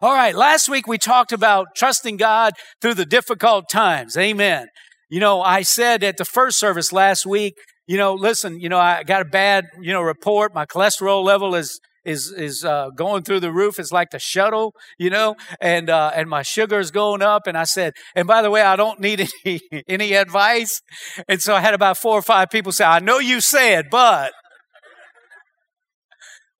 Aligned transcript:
All 0.00 0.14
right, 0.14 0.32
last 0.32 0.68
week 0.68 0.86
we 0.86 0.96
talked 0.96 1.32
about 1.32 1.74
trusting 1.74 2.18
God 2.18 2.52
through 2.80 2.94
the 2.94 3.04
difficult 3.04 3.68
times. 3.68 4.16
Amen. 4.16 4.68
You 5.10 5.18
know, 5.18 5.42
I 5.42 5.62
said 5.62 6.04
at 6.04 6.18
the 6.18 6.24
first 6.24 6.60
service 6.60 6.92
last 6.92 7.26
week, 7.26 7.54
you 7.88 7.96
know, 7.96 8.14
listen, 8.14 8.60
you 8.60 8.68
know, 8.68 8.78
I 8.78 9.02
got 9.02 9.22
a 9.22 9.24
bad, 9.24 9.64
you 9.80 9.92
know, 9.92 10.00
report. 10.00 10.54
My 10.54 10.66
cholesterol 10.66 11.24
level 11.24 11.56
is 11.56 11.80
is 12.04 12.30
is 12.30 12.64
uh, 12.64 12.90
going 12.94 13.24
through 13.24 13.40
the 13.40 13.50
roof. 13.50 13.80
It's 13.80 13.90
like 13.90 14.10
the 14.10 14.20
shuttle, 14.20 14.72
you 15.00 15.10
know, 15.10 15.34
and 15.60 15.90
uh, 15.90 16.12
and 16.14 16.30
my 16.30 16.42
sugar 16.42 16.78
is 16.78 16.92
going 16.92 17.20
up. 17.20 17.48
And 17.48 17.58
I 17.58 17.64
said, 17.64 17.94
and 18.14 18.28
by 18.28 18.40
the 18.40 18.52
way, 18.52 18.62
I 18.62 18.76
don't 18.76 19.00
need 19.00 19.28
any 19.44 19.60
any 19.88 20.12
advice. 20.12 20.80
And 21.26 21.42
so 21.42 21.56
I 21.56 21.60
had 21.60 21.74
about 21.74 21.98
four 21.98 22.14
or 22.14 22.22
five 22.22 22.50
people 22.50 22.70
say, 22.70 22.84
I 22.84 23.00
know 23.00 23.18
you 23.18 23.40
said, 23.40 23.90
but 23.90 24.32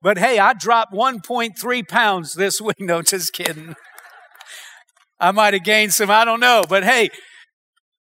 but 0.00 0.18
hey, 0.18 0.38
I 0.38 0.52
dropped 0.54 0.92
1.3 0.92 1.88
pounds 1.88 2.34
this 2.34 2.60
week. 2.60 2.80
No, 2.80 3.02
just 3.02 3.32
kidding. 3.32 3.74
I 5.20 5.32
might 5.32 5.54
have 5.54 5.64
gained 5.64 5.92
some, 5.92 6.10
I 6.10 6.24
don't 6.24 6.40
know. 6.40 6.62
But 6.68 6.84
hey, 6.84 7.08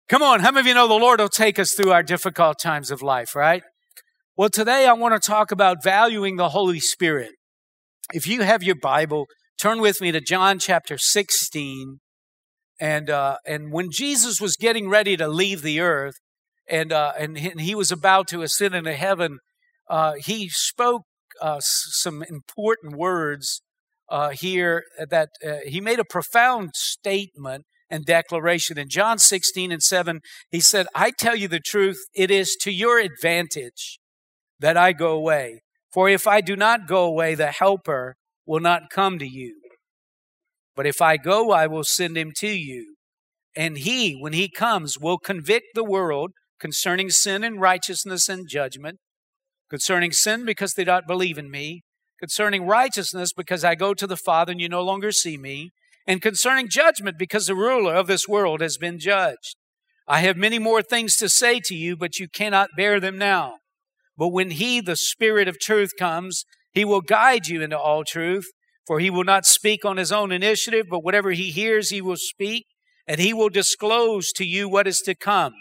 come 0.08 0.22
on. 0.22 0.42
How 0.42 0.52
many 0.52 0.62
of 0.62 0.68
you 0.68 0.74
know 0.76 0.88
the 0.88 0.94
Lord 0.94 1.20
will 1.20 1.30
take 1.30 1.58
us 1.58 1.74
through 1.74 1.92
our 1.92 2.04
difficult 2.04 2.60
times 2.60 2.92
of 2.92 3.02
life, 3.02 3.36
right? 3.36 3.64
Well, 4.36 4.50
today 4.50 4.86
I 4.86 4.94
want 4.94 5.20
to 5.20 5.28
talk 5.28 5.52
about 5.52 5.84
valuing 5.84 6.36
the 6.36 6.50
Holy 6.50 6.80
Spirit. 6.80 7.32
If 8.14 8.28
you 8.28 8.44
have 8.44 8.62
your 8.62 8.76
Bible, 8.76 9.26
turn 9.60 9.82
with 9.82 10.00
me 10.00 10.12
to 10.12 10.22
John 10.22 10.60
chapter 10.60 11.00
16. 11.00 11.98
And, 12.80 13.10
uh, 13.10 13.38
and 13.48 13.72
when 13.72 13.90
Jesus 13.92 14.40
was 14.40 14.56
getting 14.56 14.90
ready 14.90 15.18
to 15.18 15.28
leave 15.28 15.64
the 15.64 15.80
earth 15.80 16.14
and, 16.70 16.94
uh, 16.94 17.14
and, 17.18 17.38
he 17.38 17.74
was 17.74 17.92
about 17.92 18.28
to 18.28 18.44
ascend 18.44 18.76
into 18.76 18.94
heaven, 18.94 19.40
uh, 19.90 20.14
he 20.20 20.50
spoke 20.50 21.02
uh, 21.42 21.60
some 21.60 22.24
important 22.24 22.96
words 22.96 23.62
uh, 24.10 24.30
here 24.30 24.84
that 25.10 25.30
uh, 25.46 25.58
he 25.66 25.82
made 25.82 26.00
a 26.00 26.06
profound 26.06 26.72
statement 26.76 27.66
and 27.90 28.06
declaration. 28.06 28.78
In 28.78 28.90
John 28.90 29.18
16 29.18 29.72
and 29.72 29.82
7, 29.82 30.22
he 30.52 30.60
said, 30.60 30.88
I 30.94 31.12
tell 31.12 31.36
you 31.36 31.48
the 31.48 31.60
truth, 31.60 31.98
it 32.14 32.32
is 32.32 32.56
to 32.62 32.72
your 32.72 33.00
advantage 33.00 34.00
that 34.60 34.78
I 34.78 34.94
go 34.94 35.12
away. 35.12 35.62
For 35.94 36.10
if 36.10 36.28
I 36.28 36.42
do 36.42 36.56
not 36.56 36.88
go 36.88 37.06
away, 37.06 37.36
the 37.36 37.48
Helper 37.52 38.16
will 38.46 38.60
not 38.60 38.90
come 38.92 39.20
to 39.20 39.28
you. 39.28 39.56
But 40.76 40.86
if 40.86 41.02
I 41.02 41.18
go, 41.18 41.52
I 41.52 41.68
will 41.68 41.84
send 41.84 42.18
him 42.18 42.32
to 42.38 42.50
you. 42.50 42.96
And 43.56 43.80
he, 43.80 44.14
when 44.14 44.34
he 44.34 44.50
comes, 44.50 45.00
will 45.00 45.18
convict 45.18 45.68
the 45.74 45.84
world 45.84 46.32
concerning 46.60 47.10
sin 47.10 47.44
and 47.44 47.60
righteousness 47.60 48.30
and 48.30 48.48
judgment 48.48 49.00
concerning 49.70 50.12
sin 50.12 50.46
because 50.46 50.74
they 50.74 50.84
don't 50.84 51.08
believe 51.08 51.38
in 51.38 51.52
me, 51.52 51.84
concerning 52.20 52.66
righteousness 52.66 53.34
because 53.34 53.64
I 53.64 53.76
go 53.76 53.94
to 53.94 54.08
the 54.08 54.18
Father 54.18 54.52
and 54.52 54.62
you 54.62 54.70
no 54.70 54.82
longer 54.82 55.12
see 55.12 55.38
me, 55.38 55.72
and 56.06 56.22
concerning 56.22 56.70
judgment 56.70 57.18
because 57.18 57.48
the 57.48 57.56
ruler 57.56 57.94
of 57.96 58.08
this 58.08 58.28
world 58.28 58.62
has 58.62 58.78
been 58.78 58.98
judged. 59.00 59.56
I 60.08 60.22
have 60.22 60.38
many 60.38 60.58
more 60.58 60.82
things 60.82 61.18
to 61.18 61.28
say 61.28 61.60
to 61.66 61.76
you, 61.76 61.98
but 61.98 62.18
you 62.18 62.30
cannot 62.30 62.70
bear 62.78 63.00
them 63.00 63.18
now. 63.18 63.58
But 64.18 64.30
when 64.30 64.52
He, 64.52 64.80
the 64.80 64.96
Spirit 64.96 65.50
of 65.50 65.60
truth, 65.60 65.92
comes, 66.00 66.46
He 66.72 66.86
will 66.86 67.02
guide 67.02 67.48
you 67.48 67.62
into 67.62 67.78
all 67.78 68.06
truth, 68.06 68.46
for 68.88 69.00
He 69.00 69.10
will 69.10 69.26
not 69.26 69.46
speak 69.46 69.84
on 69.84 69.98
His 69.98 70.12
own 70.12 70.32
initiative, 70.32 70.88
but 70.90 71.04
whatever 71.04 71.32
He 71.32 71.52
hears, 71.52 71.90
He 71.90 72.02
will 72.02 72.18
speak, 72.18 72.66
and 73.06 73.20
He 73.20 73.34
will 73.34 73.50
disclose 73.50 74.32
to 74.34 74.46
you 74.46 74.70
what 74.70 74.88
is 74.88 75.00
to 75.00 75.14
come. 75.14 75.54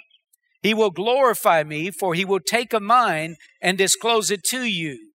He 0.62 0.74
will 0.74 0.90
glorify 0.90 1.62
me, 1.62 1.90
for 1.90 2.14
he 2.14 2.24
will 2.24 2.40
take 2.40 2.72
of 2.72 2.82
mine 2.82 3.36
and 3.60 3.78
disclose 3.78 4.30
it 4.30 4.42
to 4.50 4.64
you. 4.64 5.12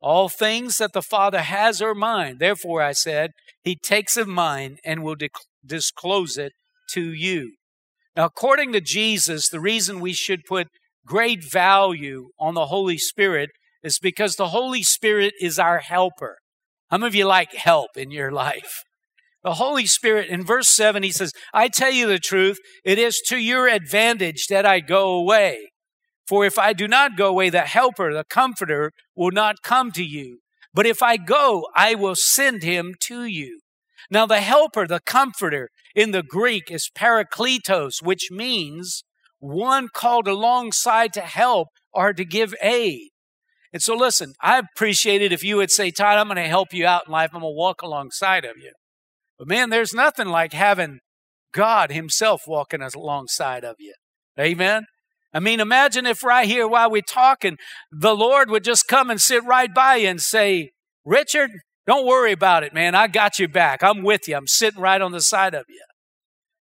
All 0.00 0.28
things 0.28 0.78
that 0.78 0.92
the 0.92 1.02
Father 1.02 1.40
has 1.40 1.80
are 1.82 1.94
mine. 1.94 2.36
Therefore, 2.38 2.82
I 2.82 2.92
said, 2.92 3.32
He 3.64 3.76
takes 3.76 4.16
of 4.16 4.28
mine 4.28 4.76
and 4.84 5.02
will 5.02 5.16
disclose 5.64 6.36
it 6.36 6.52
to 6.92 7.12
you. 7.12 7.54
Now, 8.14 8.26
according 8.26 8.72
to 8.72 8.80
Jesus, 8.80 9.48
the 9.48 9.60
reason 9.60 10.00
we 10.00 10.12
should 10.12 10.44
put 10.48 10.68
great 11.06 11.42
value 11.42 12.28
on 12.38 12.54
the 12.54 12.66
Holy 12.66 12.98
Spirit 12.98 13.50
is 13.82 13.98
because 13.98 14.36
the 14.36 14.48
Holy 14.48 14.82
Spirit 14.82 15.34
is 15.40 15.58
our 15.58 15.78
helper. 15.78 16.38
How 16.90 16.98
many 16.98 17.08
of 17.08 17.14
you 17.14 17.26
like 17.26 17.52
help 17.54 17.90
in 17.96 18.10
your 18.10 18.30
life? 18.30 18.84
The 19.46 19.54
Holy 19.54 19.86
Spirit, 19.86 20.28
in 20.28 20.44
verse 20.44 20.68
7, 20.70 21.04
he 21.04 21.12
says, 21.12 21.32
I 21.54 21.68
tell 21.68 21.92
you 21.92 22.08
the 22.08 22.18
truth, 22.18 22.58
it 22.84 22.98
is 22.98 23.22
to 23.28 23.36
your 23.36 23.68
advantage 23.68 24.48
that 24.48 24.66
I 24.66 24.80
go 24.80 25.10
away. 25.10 25.70
For 26.26 26.44
if 26.44 26.58
I 26.58 26.72
do 26.72 26.88
not 26.88 27.16
go 27.16 27.28
away, 27.28 27.50
the 27.50 27.60
helper, 27.60 28.12
the 28.12 28.24
comforter, 28.24 28.90
will 29.14 29.30
not 29.30 29.62
come 29.62 29.92
to 29.92 30.02
you. 30.02 30.40
But 30.74 30.84
if 30.84 31.00
I 31.00 31.16
go, 31.16 31.64
I 31.76 31.94
will 31.94 32.16
send 32.16 32.64
him 32.64 32.96
to 33.02 33.24
you. 33.24 33.60
Now, 34.10 34.26
the 34.26 34.40
helper, 34.40 34.84
the 34.84 34.98
comforter, 34.98 35.68
in 35.94 36.10
the 36.10 36.24
Greek 36.24 36.68
is 36.68 36.90
parakletos, 36.92 38.02
which 38.02 38.32
means 38.32 39.04
one 39.38 39.86
called 39.94 40.26
alongside 40.26 41.12
to 41.12 41.20
help 41.20 41.68
or 41.92 42.12
to 42.12 42.24
give 42.24 42.52
aid. 42.60 43.10
And 43.72 43.80
so, 43.80 43.94
listen, 43.94 44.32
I 44.42 44.58
appreciate 44.58 45.22
it 45.22 45.32
if 45.32 45.44
you 45.44 45.56
would 45.58 45.70
say, 45.70 45.92
Todd, 45.92 46.18
I'm 46.18 46.26
going 46.26 46.34
to 46.34 46.48
help 46.48 46.74
you 46.74 46.84
out 46.84 47.04
in 47.06 47.12
life. 47.12 47.30
I'm 47.32 47.42
going 47.42 47.52
to 47.52 47.56
walk 47.56 47.82
alongside 47.82 48.44
of 48.44 48.56
you. 48.56 48.72
But 49.38 49.48
man, 49.48 49.70
there's 49.70 49.94
nothing 49.94 50.28
like 50.28 50.52
having 50.52 51.00
God 51.52 51.90
Himself 51.90 52.42
walking 52.46 52.82
alongside 52.82 53.64
of 53.64 53.76
you. 53.78 53.94
Amen. 54.38 54.86
I 55.32 55.40
mean, 55.40 55.60
imagine 55.60 56.06
if 56.06 56.24
right 56.24 56.48
here 56.48 56.66
while 56.66 56.90
we're 56.90 57.02
talking, 57.02 57.56
the 57.90 58.14
Lord 58.14 58.50
would 58.50 58.64
just 58.64 58.88
come 58.88 59.10
and 59.10 59.20
sit 59.20 59.44
right 59.44 59.72
by 59.72 59.96
you 59.96 60.08
and 60.08 60.20
say, 60.20 60.70
Richard, 61.04 61.50
don't 61.86 62.06
worry 62.06 62.32
about 62.32 62.64
it, 62.64 62.74
man. 62.74 62.94
I 62.94 63.06
got 63.06 63.38
you 63.38 63.46
back. 63.46 63.82
I'm 63.82 64.02
with 64.02 64.28
you. 64.28 64.36
I'm 64.36 64.46
sitting 64.46 64.80
right 64.80 65.00
on 65.00 65.12
the 65.12 65.20
side 65.20 65.54
of 65.54 65.66
you. 65.68 65.82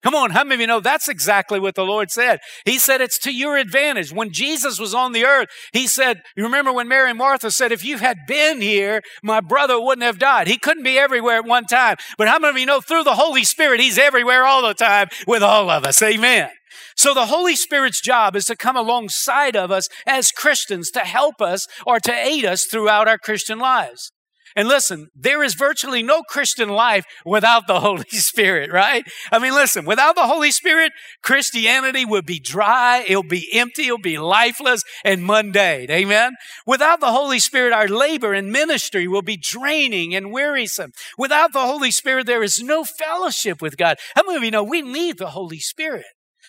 Come 0.06 0.14
on, 0.14 0.30
how 0.30 0.44
many 0.44 0.54
of 0.54 0.62
you 0.62 0.68
know 0.68 0.82
that's 0.82 1.10
exactly 1.10 1.60
what 1.60 1.74
the 1.74 1.84
Lord 1.84 2.12
said? 2.12 2.40
He 2.64 2.78
said 2.78 3.02
it's 3.02 3.18
to 3.22 3.32
your 3.32 3.58
advantage. 3.58 4.14
When 4.14 4.32
Jesus 4.32 4.80
was 4.80 4.94
on 4.94 5.14
the 5.14 5.26
earth, 5.26 5.50
He 5.74 5.88
said, 5.88 6.22
you 6.38 6.44
remember 6.44 6.72
when 6.72 6.88
Mary 6.88 7.10
and 7.10 7.18
Martha 7.18 7.50
said, 7.50 7.72
if 7.72 7.84
you 7.84 7.98
had 7.98 8.20
been 8.28 8.62
here, 8.62 9.02
my 9.24 9.42
brother 9.42 9.82
wouldn't 9.82 10.06
have 10.06 10.20
died. 10.20 10.48
He 10.48 10.60
couldn't 10.60 10.84
be 10.84 11.00
everywhere 11.00 11.38
at 11.38 11.46
one 11.46 11.66
time. 11.66 11.98
But 12.20 12.28
how 12.28 12.38
many 12.38 12.52
of 12.52 12.58
you 12.60 12.68
know 12.68 12.82
through 12.82 13.04
the 13.04 13.16
Holy 13.16 13.44
Spirit, 13.44 13.80
He's 13.80 13.98
everywhere 13.98 14.44
all 14.44 14.62
the 14.62 14.76
time 14.76 15.08
with 15.26 15.42
all 15.42 15.72
of 15.72 15.86
us? 15.86 16.00
Amen. 16.04 16.52
So 16.96 17.16
the 17.16 17.26
Holy 17.26 17.56
Spirit's 17.56 18.00
job 18.00 18.36
is 18.36 18.46
to 18.46 18.56
come 18.56 18.78
alongside 18.78 19.56
of 19.56 19.72
us 19.72 19.88
as 20.06 20.30
Christians 20.30 20.92
to 20.92 21.00
help 21.00 21.42
us 21.42 21.66
or 21.84 22.00
to 22.02 22.14
aid 22.14 22.46
us 22.46 22.68
throughout 22.70 23.08
our 23.08 23.18
Christian 23.18 23.58
lives. 23.58 24.12
And 24.56 24.70
listen, 24.70 25.10
there 25.14 25.44
is 25.44 25.54
virtually 25.54 26.02
no 26.02 26.22
Christian 26.24 26.70
life 26.70 27.06
without 27.26 27.68
the 27.68 27.82
Holy 27.82 28.06
Spirit, 28.10 28.72
right? 28.72 29.04
I 29.32 29.40
mean, 29.40 29.54
listen, 29.54 29.86
without 29.86 30.16
the 30.16 30.28
Holy 30.28 30.52
Spirit, 30.52 30.94
Christianity 31.22 32.06
would 32.06 32.26
be 32.26 32.40
dry, 32.40 33.04
it'll 33.06 33.24
be 33.24 33.50
empty, 33.54 33.88
it'll 33.88 33.98
be 33.98 34.18
lifeless 34.18 34.84
and 35.04 35.26
mundane. 35.26 35.92
Amen? 35.92 36.34
Without 36.66 37.02
the 37.02 37.12
Holy 37.12 37.40
Spirit, 37.40 37.74
our 37.74 37.90
labor 37.90 38.34
and 38.34 38.50
ministry 38.50 39.10
will 39.10 39.22
be 39.22 39.38
draining 39.38 40.16
and 40.16 40.32
wearisome. 40.32 40.92
Without 41.18 41.52
the 41.52 41.66
Holy 41.66 41.92
Spirit, 41.92 42.26
there 42.26 42.44
is 42.44 42.64
no 42.64 42.86
fellowship 42.86 43.62
with 43.62 43.76
God. 43.76 43.98
How 44.16 44.24
many 44.24 44.38
of 44.38 44.44
you 44.44 44.52
know 44.52 44.64
we 44.64 44.82
need 44.82 45.18
the 45.18 45.32
Holy 45.32 45.60
Spirit? 45.60 46.06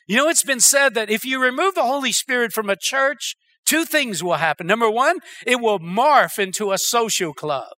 You 0.07 0.17
know, 0.17 0.29
it's 0.29 0.45
been 0.45 0.61
said 0.61 0.95
that 0.95 1.11
if 1.11 1.25
you 1.25 1.43
remove 1.43 1.75
the 1.75 1.83
Holy 1.83 2.13
Spirit 2.13 2.53
from 2.53 2.71
a 2.71 2.77
church, 2.77 3.35
two 3.65 3.85
things 3.85 4.23
will 4.23 4.35
happen. 4.35 4.69
Number 4.69 4.89
one, 4.89 5.19
it 5.45 5.61
will 5.61 5.81
morph 5.81 6.39
into 6.39 6.71
a 6.71 6.79
social 6.79 7.35
club. 7.35 7.73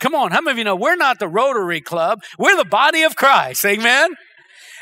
Come 0.00 0.14
on, 0.14 0.30
how 0.30 0.40
many 0.40 0.52
of 0.52 0.58
you 0.58 0.64
know 0.64 0.76
we're 0.76 0.96
not 0.96 1.18
the 1.18 1.28
Rotary 1.28 1.80
Club? 1.80 2.22
We're 2.38 2.56
the 2.56 2.64
body 2.64 3.02
of 3.02 3.16
Christ. 3.16 3.64
Amen? 3.64 4.14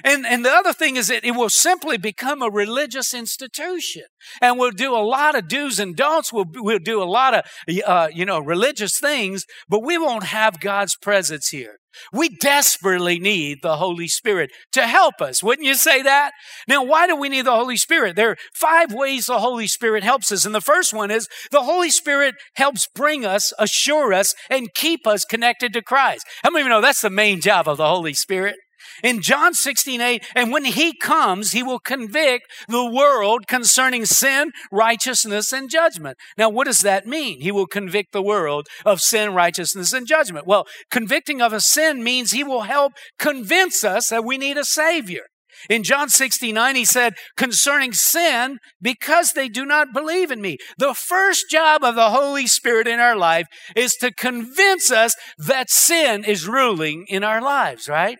And, 0.04 0.26
and 0.26 0.44
the 0.44 0.50
other 0.50 0.72
thing 0.72 0.96
is 0.96 1.08
that 1.08 1.24
it 1.24 1.32
will 1.32 1.48
simply 1.48 1.96
become 1.96 2.42
a 2.42 2.50
religious 2.50 3.14
institution. 3.14 4.02
And 4.42 4.58
we'll 4.58 4.72
do 4.72 4.94
a 4.94 5.00
lot 5.00 5.34
of 5.34 5.48
do's 5.48 5.78
and 5.78 5.96
don'ts. 5.96 6.32
We'll, 6.32 6.46
we'll 6.54 6.78
do 6.78 7.02
a 7.02 7.04
lot 7.04 7.34
of, 7.34 7.44
uh, 7.86 8.08
you 8.12 8.24
know, 8.26 8.38
religious 8.38 8.98
things, 8.98 9.44
but 9.68 9.82
we 9.82 9.96
won't 9.96 10.24
have 10.24 10.60
God's 10.60 10.96
presence 10.96 11.48
here. 11.48 11.78
We 12.12 12.28
desperately 12.28 13.18
need 13.18 13.58
the 13.62 13.76
Holy 13.76 14.08
Spirit 14.08 14.50
to 14.72 14.82
help 14.86 15.20
us. 15.20 15.42
Wouldn't 15.42 15.66
you 15.66 15.74
say 15.74 16.02
that? 16.02 16.32
Now, 16.68 16.84
why 16.84 17.06
do 17.06 17.16
we 17.16 17.28
need 17.28 17.46
the 17.46 17.56
Holy 17.56 17.76
Spirit? 17.76 18.16
There 18.16 18.30
are 18.30 18.36
five 18.54 18.92
ways 18.92 19.26
the 19.26 19.38
Holy 19.38 19.66
Spirit 19.66 20.02
helps 20.02 20.30
us. 20.32 20.44
And 20.44 20.54
the 20.54 20.60
first 20.60 20.92
one 20.92 21.10
is 21.10 21.28
the 21.50 21.62
Holy 21.62 21.90
Spirit 21.90 22.34
helps 22.54 22.88
bring 22.94 23.24
us, 23.24 23.52
assure 23.58 24.12
us, 24.12 24.34
and 24.50 24.72
keep 24.74 25.06
us 25.06 25.24
connected 25.24 25.72
to 25.72 25.82
Christ. 25.82 26.26
How 26.42 26.50
many 26.50 26.62
of 26.62 26.66
you 26.66 26.70
know 26.70 26.80
that's 26.80 27.00
the 27.00 27.10
main 27.10 27.40
job 27.40 27.68
of 27.68 27.76
the 27.76 27.88
Holy 27.88 28.14
Spirit? 28.14 28.56
In 29.02 29.20
John 29.20 29.54
16, 29.54 30.00
8, 30.00 30.24
and 30.34 30.52
when 30.52 30.64
he 30.64 30.96
comes, 30.96 31.52
he 31.52 31.62
will 31.62 31.78
convict 31.78 32.46
the 32.68 32.84
world 32.84 33.46
concerning 33.46 34.04
sin, 34.04 34.52
righteousness, 34.70 35.52
and 35.52 35.70
judgment. 35.70 36.16
Now, 36.38 36.48
what 36.48 36.66
does 36.66 36.80
that 36.80 37.06
mean? 37.06 37.40
He 37.40 37.52
will 37.52 37.66
convict 37.66 38.12
the 38.12 38.22
world 38.22 38.66
of 38.84 39.00
sin, 39.00 39.34
righteousness, 39.34 39.92
and 39.92 40.06
judgment. 40.06 40.46
Well, 40.46 40.66
convicting 40.90 41.40
of 41.40 41.52
a 41.52 41.60
sin 41.60 42.02
means 42.02 42.30
he 42.30 42.44
will 42.44 42.62
help 42.62 42.92
convince 43.18 43.84
us 43.84 44.08
that 44.08 44.24
we 44.24 44.38
need 44.38 44.56
a 44.56 44.64
Savior. 44.64 45.26
In 45.70 45.82
John 45.82 46.08
69, 46.08 46.76
he 46.76 46.84
said, 46.84 47.14
concerning 47.36 47.92
sin, 47.92 48.58
because 48.80 49.32
they 49.32 49.48
do 49.48 49.64
not 49.64 49.92
believe 49.92 50.30
in 50.30 50.40
me. 50.40 50.58
The 50.78 50.94
first 50.94 51.46
job 51.50 51.82
of 51.82 51.94
the 51.94 52.10
Holy 52.10 52.46
Spirit 52.46 52.86
in 52.86 53.00
our 53.00 53.16
life 53.16 53.46
is 53.74 53.94
to 54.00 54.12
convince 54.12 54.90
us 54.90 55.14
that 55.38 55.70
sin 55.70 56.24
is 56.24 56.46
ruling 56.46 57.06
in 57.08 57.24
our 57.24 57.40
lives, 57.40 57.88
right? 57.88 58.18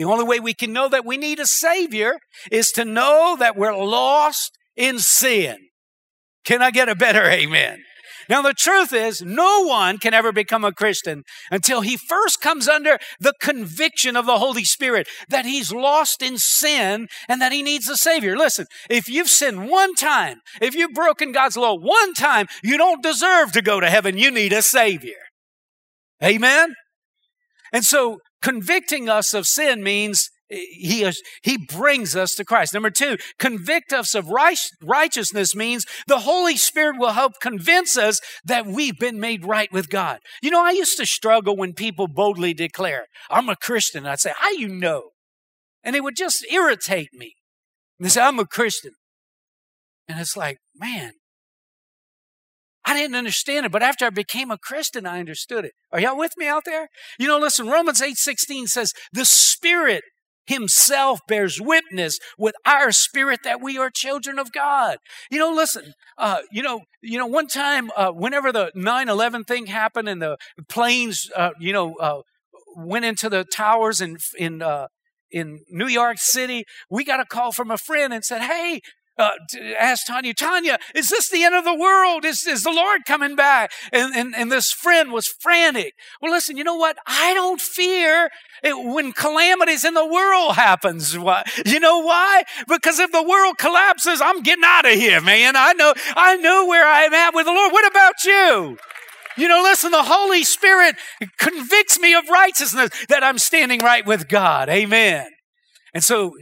The 0.00 0.06
only 0.06 0.24
way 0.24 0.40
we 0.40 0.54
can 0.54 0.72
know 0.72 0.88
that 0.88 1.04
we 1.04 1.18
need 1.18 1.40
a 1.40 1.46
Savior 1.46 2.20
is 2.50 2.70
to 2.70 2.86
know 2.86 3.36
that 3.38 3.54
we're 3.54 3.76
lost 3.76 4.56
in 4.74 4.98
sin. 4.98 5.58
Can 6.42 6.62
I 6.62 6.70
get 6.70 6.88
a 6.88 6.94
better 6.94 7.26
amen? 7.26 7.84
Now, 8.26 8.40
the 8.40 8.54
truth 8.54 8.94
is, 8.94 9.20
no 9.20 9.66
one 9.66 9.98
can 9.98 10.14
ever 10.14 10.32
become 10.32 10.64
a 10.64 10.72
Christian 10.72 11.24
until 11.50 11.82
he 11.82 11.98
first 11.98 12.40
comes 12.40 12.66
under 12.66 12.98
the 13.20 13.34
conviction 13.42 14.16
of 14.16 14.24
the 14.24 14.38
Holy 14.38 14.64
Spirit 14.64 15.06
that 15.28 15.44
he's 15.44 15.70
lost 15.70 16.22
in 16.22 16.38
sin 16.38 17.08
and 17.28 17.42
that 17.42 17.52
he 17.52 17.62
needs 17.62 17.86
a 17.86 17.96
Savior. 17.98 18.38
Listen, 18.38 18.64
if 18.88 19.06
you've 19.06 19.28
sinned 19.28 19.68
one 19.68 19.94
time, 19.94 20.38
if 20.62 20.74
you've 20.74 20.94
broken 20.94 21.30
God's 21.30 21.58
law 21.58 21.74
one 21.74 22.14
time, 22.14 22.46
you 22.62 22.78
don't 22.78 23.02
deserve 23.02 23.52
to 23.52 23.60
go 23.60 23.80
to 23.80 23.90
heaven. 23.90 24.16
You 24.16 24.30
need 24.30 24.54
a 24.54 24.62
Savior. 24.62 25.20
Amen? 26.24 26.74
And 27.70 27.84
so, 27.84 28.20
convicting 28.42 29.08
us 29.08 29.34
of 29.34 29.46
sin 29.46 29.82
means 29.82 30.30
he, 30.50 31.10
he 31.42 31.56
brings 31.56 32.16
us 32.16 32.34
to 32.34 32.44
Christ. 32.44 32.74
Number 32.74 32.90
two, 32.90 33.16
convict 33.38 33.92
us 33.92 34.14
of 34.14 34.28
righteousness 34.82 35.54
means 35.54 35.86
the 36.08 36.20
Holy 36.20 36.56
Spirit 36.56 36.96
will 36.98 37.12
help 37.12 37.34
convince 37.40 37.96
us 37.96 38.20
that 38.44 38.66
we've 38.66 38.98
been 38.98 39.20
made 39.20 39.46
right 39.46 39.72
with 39.72 39.88
God. 39.88 40.18
You 40.42 40.50
know, 40.50 40.64
I 40.64 40.72
used 40.72 40.96
to 40.98 41.06
struggle 41.06 41.56
when 41.56 41.72
people 41.72 42.08
boldly 42.08 42.52
declare, 42.52 43.06
I'm 43.30 43.48
a 43.48 43.56
Christian. 43.56 44.06
I'd 44.06 44.20
say, 44.20 44.32
How 44.36 44.50
you 44.50 44.68
know? 44.68 45.10
And 45.84 45.94
it 45.94 46.02
would 46.02 46.16
just 46.16 46.44
irritate 46.50 47.10
me. 47.14 47.36
And 47.98 48.06
they 48.06 48.10
say, 48.10 48.22
I'm 48.22 48.38
a 48.38 48.46
Christian. 48.46 48.92
And 50.08 50.18
it's 50.18 50.36
like, 50.36 50.58
man, 50.74 51.12
I 52.90 52.94
didn't 52.94 53.14
understand 53.14 53.66
it, 53.66 53.70
but 53.70 53.84
after 53.84 54.04
I 54.04 54.10
became 54.10 54.50
a 54.50 54.58
Christian, 54.58 55.06
I 55.06 55.20
understood 55.20 55.64
it. 55.64 55.74
Are 55.92 56.00
y'all 56.00 56.18
with 56.18 56.32
me 56.36 56.48
out 56.48 56.64
there? 56.64 56.88
You 57.20 57.28
know, 57.28 57.38
listen, 57.38 57.68
Romans 57.68 58.02
8 58.02 58.16
16 58.16 58.66
says, 58.66 58.92
The 59.12 59.24
Spirit 59.24 60.02
himself 60.46 61.20
bears 61.28 61.60
witness 61.60 62.18
with 62.36 62.56
our 62.66 62.90
spirit 62.90 63.40
that 63.44 63.62
we 63.62 63.78
are 63.78 63.90
children 63.94 64.40
of 64.40 64.50
God. 64.50 64.96
You 65.30 65.38
know, 65.38 65.52
listen, 65.52 65.94
uh, 66.18 66.38
you 66.50 66.64
know, 66.64 66.80
you 67.00 67.16
know, 67.16 67.26
one 67.26 67.46
time, 67.46 67.92
uh, 67.96 68.10
whenever 68.10 68.50
the 68.50 68.72
9-11 68.74 69.46
thing 69.46 69.66
happened 69.66 70.08
and 70.08 70.20
the 70.20 70.36
planes, 70.68 71.30
uh, 71.36 71.50
you 71.60 71.72
know, 71.72 71.94
uh, 72.00 72.22
went 72.74 73.04
into 73.04 73.28
the 73.28 73.44
towers 73.44 74.00
in, 74.00 74.16
in, 74.36 74.62
uh, 74.62 74.88
in 75.30 75.60
New 75.70 75.86
York 75.86 76.16
City, 76.18 76.64
we 76.90 77.04
got 77.04 77.20
a 77.20 77.24
call 77.24 77.52
from 77.52 77.70
a 77.70 77.78
friend 77.78 78.12
and 78.12 78.24
said, 78.24 78.42
Hey, 78.42 78.80
uh, 79.20 79.30
asked 79.78 80.06
Tanya, 80.06 80.34
Tanya, 80.34 80.78
is 80.94 81.10
this 81.10 81.28
the 81.28 81.44
end 81.44 81.54
of 81.54 81.64
the 81.64 81.74
world? 81.74 82.24
Is, 82.24 82.46
is 82.46 82.62
the 82.62 82.72
Lord 82.72 83.04
coming 83.06 83.36
back? 83.36 83.70
And, 83.92 84.14
and, 84.14 84.34
and 84.34 84.50
this 84.50 84.72
friend 84.72 85.12
was 85.12 85.28
frantic. 85.28 85.94
Well, 86.20 86.32
listen, 86.32 86.56
you 86.56 86.64
know 86.64 86.76
what? 86.76 86.96
I 87.06 87.34
don't 87.34 87.60
fear 87.60 88.30
when 88.64 89.12
calamities 89.12 89.84
in 89.84 89.94
the 89.94 90.06
world 90.06 90.56
happens. 90.56 91.14
You 91.14 91.80
know 91.80 92.00
why? 92.00 92.42
Because 92.66 92.98
if 92.98 93.12
the 93.12 93.22
world 93.22 93.58
collapses, 93.58 94.20
I'm 94.20 94.42
getting 94.42 94.64
out 94.64 94.86
of 94.86 94.92
here, 94.92 95.20
man. 95.20 95.54
I 95.56 95.72
know, 95.74 95.94
I 96.16 96.36
know 96.36 96.66
where 96.66 96.86
I'm 96.86 97.14
at 97.14 97.34
with 97.34 97.46
the 97.46 97.52
Lord. 97.52 97.72
What 97.72 97.90
about 97.90 98.24
you? 98.24 98.78
You 99.36 99.48
know, 99.48 99.62
listen, 99.62 99.90
the 99.90 100.02
Holy 100.02 100.44
Spirit 100.44 100.96
convicts 101.38 101.98
me 101.98 102.14
of 102.14 102.28
righteousness 102.28 102.90
that 103.08 103.22
I'm 103.22 103.38
standing 103.38 103.80
right 103.80 104.04
with 104.04 104.28
God. 104.28 104.68
Amen. 104.68 105.28
And 105.94 106.04
so 106.04 106.32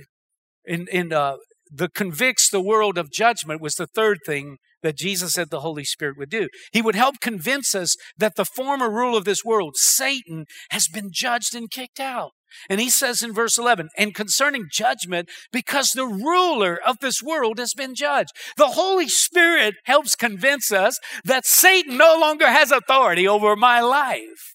in, 0.65 0.87
in 0.89 1.13
uh, 1.13 1.37
the 1.70 1.88
convicts 1.88 2.49
the 2.50 2.61
world 2.61 2.99
of 2.99 3.12
judgment 3.12 3.61
was 3.61 3.75
the 3.75 3.87
third 3.87 4.19
thing 4.25 4.59
that 4.82 4.97
Jesus 4.97 5.32
said 5.32 5.50
the 5.50 5.61
Holy 5.61 5.85
Spirit 5.85 6.17
would 6.19 6.31
do. 6.31 6.49
He 6.73 6.82
would 6.82 6.94
help 6.94 7.20
convince 7.20 7.75
us 7.75 7.97
that 8.17 8.37
the 8.37 8.44
former 8.44 8.91
rule 8.91 9.17
of 9.17 9.25
this 9.25 9.44
world, 9.44 9.75
Satan, 9.76 10.47
has 10.70 10.87
been 10.88 11.11
judged 11.12 11.55
and 11.55 11.70
kicked 11.70 12.00
out. 12.00 12.31
And 12.70 12.81
he 12.81 12.88
says 12.88 13.23
in 13.23 13.35
verse 13.35 13.59
11, 13.59 13.88
and 13.99 14.15
concerning 14.15 14.69
judgment, 14.73 15.29
because 15.53 15.91
the 15.91 16.06
ruler 16.06 16.79
of 16.87 16.99
this 17.00 17.23
world 17.23 17.59
has 17.59 17.75
been 17.75 17.94
judged. 17.94 18.31
The 18.56 18.69
Holy 18.69 19.09
Spirit 19.09 19.75
helps 19.85 20.14
convince 20.14 20.73
us 20.73 20.99
that 21.25 21.44
Satan 21.44 21.97
no 21.97 22.17
longer 22.19 22.47
has 22.47 22.71
authority 22.71 23.29
over 23.29 23.55
my 23.55 23.81
life. 23.81 24.55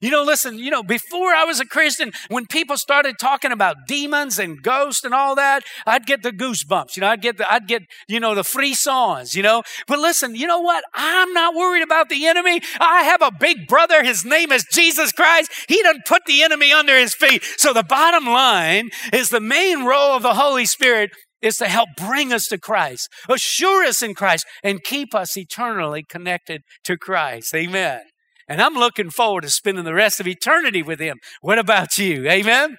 You 0.00 0.10
know, 0.10 0.22
listen, 0.22 0.58
you 0.58 0.70
know, 0.70 0.82
before 0.82 1.32
I 1.32 1.44
was 1.44 1.58
a 1.58 1.64
Christian, 1.64 2.12
when 2.28 2.46
people 2.46 2.76
started 2.76 3.16
talking 3.20 3.50
about 3.50 3.88
demons 3.88 4.38
and 4.38 4.62
ghosts 4.62 5.04
and 5.04 5.12
all 5.12 5.34
that, 5.34 5.64
I'd 5.86 6.06
get 6.06 6.22
the 6.22 6.30
goosebumps. 6.30 6.96
You 6.96 7.00
know, 7.00 7.08
I'd 7.08 7.20
get 7.20 7.36
the, 7.38 7.52
I'd 7.52 7.66
get, 7.66 7.82
you 8.06 8.20
know, 8.20 8.36
the 8.36 8.44
free 8.44 8.74
songs, 8.74 9.34
you 9.34 9.42
know. 9.42 9.64
But 9.88 9.98
listen, 9.98 10.36
you 10.36 10.46
know 10.46 10.60
what? 10.60 10.84
I'm 10.94 11.32
not 11.32 11.54
worried 11.54 11.82
about 11.82 12.08
the 12.08 12.26
enemy. 12.26 12.60
I 12.78 13.02
have 13.02 13.22
a 13.22 13.32
big 13.32 13.66
brother. 13.66 14.04
His 14.04 14.24
name 14.24 14.52
is 14.52 14.64
Jesus 14.72 15.10
Christ. 15.10 15.50
He 15.68 15.82
doesn't 15.82 16.06
put 16.06 16.24
the 16.26 16.42
enemy 16.42 16.72
under 16.72 16.96
his 16.96 17.14
feet. 17.14 17.42
So 17.56 17.72
the 17.72 17.82
bottom 17.82 18.26
line 18.26 18.90
is 19.12 19.30
the 19.30 19.40
main 19.40 19.84
role 19.84 20.12
of 20.12 20.22
the 20.22 20.34
Holy 20.34 20.64
Spirit 20.64 21.10
is 21.42 21.56
to 21.56 21.66
help 21.66 21.88
bring 21.96 22.32
us 22.32 22.46
to 22.48 22.58
Christ, 22.58 23.08
assure 23.28 23.84
us 23.84 24.02
in 24.02 24.14
Christ, 24.14 24.44
and 24.62 24.82
keep 24.82 25.14
us 25.14 25.36
eternally 25.36 26.04
connected 26.08 26.62
to 26.84 26.96
Christ. 26.96 27.54
Amen. 27.54 28.02
And 28.48 28.62
I'm 28.62 28.74
looking 28.74 29.10
forward 29.10 29.42
to 29.42 29.50
spending 29.50 29.84
the 29.84 29.94
rest 29.94 30.20
of 30.20 30.26
eternity 30.26 30.82
with 30.82 31.00
Him. 31.00 31.18
What 31.40 31.58
about 31.58 31.98
you? 31.98 32.28
Amen? 32.28 32.78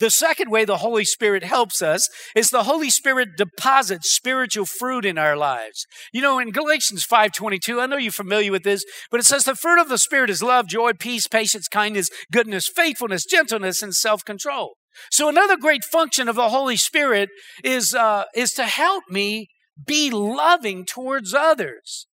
The 0.00 0.10
second 0.10 0.50
way 0.50 0.64
the 0.64 0.78
Holy 0.78 1.04
Spirit 1.04 1.42
helps 1.42 1.82
us 1.82 2.08
is 2.34 2.50
the 2.50 2.64
Holy 2.64 2.90
Spirit 2.90 3.30
deposits 3.36 4.14
spiritual 4.14 4.66
fruit 4.66 5.04
in 5.04 5.18
our 5.18 5.36
lives. 5.36 5.86
You 6.12 6.20
know, 6.20 6.38
in 6.38 6.50
Galatians 6.50 7.04
5:22, 7.04 7.80
I 7.80 7.86
know 7.86 7.96
you're 7.96 8.12
familiar 8.12 8.52
with 8.52 8.64
this, 8.64 8.84
but 9.10 9.20
it 9.20 9.26
says 9.26 9.44
the 9.44 9.54
fruit 9.54 9.80
of 9.80 9.88
the 9.88 9.98
Spirit 9.98 10.30
is 10.30 10.42
love, 10.42 10.66
joy, 10.66 10.92
peace, 10.92 11.26
patience, 11.28 11.68
kindness, 11.68 12.10
goodness, 12.32 12.68
faithfulness, 12.68 13.24
gentleness, 13.24 13.82
and 13.82 13.94
self-control. 13.94 14.76
So 15.10 15.28
another 15.28 15.56
great 15.56 15.84
function 15.84 16.28
of 16.28 16.36
the 16.36 16.48
Holy 16.48 16.76
Spirit 16.76 17.30
is 17.64 17.94
uh, 17.94 18.24
is 18.34 18.52
to 18.52 18.64
help 18.64 19.04
me 19.08 19.48
be 19.84 20.10
loving 20.10 20.84
towards 20.84 21.34
others. 21.34 22.07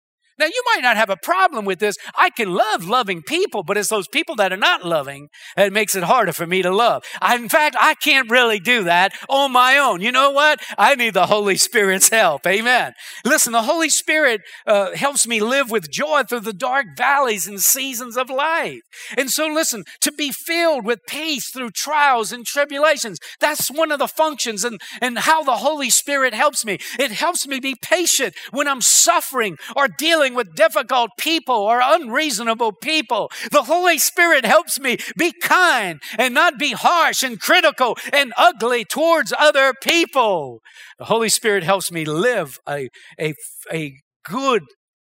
Now, 0.42 0.48
you 0.48 0.62
might 0.74 0.82
not 0.82 0.96
have 0.96 1.08
a 1.08 1.16
problem 1.16 1.64
with 1.64 1.78
this. 1.78 1.96
I 2.16 2.28
can 2.30 2.52
love 2.52 2.84
loving 2.84 3.22
people, 3.22 3.62
but 3.62 3.76
it's 3.76 3.90
those 3.90 4.08
people 4.08 4.34
that 4.36 4.52
are 4.52 4.56
not 4.56 4.84
loving 4.84 5.28
that 5.54 5.72
makes 5.72 5.94
it 5.94 6.02
harder 6.02 6.32
for 6.32 6.48
me 6.48 6.62
to 6.62 6.74
love. 6.74 7.04
I, 7.20 7.36
in 7.36 7.48
fact, 7.48 7.76
I 7.80 7.94
can't 7.94 8.28
really 8.28 8.58
do 8.58 8.82
that 8.82 9.14
on 9.28 9.52
my 9.52 9.78
own. 9.78 10.00
You 10.00 10.10
know 10.10 10.32
what? 10.32 10.60
I 10.76 10.96
need 10.96 11.14
the 11.14 11.26
Holy 11.26 11.56
Spirit's 11.56 12.08
help. 12.08 12.44
Amen. 12.44 12.94
Listen, 13.24 13.52
the 13.52 13.62
Holy 13.62 13.88
Spirit 13.88 14.40
uh, 14.66 14.96
helps 14.96 15.28
me 15.28 15.38
live 15.38 15.70
with 15.70 15.88
joy 15.88 16.24
through 16.24 16.40
the 16.40 16.52
dark 16.52 16.86
valleys 16.96 17.46
and 17.46 17.60
seasons 17.60 18.16
of 18.16 18.28
life. 18.28 18.80
And 19.16 19.30
so, 19.30 19.46
listen, 19.46 19.84
to 20.00 20.10
be 20.10 20.32
filled 20.32 20.84
with 20.84 21.06
peace 21.06 21.50
through 21.50 21.70
trials 21.70 22.32
and 22.32 22.44
tribulations, 22.44 23.20
that's 23.38 23.70
one 23.70 23.92
of 23.92 24.00
the 24.00 24.08
functions 24.08 24.64
and, 24.64 24.80
and 25.00 25.20
how 25.20 25.44
the 25.44 25.58
Holy 25.58 25.88
Spirit 25.88 26.34
helps 26.34 26.64
me. 26.64 26.78
It 26.98 27.12
helps 27.12 27.46
me 27.46 27.60
be 27.60 27.76
patient 27.80 28.34
when 28.50 28.66
I'm 28.66 28.80
suffering 28.80 29.56
or 29.76 29.86
dealing 29.86 30.31
dealing 30.32 30.36
with 30.36 30.54
difficult 30.54 31.10
people 31.18 31.54
or 31.54 31.80
unreasonable 31.82 32.72
people. 32.72 33.30
The 33.50 33.62
Holy 33.62 33.98
Spirit 33.98 34.44
helps 34.44 34.80
me 34.80 34.98
be 35.16 35.32
kind 35.32 36.00
and 36.18 36.34
not 36.34 36.58
be 36.58 36.72
harsh 36.72 37.22
and 37.22 37.40
critical 37.40 37.96
and 38.12 38.32
ugly 38.36 38.84
towards 38.84 39.32
other 39.38 39.72
people. 39.82 40.60
The 40.98 41.06
Holy 41.06 41.28
Spirit 41.28 41.64
helps 41.64 41.90
me 41.90 42.04
live 42.04 42.58
a, 42.68 42.88
a, 43.20 43.34
a 43.72 43.94
good, 44.24 44.62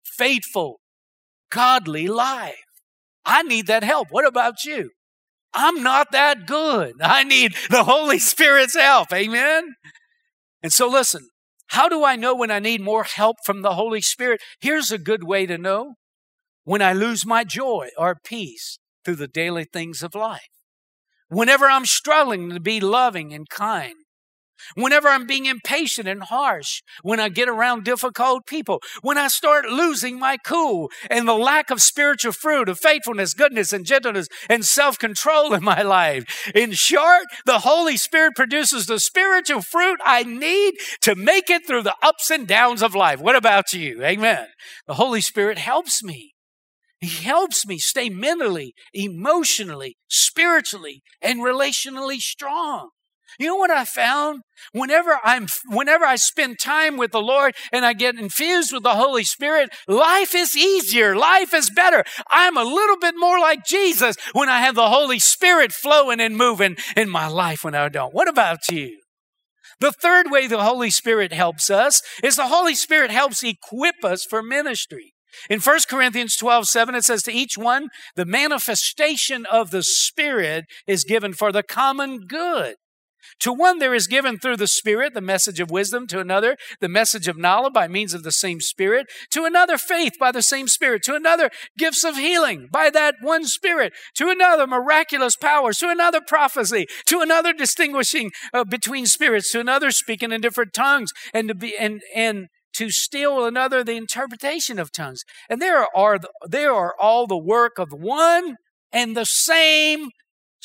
faithful, 0.04 0.80
godly 1.50 2.08
life. 2.08 2.54
I 3.24 3.42
need 3.42 3.66
that 3.68 3.84
help. 3.84 4.08
What 4.10 4.26
about 4.26 4.64
you? 4.64 4.90
I'm 5.54 5.82
not 5.82 6.10
that 6.12 6.46
good. 6.46 6.94
I 7.00 7.22
need 7.22 7.54
the 7.70 7.84
Holy 7.84 8.18
Spirit's 8.18 8.74
help. 8.74 9.12
Amen. 9.12 9.74
And 10.62 10.72
so 10.72 10.88
listen, 10.88 11.28
how 11.68 11.88
do 11.88 12.04
I 12.04 12.16
know 12.16 12.34
when 12.34 12.50
I 12.50 12.58
need 12.58 12.80
more 12.80 13.04
help 13.04 13.36
from 13.44 13.62
the 13.62 13.74
Holy 13.74 14.00
Spirit? 14.00 14.40
Here's 14.60 14.90
a 14.92 14.98
good 14.98 15.24
way 15.24 15.46
to 15.46 15.58
know 15.58 15.94
when 16.64 16.82
I 16.82 16.92
lose 16.92 17.26
my 17.26 17.44
joy 17.44 17.88
or 17.98 18.16
peace 18.24 18.78
through 19.04 19.16
the 19.16 19.28
daily 19.28 19.64
things 19.64 20.02
of 20.02 20.14
life. 20.14 20.48
Whenever 21.28 21.66
I'm 21.66 21.86
struggling 21.86 22.50
to 22.50 22.60
be 22.60 22.80
loving 22.80 23.32
and 23.32 23.48
kind, 23.48 23.94
whenever 24.74 25.08
I'm 25.08 25.26
being 25.26 25.46
impatient 25.46 26.08
and 26.08 26.22
harsh, 26.22 26.82
when 27.02 27.20
I 27.20 27.28
get 27.28 27.48
around 27.48 27.84
difficult 27.84 28.46
people, 28.46 28.80
when 29.02 29.18
I 29.18 29.28
start 29.28 29.66
losing 29.66 30.18
my 30.18 30.36
cool 30.36 30.90
and 31.10 31.26
the 31.26 31.34
lack 31.34 31.70
of 31.70 31.82
spiritual 31.82 32.32
fruit 32.32 32.68
of 32.68 32.78
faithfulness, 32.78 33.34
goodness, 33.34 33.72
and 33.72 33.84
gentleness 33.84 34.28
and 34.48 34.64
self 34.64 34.98
control 34.98 35.54
in 35.54 35.62
my 35.62 35.82
life. 35.82 36.24
In 36.54 36.72
short, 36.72 37.24
the 37.46 37.60
Holy 37.60 37.96
Spirit 37.96 38.34
produces 38.36 38.86
the 38.86 38.98
spiritual 38.98 39.62
fruit 39.62 40.00
I 40.04 40.22
need 40.22 40.74
to 41.02 41.14
make 41.14 41.50
it 41.50 41.66
through 41.66 41.82
the 41.82 41.96
ups 42.02 42.30
and 42.30 42.46
downs 42.46 42.82
of 42.82 42.94
life. 42.94 43.20
What 43.20 43.36
about 43.36 43.72
you? 43.72 44.02
Amen. 44.02 44.46
The 44.86 44.94
Holy 44.94 45.20
Spirit 45.20 45.58
helps 45.58 46.02
me. 46.02 46.34
He 47.00 47.22
helps 47.22 47.66
me 47.66 47.78
stay 47.78 48.08
mentally, 48.08 48.74
emotionally, 48.94 49.96
spiritually, 50.08 51.02
and 51.20 51.40
relationally 51.40 52.18
strong. 52.18 52.90
You 53.38 53.48
know 53.48 53.56
what 53.56 53.70
I 53.70 53.84
found? 53.84 54.42
Whenever 54.72 55.18
I'm, 55.24 55.46
whenever 55.68 56.04
I 56.04 56.16
spend 56.16 56.58
time 56.58 56.96
with 56.96 57.12
the 57.12 57.20
Lord 57.20 57.54
and 57.72 57.84
I 57.84 57.92
get 57.92 58.18
infused 58.18 58.72
with 58.72 58.82
the 58.82 58.94
Holy 58.94 59.24
Spirit, 59.24 59.70
life 59.88 60.34
is 60.34 60.56
easier. 60.56 61.16
Life 61.16 61.52
is 61.52 61.70
better. 61.70 62.04
I'm 62.30 62.56
a 62.56 62.64
little 62.64 62.98
bit 62.98 63.14
more 63.16 63.38
like 63.38 63.64
Jesus 63.64 64.16
when 64.32 64.48
I 64.48 64.60
have 64.60 64.74
the 64.74 64.88
Holy 64.88 65.18
Spirit 65.18 65.72
flowing 65.72 66.20
and 66.20 66.36
moving 66.36 66.76
in 66.96 67.08
my 67.08 67.26
life 67.26 67.64
when 67.64 67.74
I 67.74 67.88
don't. 67.88 68.14
What 68.14 68.28
about 68.28 68.68
you? 68.70 68.98
The 69.80 69.92
third 69.92 70.30
way 70.30 70.46
the 70.46 70.62
Holy 70.62 70.90
Spirit 70.90 71.32
helps 71.32 71.68
us 71.68 72.02
is 72.22 72.36
the 72.36 72.48
Holy 72.48 72.74
Spirit 72.74 73.10
helps 73.10 73.42
equip 73.42 74.04
us 74.04 74.24
for 74.24 74.42
ministry. 74.42 75.14
In 75.50 75.60
1 75.60 75.78
Corinthians 75.88 76.36
12, 76.36 76.66
7, 76.66 76.94
it 76.94 77.04
says, 77.04 77.22
To 77.22 77.32
each 77.32 77.58
one, 77.58 77.88
the 78.14 78.24
manifestation 78.24 79.46
of 79.46 79.70
the 79.70 79.82
Spirit 79.82 80.64
is 80.86 81.04
given 81.04 81.32
for 81.32 81.52
the 81.52 81.62
common 81.62 82.20
good. 82.28 82.76
To 83.40 83.52
one 83.52 83.78
there 83.78 83.94
is 83.94 84.06
given 84.06 84.38
through 84.38 84.56
the 84.56 84.66
Spirit 84.66 85.14
the 85.14 85.20
message 85.20 85.60
of 85.60 85.70
wisdom, 85.70 86.06
to 86.08 86.20
another 86.20 86.56
the 86.80 86.88
message 86.88 87.28
of 87.28 87.36
knowledge 87.36 87.72
by 87.72 87.88
means 87.88 88.14
of 88.14 88.22
the 88.22 88.32
same 88.32 88.60
Spirit, 88.60 89.06
to 89.30 89.44
another 89.44 89.78
faith 89.78 90.14
by 90.18 90.32
the 90.32 90.42
same 90.42 90.68
Spirit, 90.68 91.02
to 91.04 91.14
another 91.14 91.50
gifts 91.78 92.04
of 92.04 92.16
healing 92.16 92.68
by 92.70 92.90
that 92.90 93.16
one 93.20 93.44
Spirit, 93.44 93.92
to 94.16 94.28
another 94.28 94.66
miraculous 94.66 95.36
powers, 95.36 95.78
to 95.78 95.88
another 95.88 96.20
prophecy, 96.20 96.86
to 97.06 97.20
another 97.20 97.52
distinguishing 97.52 98.30
uh, 98.52 98.64
between 98.64 99.06
spirits, 99.06 99.50
to 99.52 99.60
another 99.60 99.90
speaking 99.90 100.32
in 100.32 100.40
different 100.40 100.72
tongues, 100.72 101.10
and 101.32 101.48
to 101.48 101.54
be 101.54 101.76
and 101.76 102.02
and 102.14 102.48
to 102.74 102.90
still 102.90 103.44
another 103.44 103.82
the 103.82 103.96
interpretation 103.96 104.78
of 104.78 104.92
tongues. 104.92 105.22
And 105.48 105.62
there 105.62 105.86
are 105.96 106.18
there 106.46 106.72
are 106.72 106.94
all 107.00 107.26
the 107.26 107.38
work 107.38 107.78
of 107.78 107.88
one 107.92 108.56
and 108.92 109.16
the 109.16 109.24
same 109.24 110.10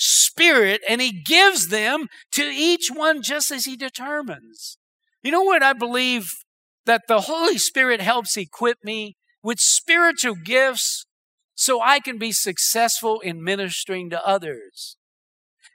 Spirit, 0.02 0.82
and 0.88 1.02
He 1.02 1.12
gives 1.12 1.68
them 1.68 2.08
to 2.32 2.44
each 2.44 2.90
one 2.90 3.22
just 3.22 3.52
as 3.52 3.66
He 3.66 3.76
determines. 3.76 4.78
You 5.22 5.32
know 5.32 5.44
what 5.44 5.62
I 5.62 5.74
believe? 5.74 6.32
That 6.86 7.04
the 7.08 7.22
Holy 7.22 7.58
Spirit 7.58 8.02
helps 8.02 8.38
equip 8.38 8.78
me 8.84 9.18
with 9.44 9.60
spiritual 9.60 10.36
gifts 10.36 11.06
so 11.54 11.82
I 11.82 12.00
can 12.00 12.18
be 12.18 12.32
successful 12.32 13.20
in 13.20 13.44
ministering 13.44 14.10
to 14.12 14.26
others. 14.26 14.96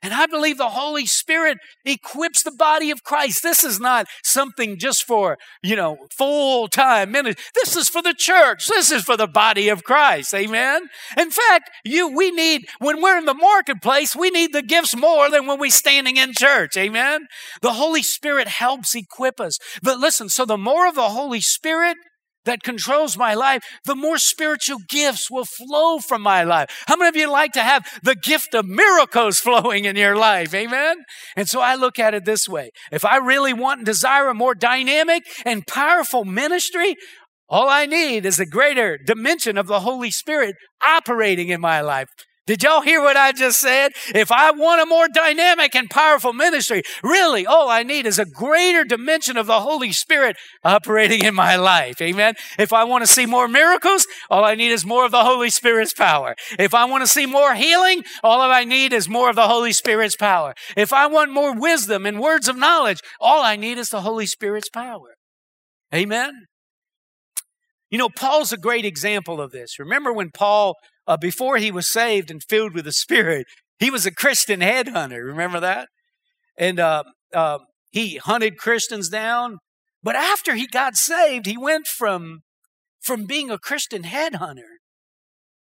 And 0.04 0.12
I 0.12 0.26
believe 0.26 0.58
the 0.58 0.68
Holy 0.68 1.06
Spirit 1.06 1.56
equips 1.86 2.42
the 2.42 2.52
body 2.52 2.90
of 2.90 3.02
Christ. 3.02 3.42
This 3.42 3.64
is 3.64 3.80
not 3.80 4.06
something 4.22 4.78
just 4.78 5.02
for, 5.02 5.38
you 5.62 5.76
know, 5.76 5.96
full 6.10 6.68
time 6.68 7.10
ministry. 7.10 7.42
This 7.54 7.74
is 7.74 7.88
for 7.88 8.02
the 8.02 8.12
church. 8.12 8.66
This 8.68 8.90
is 8.90 9.02
for 9.02 9.16
the 9.16 9.26
body 9.26 9.70
of 9.70 9.82
Christ. 9.82 10.34
Amen. 10.34 10.82
In 11.16 11.30
fact, 11.30 11.70
you, 11.86 12.14
we 12.14 12.30
need, 12.30 12.66
when 12.80 13.00
we're 13.00 13.16
in 13.16 13.24
the 13.24 13.32
marketplace, 13.32 14.14
we 14.14 14.28
need 14.28 14.52
the 14.52 14.60
gifts 14.60 14.94
more 14.94 15.30
than 15.30 15.46
when 15.46 15.58
we're 15.58 15.70
standing 15.70 16.18
in 16.18 16.34
church. 16.34 16.76
Amen. 16.76 17.26
The 17.62 17.72
Holy 17.72 18.02
Spirit 18.02 18.46
helps 18.46 18.94
equip 18.94 19.40
us. 19.40 19.58
But 19.82 19.98
listen, 19.98 20.28
so 20.28 20.44
the 20.44 20.58
more 20.58 20.86
of 20.86 20.96
the 20.96 21.08
Holy 21.08 21.40
Spirit, 21.40 21.96
that 22.44 22.62
controls 22.62 23.16
my 23.16 23.34
life, 23.34 23.62
the 23.84 23.94
more 23.94 24.18
spiritual 24.18 24.78
gifts 24.88 25.30
will 25.30 25.44
flow 25.44 25.98
from 25.98 26.22
my 26.22 26.42
life. 26.44 26.84
How 26.86 26.96
many 26.96 27.08
of 27.08 27.16
you 27.16 27.30
like 27.30 27.52
to 27.52 27.62
have 27.62 27.84
the 28.02 28.14
gift 28.14 28.54
of 28.54 28.66
miracles 28.66 29.38
flowing 29.40 29.84
in 29.84 29.96
your 29.96 30.16
life? 30.16 30.54
Amen. 30.54 31.04
And 31.36 31.48
so 31.48 31.60
I 31.60 31.74
look 31.74 31.98
at 31.98 32.14
it 32.14 32.24
this 32.24 32.48
way. 32.48 32.70
If 32.92 33.04
I 33.04 33.16
really 33.16 33.52
want 33.52 33.78
and 33.78 33.86
desire 33.86 34.28
a 34.28 34.34
more 34.34 34.54
dynamic 34.54 35.24
and 35.44 35.66
powerful 35.66 36.24
ministry, 36.24 36.96
all 37.48 37.68
I 37.68 37.86
need 37.86 38.24
is 38.24 38.40
a 38.40 38.46
greater 38.46 38.98
dimension 38.98 39.58
of 39.58 39.66
the 39.66 39.80
Holy 39.80 40.10
Spirit 40.10 40.56
operating 40.86 41.50
in 41.50 41.60
my 41.60 41.80
life. 41.80 42.08
Did 42.46 42.62
y'all 42.62 42.82
hear 42.82 43.00
what 43.00 43.16
I 43.16 43.32
just 43.32 43.58
said? 43.58 43.92
If 44.14 44.30
I 44.30 44.50
want 44.50 44.82
a 44.82 44.86
more 44.86 45.08
dynamic 45.08 45.74
and 45.74 45.88
powerful 45.88 46.34
ministry, 46.34 46.82
really 47.02 47.46
all 47.46 47.70
I 47.70 47.82
need 47.82 48.04
is 48.04 48.18
a 48.18 48.26
greater 48.26 48.84
dimension 48.84 49.38
of 49.38 49.46
the 49.46 49.60
Holy 49.60 49.92
Spirit 49.92 50.36
operating 50.62 51.24
in 51.24 51.34
my 51.34 51.56
life. 51.56 52.02
Amen. 52.02 52.34
If 52.58 52.74
I 52.74 52.84
want 52.84 53.02
to 53.02 53.10
see 53.10 53.24
more 53.24 53.48
miracles, 53.48 54.06
all 54.28 54.44
I 54.44 54.56
need 54.56 54.72
is 54.72 54.84
more 54.84 55.06
of 55.06 55.10
the 55.10 55.24
Holy 55.24 55.48
Spirit's 55.48 55.94
power. 55.94 56.34
If 56.58 56.74
I 56.74 56.84
want 56.84 57.02
to 57.02 57.06
see 57.06 57.24
more 57.24 57.54
healing, 57.54 58.02
all 58.22 58.42
I 58.42 58.64
need 58.64 58.92
is 58.92 59.08
more 59.08 59.30
of 59.30 59.36
the 59.36 59.48
Holy 59.48 59.72
Spirit's 59.72 60.16
power. 60.16 60.52
If 60.76 60.92
I 60.92 61.06
want 61.06 61.32
more 61.32 61.58
wisdom 61.58 62.04
and 62.04 62.20
words 62.20 62.46
of 62.46 62.58
knowledge, 62.58 63.00
all 63.20 63.42
I 63.42 63.56
need 63.56 63.78
is 63.78 63.88
the 63.88 64.02
Holy 64.02 64.26
Spirit's 64.26 64.68
power. 64.68 65.16
Amen. 65.94 66.46
You 67.90 67.96
know, 67.96 68.10
Paul's 68.10 68.52
a 68.52 68.58
great 68.58 68.84
example 68.84 69.40
of 69.40 69.50
this. 69.50 69.78
Remember 69.78 70.12
when 70.12 70.30
Paul 70.30 70.74
uh, 71.06 71.16
before 71.16 71.58
he 71.58 71.70
was 71.70 71.88
saved 71.88 72.30
and 72.30 72.42
filled 72.42 72.74
with 72.74 72.84
the 72.84 72.92
Spirit, 72.92 73.46
he 73.78 73.90
was 73.90 74.06
a 74.06 74.10
Christian 74.10 74.60
headhunter. 74.60 75.24
Remember 75.24 75.60
that? 75.60 75.88
And 76.56 76.78
uh, 76.78 77.04
uh, 77.32 77.58
he 77.90 78.16
hunted 78.16 78.58
Christians 78.58 79.08
down. 79.08 79.58
But 80.02 80.16
after 80.16 80.54
he 80.54 80.66
got 80.66 80.96
saved, 80.96 81.46
he 81.46 81.56
went 81.56 81.86
from, 81.86 82.42
from 83.00 83.24
being 83.24 83.50
a 83.50 83.58
Christian 83.58 84.02
headhunter 84.02 84.78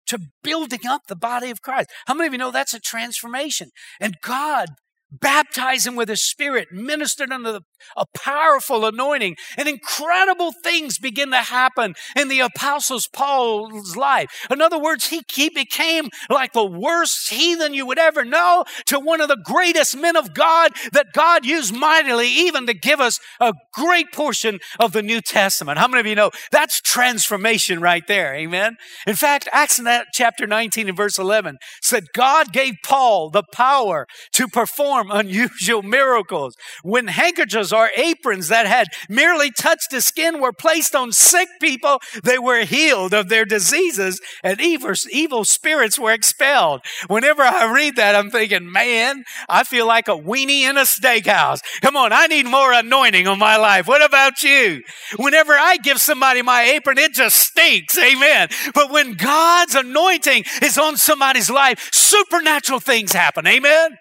to 0.06 0.18
building 0.42 0.86
up 0.86 1.02
the 1.06 1.16
body 1.16 1.50
of 1.50 1.62
Christ. 1.62 1.90
How 2.06 2.14
many 2.14 2.26
of 2.26 2.32
you 2.32 2.38
know 2.38 2.50
that's 2.50 2.74
a 2.74 2.80
transformation? 2.80 3.70
And 4.00 4.16
God 4.22 4.68
baptized 5.10 5.86
him 5.86 5.96
with 5.96 6.08
his 6.08 6.28
spirit, 6.28 6.68
ministered 6.72 7.30
under 7.30 7.52
the, 7.52 7.60
a 7.96 8.06
powerful 8.06 8.84
anointing, 8.84 9.36
and 9.56 9.68
incredible 9.68 10.52
things 10.52 10.98
begin 10.98 11.30
to 11.30 11.38
happen 11.38 11.94
in 12.16 12.28
the 12.28 12.40
apostles 12.40 13.06
Paul's 13.06 13.96
life. 13.96 14.46
In 14.50 14.60
other 14.60 14.78
words, 14.78 15.08
he, 15.08 15.22
he 15.32 15.48
became 15.48 16.10
like 16.30 16.52
the 16.52 16.64
worst 16.64 17.30
heathen 17.30 17.74
you 17.74 17.86
would 17.86 17.98
ever 17.98 18.24
know 18.24 18.64
to 18.86 18.98
one 18.98 19.20
of 19.20 19.28
the 19.28 19.36
greatest 19.36 19.96
men 19.96 20.16
of 20.16 20.34
God 20.34 20.72
that 20.92 21.12
God 21.12 21.44
used 21.44 21.74
mightily 21.74 22.28
even 22.28 22.66
to 22.66 22.74
give 22.74 23.00
us 23.00 23.20
a 23.40 23.54
great 23.72 24.12
portion 24.12 24.60
of 24.78 24.92
the 24.92 25.02
New 25.02 25.20
Testament. 25.20 25.78
How 25.78 25.88
many 25.88 26.00
of 26.00 26.06
you 26.06 26.14
know 26.14 26.30
that's 26.50 26.80
transformation 26.80 27.80
right 27.80 28.06
there? 28.06 28.34
Amen. 28.34 28.76
In 29.06 29.14
fact, 29.14 29.48
Acts 29.52 29.80
chapter 30.12 30.46
19 30.46 30.88
and 30.88 30.96
verse 30.96 31.18
11 31.18 31.58
said 31.82 32.12
God 32.14 32.52
gave 32.52 32.74
Paul 32.84 33.30
the 33.30 33.42
power 33.52 34.06
to 34.32 34.48
perform 34.48 35.10
unusual 35.10 35.82
miracles. 35.82 36.56
When 36.82 37.08
handkerchiefs 37.08 37.72
or 37.74 37.90
aprons 37.96 38.48
that 38.48 38.66
had 38.66 38.88
merely 39.08 39.50
touched 39.50 39.90
the 39.90 40.00
skin 40.00 40.40
were 40.40 40.52
placed 40.52 40.94
on 40.94 41.12
sick 41.12 41.48
people, 41.60 42.00
they 42.22 42.38
were 42.38 42.64
healed 42.64 43.12
of 43.12 43.28
their 43.28 43.44
diseases 43.44 44.20
and 44.42 44.60
evil, 44.60 44.92
evil 45.10 45.44
spirits 45.44 45.98
were 45.98 46.12
expelled. 46.12 46.80
Whenever 47.08 47.42
I 47.42 47.70
read 47.72 47.96
that, 47.96 48.14
I'm 48.14 48.30
thinking, 48.30 48.70
man, 48.70 49.24
I 49.48 49.64
feel 49.64 49.86
like 49.86 50.08
a 50.08 50.16
weenie 50.16 50.62
in 50.62 50.76
a 50.76 50.82
steakhouse. 50.82 51.60
Come 51.82 51.96
on, 51.96 52.12
I 52.12 52.26
need 52.26 52.46
more 52.46 52.72
anointing 52.72 53.26
on 53.26 53.38
my 53.38 53.56
life. 53.56 53.86
What 53.86 54.04
about 54.04 54.42
you? 54.42 54.82
Whenever 55.16 55.52
I 55.52 55.76
give 55.78 55.98
somebody 55.98 56.42
my 56.42 56.62
apron, 56.62 56.98
it 56.98 57.12
just 57.12 57.36
stinks. 57.36 57.98
Amen. 57.98 58.48
But 58.74 58.90
when 58.90 59.14
God's 59.14 59.74
anointing 59.74 60.44
is 60.62 60.78
on 60.78 60.96
somebody's 60.96 61.50
life, 61.50 61.90
supernatural 61.92 62.80
things 62.80 63.12
happen. 63.12 63.46
Amen. 63.46 63.98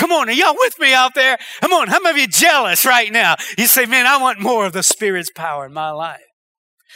Come 0.00 0.12
on, 0.12 0.30
are 0.30 0.32
y'all 0.32 0.54
with 0.56 0.78
me 0.80 0.94
out 0.94 1.14
there? 1.14 1.36
Come 1.60 1.74
on, 1.74 1.88
how 1.88 2.00
many 2.00 2.22
of 2.22 2.22
you 2.22 2.26
jealous 2.26 2.86
right 2.86 3.12
now? 3.12 3.36
You 3.58 3.66
say, 3.66 3.84
man, 3.84 4.06
I 4.06 4.16
want 4.16 4.40
more 4.40 4.64
of 4.64 4.72
the 4.72 4.82
Spirit's 4.82 5.30
power 5.30 5.66
in 5.66 5.74
my 5.74 5.90
life. 5.90 6.22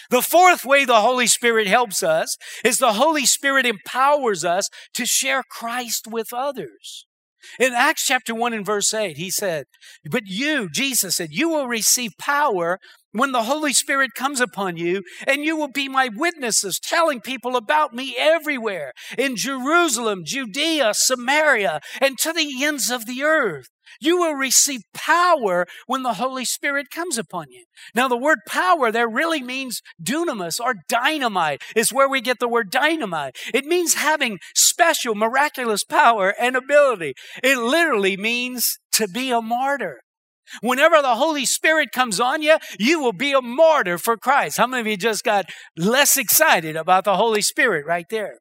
The 0.09 0.23
fourth 0.23 0.65
way 0.65 0.87
the 0.87 1.03
Holy 1.03 1.27
Spirit 1.27 1.67
helps 1.67 2.03
us 2.03 2.39
is 2.65 2.79
the 2.79 2.95
Holy 2.95 3.27
Spirit 3.27 3.67
empowers 3.67 4.43
us 4.43 4.71
to 4.95 5.05
share 5.05 5.43
Christ 5.43 6.07
with 6.07 6.33
others. 6.33 7.05
In 7.61 7.75
Acts 7.75 8.07
chapter 8.07 8.35
1 8.35 8.55
and 8.55 8.65
verse 8.65 8.95
8, 8.95 9.19
he 9.19 9.31
said, 9.31 9.67
But 10.11 10.23
you, 10.25 10.71
Jesus 10.71 11.17
said, 11.17 11.29
you 11.31 11.51
will 11.51 11.69
receive 11.69 12.13
power 12.19 12.81
when 13.14 13.33
the 13.33 13.44
Holy 13.44 13.73
Spirit 13.73 14.14
comes 14.14 14.40
upon 14.40 14.76
you, 14.76 15.02
and 15.26 15.44
you 15.44 15.56
will 15.56 15.68
be 15.68 15.88
my 15.88 16.11
witnesses, 16.14 16.80
telling 16.83 17.21
people 17.21 17.56
about 17.56 17.94
me 17.94 18.16
everywhere 18.18 18.92
in 19.16 19.37
Jerusalem, 19.37 20.23
Judea, 20.25 20.92
Samaria, 20.94 21.80
and 22.00 22.18
to 22.18 22.33
the 22.33 22.64
ends 22.64 22.90
of 22.90 23.06
the 23.06 23.23
earth. 23.23 23.68
You 24.00 24.18
will 24.18 24.35
receive 24.35 24.80
power 24.92 25.66
when 25.87 26.02
the 26.02 26.14
Holy 26.14 26.44
Spirit 26.44 26.90
comes 26.90 27.16
upon 27.16 27.47
you. 27.50 27.64
Now, 27.94 28.09
the 28.09 28.16
word 28.16 28.40
power 28.49 28.90
there 28.90 29.09
really 29.09 29.42
means 29.42 29.80
dunamis 30.02 30.59
or 30.59 30.75
dynamite, 30.88 31.62
is 31.76 31.92
where 31.92 32.09
we 32.09 32.21
get 32.21 32.40
the 32.40 32.49
word 32.49 32.71
dynamite. 32.71 33.37
It 33.52 33.64
means 33.64 33.94
having 33.94 34.40
special, 34.54 35.14
miraculous 35.14 35.85
power 35.85 36.35
and 36.40 36.56
ability. 36.56 37.14
It 37.42 37.59
literally 37.59 38.16
means 38.16 38.78
to 38.92 39.06
be 39.06 39.30
a 39.30 39.40
martyr. 39.40 40.00
Whenever 40.61 41.01
the 41.03 41.17
Holy 41.17 41.45
Spirit 41.45 41.93
comes 41.93 42.21
on 42.21 42.43
you, 42.43 42.57
you 42.79 43.01
will 43.01 43.13
be 43.13 43.33
a 43.33 43.43
martyr 43.43 43.99
for 43.99 44.17
Christ. 44.17 44.57
How 44.57 44.67
many 44.67 44.81
of 44.81 44.87
you 44.87 44.97
just 44.97 45.25
got 45.25 45.47
less 45.77 46.17
excited 46.17 46.77
about 46.77 47.05
the 47.05 47.17
Holy 47.17 47.43
Spirit 47.43 47.87
right 47.87 48.07
there? 48.11 48.39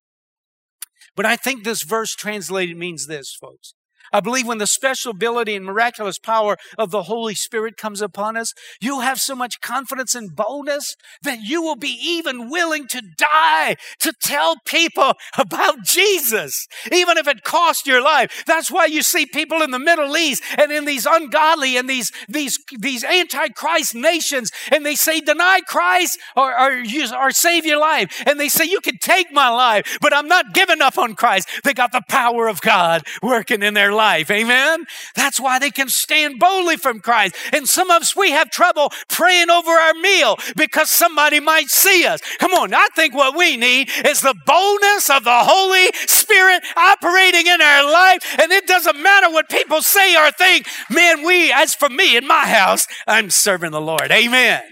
But 1.16 1.26
I 1.26 1.36
think 1.36 1.64
this 1.64 1.84
verse 1.84 2.16
translated 2.16 2.78
means 2.78 3.08
this, 3.08 3.36
folks. 3.40 3.74
I 4.14 4.20
believe 4.20 4.48
when 4.48 4.60
the 4.60 4.68
special 4.68 5.10
ability 5.10 5.56
and 5.56 5.66
miraculous 5.66 6.20
power 6.20 6.56
of 6.78 6.92
the 6.92 7.04
Holy 7.04 7.34
Spirit 7.34 7.78
comes 7.78 8.00
upon 8.00 8.38
us, 8.38 8.54
you'll 8.80 9.02
have 9.02 9.20
so 9.20 9.36
much 9.36 9.60
confidence 9.60 10.14
and 10.14 10.36
boldness 10.36 10.96
that 11.24 11.42
you 11.42 11.64
will 11.64 11.76
be 11.76 11.98
even 12.00 12.52
willing 12.52 12.88
to 12.90 13.02
die 13.02 13.76
to 14.00 14.14
tell 14.22 14.58
people 14.66 15.14
about 15.36 15.84
Jesus, 15.84 16.68
even 16.92 17.18
if 17.18 17.28
it 17.28 17.44
cost 17.44 17.88
your 17.88 18.04
life. 18.04 18.44
That's 18.46 18.70
why 18.70 18.86
you 18.86 19.02
see 19.02 19.26
people 19.26 19.64
in 19.64 19.72
the 19.72 19.80
Middle 19.80 20.16
East 20.16 20.44
and 20.60 20.72
in 20.72 20.86
these 20.86 21.08
ungodly 21.10 21.76
and 21.76 21.90
these, 21.90 22.12
these, 22.30 22.60
these 22.78 23.04
antichrist 23.04 23.96
nations, 23.96 24.52
and 24.72 24.86
they 24.86 24.96
say, 24.96 25.22
deny 25.22 25.62
Christ 25.66 26.20
or, 26.38 26.54
or, 26.56 26.84
or 27.20 27.32
save 27.32 27.66
your 27.66 27.80
life. 27.80 28.22
And 28.28 28.40
they 28.40 28.50
say, 28.50 28.66
you 28.66 28.80
can 28.80 29.00
take 29.00 29.32
my 29.32 29.50
life, 29.50 29.98
but 30.02 30.14
I'm 30.14 30.28
not 30.28 30.54
giving 30.54 30.82
up 30.82 31.00
on 31.00 31.16
Christ. 31.16 31.50
They 31.64 31.74
got 31.74 31.92
the 31.92 32.04
power 32.08 32.48
of 32.48 32.62
God 32.62 33.02
working 33.24 33.64
in 33.64 33.74
their 33.74 33.92
life 33.92 34.03
life. 34.04 34.30
Amen. 34.30 34.86
That's 35.16 35.40
why 35.40 35.60
they 35.60 35.72
can 35.72 35.88
stand 35.88 36.38
boldly 36.38 36.76
from 36.76 37.00
Christ. 37.00 37.36
And 37.54 37.70
some 37.70 37.90
of 37.90 38.02
us, 38.02 38.16
we 38.16 38.32
have 38.32 38.50
trouble 38.50 38.92
praying 39.10 39.50
over 39.50 39.72
our 39.72 39.94
meal 39.94 40.36
because 40.58 40.90
somebody 40.90 41.40
might 41.40 41.70
see 41.70 42.06
us. 42.06 42.20
Come 42.40 42.52
on. 42.52 42.74
I 42.74 42.88
think 42.98 43.16
what 43.16 43.38
we 43.38 43.56
need 43.56 43.90
is 44.06 44.20
the 44.20 44.36
boldness 44.46 45.10
of 45.10 45.24
the 45.24 45.42
Holy 45.54 45.88
Spirit 46.06 46.64
operating 46.76 47.48
in 47.48 47.62
our 47.62 47.84
life. 47.90 48.22
And 48.42 48.52
it 48.52 48.68
doesn't 48.68 49.02
matter 49.02 49.32
what 49.32 49.50
people 49.50 49.82
say 49.82 50.18
or 50.18 50.32
think. 50.32 50.68
Man, 50.90 51.26
we, 51.26 51.54
as 51.54 51.74
for 51.74 51.90
me 51.90 52.18
in 52.18 52.28
my 52.28 52.46
house, 52.48 52.86
I'm 53.08 53.30
serving 53.30 53.72
the 53.72 53.82
Lord. 53.82 54.12
Amen. 54.12 54.64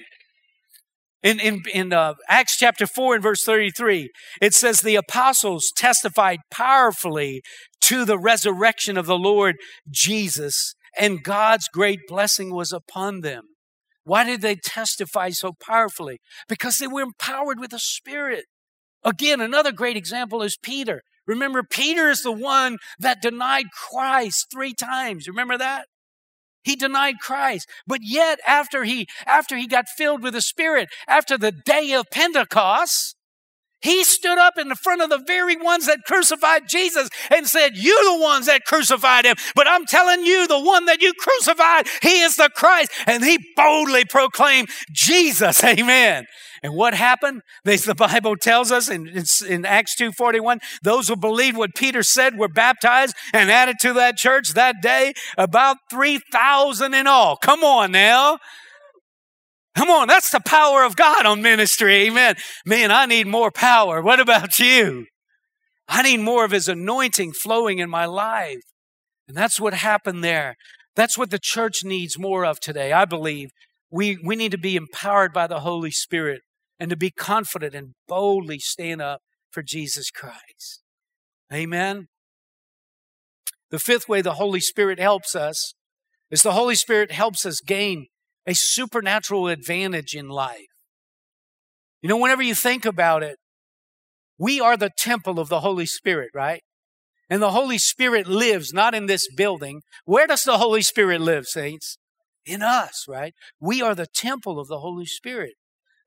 In, 1.24 1.40
in, 1.40 1.62
in 1.72 1.94
uh, 1.94 2.16
Acts 2.28 2.58
chapter 2.58 2.88
4 2.88 3.16
and 3.16 3.24
verse 3.24 3.44
33, 3.44 4.10
it 4.42 4.54
says, 4.56 4.82
The 4.82 4.96
apostles 4.96 5.72
testified 5.76 6.40
powerfully 6.52 7.42
to 7.82 8.06
the 8.06 8.20
resurrection 8.20 8.98
of 8.98 9.06
the 9.06 9.18
Lord 9.18 9.56
Jesus, 9.90 10.76
and 10.98 11.24
God's 11.24 11.68
great 11.68 12.00
blessing 12.08 12.54
was 12.54 12.72
upon 12.72 13.22
them. 13.22 13.44
Why 14.04 14.24
did 14.24 14.42
they 14.42 14.56
testify 14.56 15.30
so 15.30 15.54
powerfully? 15.62 16.20
Because 16.48 16.78
they 16.78 16.88
were 16.88 17.02
empowered 17.02 17.60
with 17.60 17.72
the 17.72 17.80
Spirit. 17.80 18.46
Again, 19.04 19.42
another 19.42 19.72
great 19.72 19.98
example 19.98 20.42
is 20.42 20.58
Peter. 20.62 21.02
Remember, 21.28 21.64
Peter 21.64 22.10
is 22.10 22.24
the 22.24 22.32
one 22.32 22.78
that 23.00 23.22
denied 23.22 23.66
Christ 23.72 24.48
three 24.52 24.74
times. 24.74 25.28
Remember 25.28 25.58
that? 25.58 25.86
He 26.64 26.76
denied 26.76 27.20
Christ. 27.20 27.68
But 27.88 28.00
yet, 28.04 28.40
after 28.48 28.84
he, 28.84 29.08
after 29.26 29.58
he 29.58 29.68
got 29.68 29.86
filled 29.98 30.24
with 30.24 30.34
the 30.34 30.42
Spirit, 30.42 30.90
after 31.08 31.38
the 31.38 31.52
day 31.52 31.94
of 31.94 32.06
Pentecost, 32.12 33.16
he 33.82 34.04
stood 34.04 34.38
up 34.38 34.58
in 34.58 34.70
the 34.70 34.76
front 34.76 35.02
of 35.02 35.10
the 35.10 35.18
very 35.18 35.56
ones 35.56 35.88
that 35.88 36.04
crucified 36.06 36.64
Jesus 36.68 37.10
and 37.30 37.48
said, 37.48 37.76
You're 37.76 38.18
the 38.18 38.22
ones 38.22 38.46
that 38.46 38.66
crucified 38.66 39.26
him, 39.26 39.36
but 39.56 39.68
I'm 39.68 39.86
telling 39.86 40.26
you, 40.26 40.48
the 40.48 40.60
one 40.60 40.86
that 40.86 41.02
you 41.02 41.14
crucified, 41.14 41.88
he 42.02 42.22
is 42.22 42.36
the 42.36 42.50
Christ. 42.54 42.92
And 43.08 43.24
he 43.24 43.40
boldly 43.56 44.06
proclaimed 44.06 44.70
Jesus. 44.92 45.64
Amen. 45.64 46.26
And 46.64 46.76
what 46.76 46.94
happened? 46.94 47.42
the 47.64 47.96
Bible 47.96 48.36
tells 48.36 48.72
us 48.72 48.90
in, 48.90 49.08
in 49.48 49.66
Acts 49.66 49.96
2.41, 50.00 50.60
those 50.84 51.08
who 51.08 51.16
believed 51.16 51.58
what 51.58 51.74
Peter 51.76 52.04
said 52.04 52.38
were 52.38 52.48
baptized 52.48 53.16
and 53.34 53.50
added 53.50 53.78
to 53.82 53.94
that 53.94 54.18
church 54.18 54.54
that 54.54 54.76
day, 54.82 55.14
about 55.38 55.78
3,000 55.90 56.94
in 56.94 57.08
all. 57.08 57.36
Come 57.36 57.64
on 57.64 57.92
now. 57.92 58.38
Come 59.75 59.90
on, 59.90 60.08
that's 60.08 60.32
the 60.32 60.42
power 60.42 60.84
of 60.84 60.96
God 60.96 61.25
on 61.25 61.42
ministry. 61.42 62.08
Amen. 62.08 62.36
Man, 62.66 62.92
I 62.92 63.06
need 63.06 63.28
more 63.28 63.51
power. 63.51 64.01
What 64.01 64.20
about 64.20 64.60
you? 64.60 65.06
I 65.88 66.01
need 66.01 66.20
more 66.20 66.44
of 66.44 66.51
His 66.51 66.68
anointing 66.68 67.34
flowing 67.34 67.80
in 67.80 67.90
my 67.90 68.06
life. 68.06 68.62
And 69.28 69.38
that's 69.38 69.60
what 69.60 69.74
happened 69.74 70.24
there. 70.24 70.56
That's 70.96 71.18
what 71.18 71.30
the 71.30 71.40
church 71.42 71.84
needs 71.84 72.20
more 72.20 72.46
of 72.46 72.60
today, 72.60 72.92
I 72.92 73.06
believe. 73.06 73.50
We, 73.90 74.18
we 74.24 74.36
need 74.36 74.51
to 74.51 74.58
be 74.58 74.75
empowered 74.75 75.34
by 75.34 75.48
the 75.48 75.62
Holy 75.62 75.92
Spirit 75.92 76.42
and 76.80 76.90
to 76.90 76.98
be 76.98 77.12
confident 77.12 77.74
and 77.74 77.94
boldly 78.08 78.60
stand 78.60 79.01
up 79.01 79.22
for 79.51 79.63
Jesus 79.63 80.10
Christ. 80.10 80.82
Amen. 81.54 82.08
The 83.70 83.80
fifth 83.80 84.10
way 84.10 84.22
the 84.22 84.34
Holy 84.34 84.60
Spirit 84.60 85.00
helps 85.00 85.36
us 85.36 85.74
is 86.30 86.44
the 86.44 86.54
Holy 86.54 86.75
Spirit 86.75 87.12
helps 87.12 87.46
us 87.46 87.60
gain 87.66 88.08
a 88.46 88.54
supernatural 88.54 89.48
advantage 89.48 90.16
in 90.16 90.30
life. 90.30 90.68
You 92.02 92.10
know, 92.10 92.18
whenever 92.18 92.42
you 92.42 92.56
think 92.56 92.86
about 92.86 93.24
it, 93.24 93.38
we 94.38 94.60
are 94.60 94.76
the 94.76 94.90
temple 94.98 95.40
of 95.40 95.50
the 95.50 95.60
Holy 95.60 95.86
Spirit, 95.86 96.30
right? 96.34 96.62
And 97.30 97.42
the 97.42 97.52
Holy 97.52 97.78
Spirit 97.78 98.28
lives 98.28 98.74
not 98.74 98.96
in 98.96 99.06
this 99.06 99.28
building. 99.38 99.82
Where 100.06 100.28
does 100.28 100.44
the 100.44 100.58
Holy 100.58 100.82
Spirit 100.82 101.22
live, 101.22 101.46
saints? 101.46 101.98
In 102.46 102.64
us, 102.64 103.06
right? 103.08 103.34
We 103.60 103.82
are 103.82 103.94
the 103.94 104.08
temple 104.14 104.60
of 104.60 104.68
the 104.68 104.80
Holy 104.80 105.06
Spirit. 105.06 105.54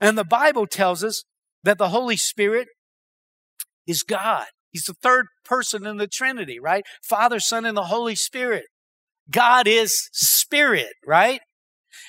And 0.00 0.18
the 0.18 0.24
Bible 0.24 0.66
tells 0.66 1.04
us 1.04 1.22
that 1.62 1.78
the 1.78 1.90
Holy 1.90 2.16
Spirit 2.16 2.68
is 3.86 4.02
God. 4.02 4.46
He's 4.70 4.84
the 4.84 4.94
third 4.94 5.26
person 5.44 5.86
in 5.86 5.98
the 5.98 6.08
Trinity, 6.08 6.58
right? 6.58 6.84
Father, 7.08 7.38
Son, 7.38 7.64
and 7.64 7.76
the 7.76 7.84
Holy 7.84 8.16
Spirit. 8.16 8.64
God 9.30 9.68
is 9.68 10.10
spirit, 10.12 10.92
right? 11.06 11.40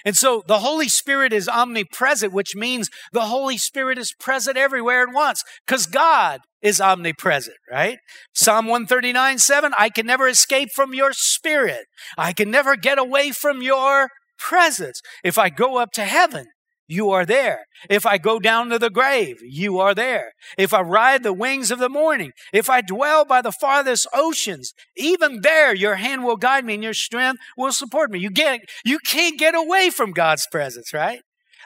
And 0.05 0.15
so 0.15 0.43
the 0.47 0.59
Holy 0.59 0.87
Spirit 0.87 1.33
is 1.33 1.49
omnipresent, 1.49 2.31
which 2.31 2.55
means 2.55 2.89
the 3.11 3.21
Holy 3.21 3.57
Spirit 3.57 3.97
is 3.97 4.13
present 4.13 4.55
everywhere 4.55 5.01
at 5.01 5.13
once 5.13 5.43
because 5.65 5.87
God 5.87 6.41
is 6.61 6.79
omnipresent, 6.79 7.57
right? 7.69 7.97
Psalm 8.31 8.67
139 8.67 9.39
7, 9.39 9.73
I 9.77 9.89
can 9.89 10.05
never 10.05 10.27
escape 10.27 10.69
from 10.73 10.93
your 10.93 11.11
spirit. 11.11 11.85
I 12.17 12.33
can 12.33 12.51
never 12.51 12.75
get 12.75 12.99
away 12.99 13.31
from 13.31 13.63
your 13.63 14.09
presence. 14.37 15.01
If 15.23 15.39
I 15.39 15.49
go 15.49 15.77
up 15.77 15.91
to 15.93 16.03
heaven, 16.03 16.45
you 16.87 17.09
are 17.11 17.25
there. 17.25 17.65
If 17.89 18.05
I 18.05 18.17
go 18.17 18.39
down 18.39 18.69
to 18.69 18.79
the 18.79 18.89
grave, 18.89 19.37
you 19.41 19.79
are 19.79 19.95
there. 19.95 20.33
If 20.57 20.73
I 20.73 20.81
ride 20.81 21.23
the 21.23 21.33
wings 21.33 21.71
of 21.71 21.79
the 21.79 21.89
morning, 21.89 22.31
if 22.53 22.69
I 22.69 22.81
dwell 22.81 23.25
by 23.25 23.41
the 23.41 23.51
farthest 23.51 24.07
oceans, 24.13 24.73
even 24.95 25.41
there 25.41 25.73
your 25.73 25.95
hand 25.95 26.23
will 26.23 26.37
guide 26.37 26.65
me 26.65 26.75
and 26.75 26.83
your 26.83 26.93
strength 26.93 27.41
will 27.57 27.71
support 27.71 28.11
me. 28.11 28.19
You 28.19 28.29
get 28.29 28.61
you 28.83 28.99
can't 28.99 29.39
get 29.39 29.55
away 29.55 29.89
from 29.89 30.11
God's 30.11 30.47
presence, 30.51 30.93
right? 30.93 31.21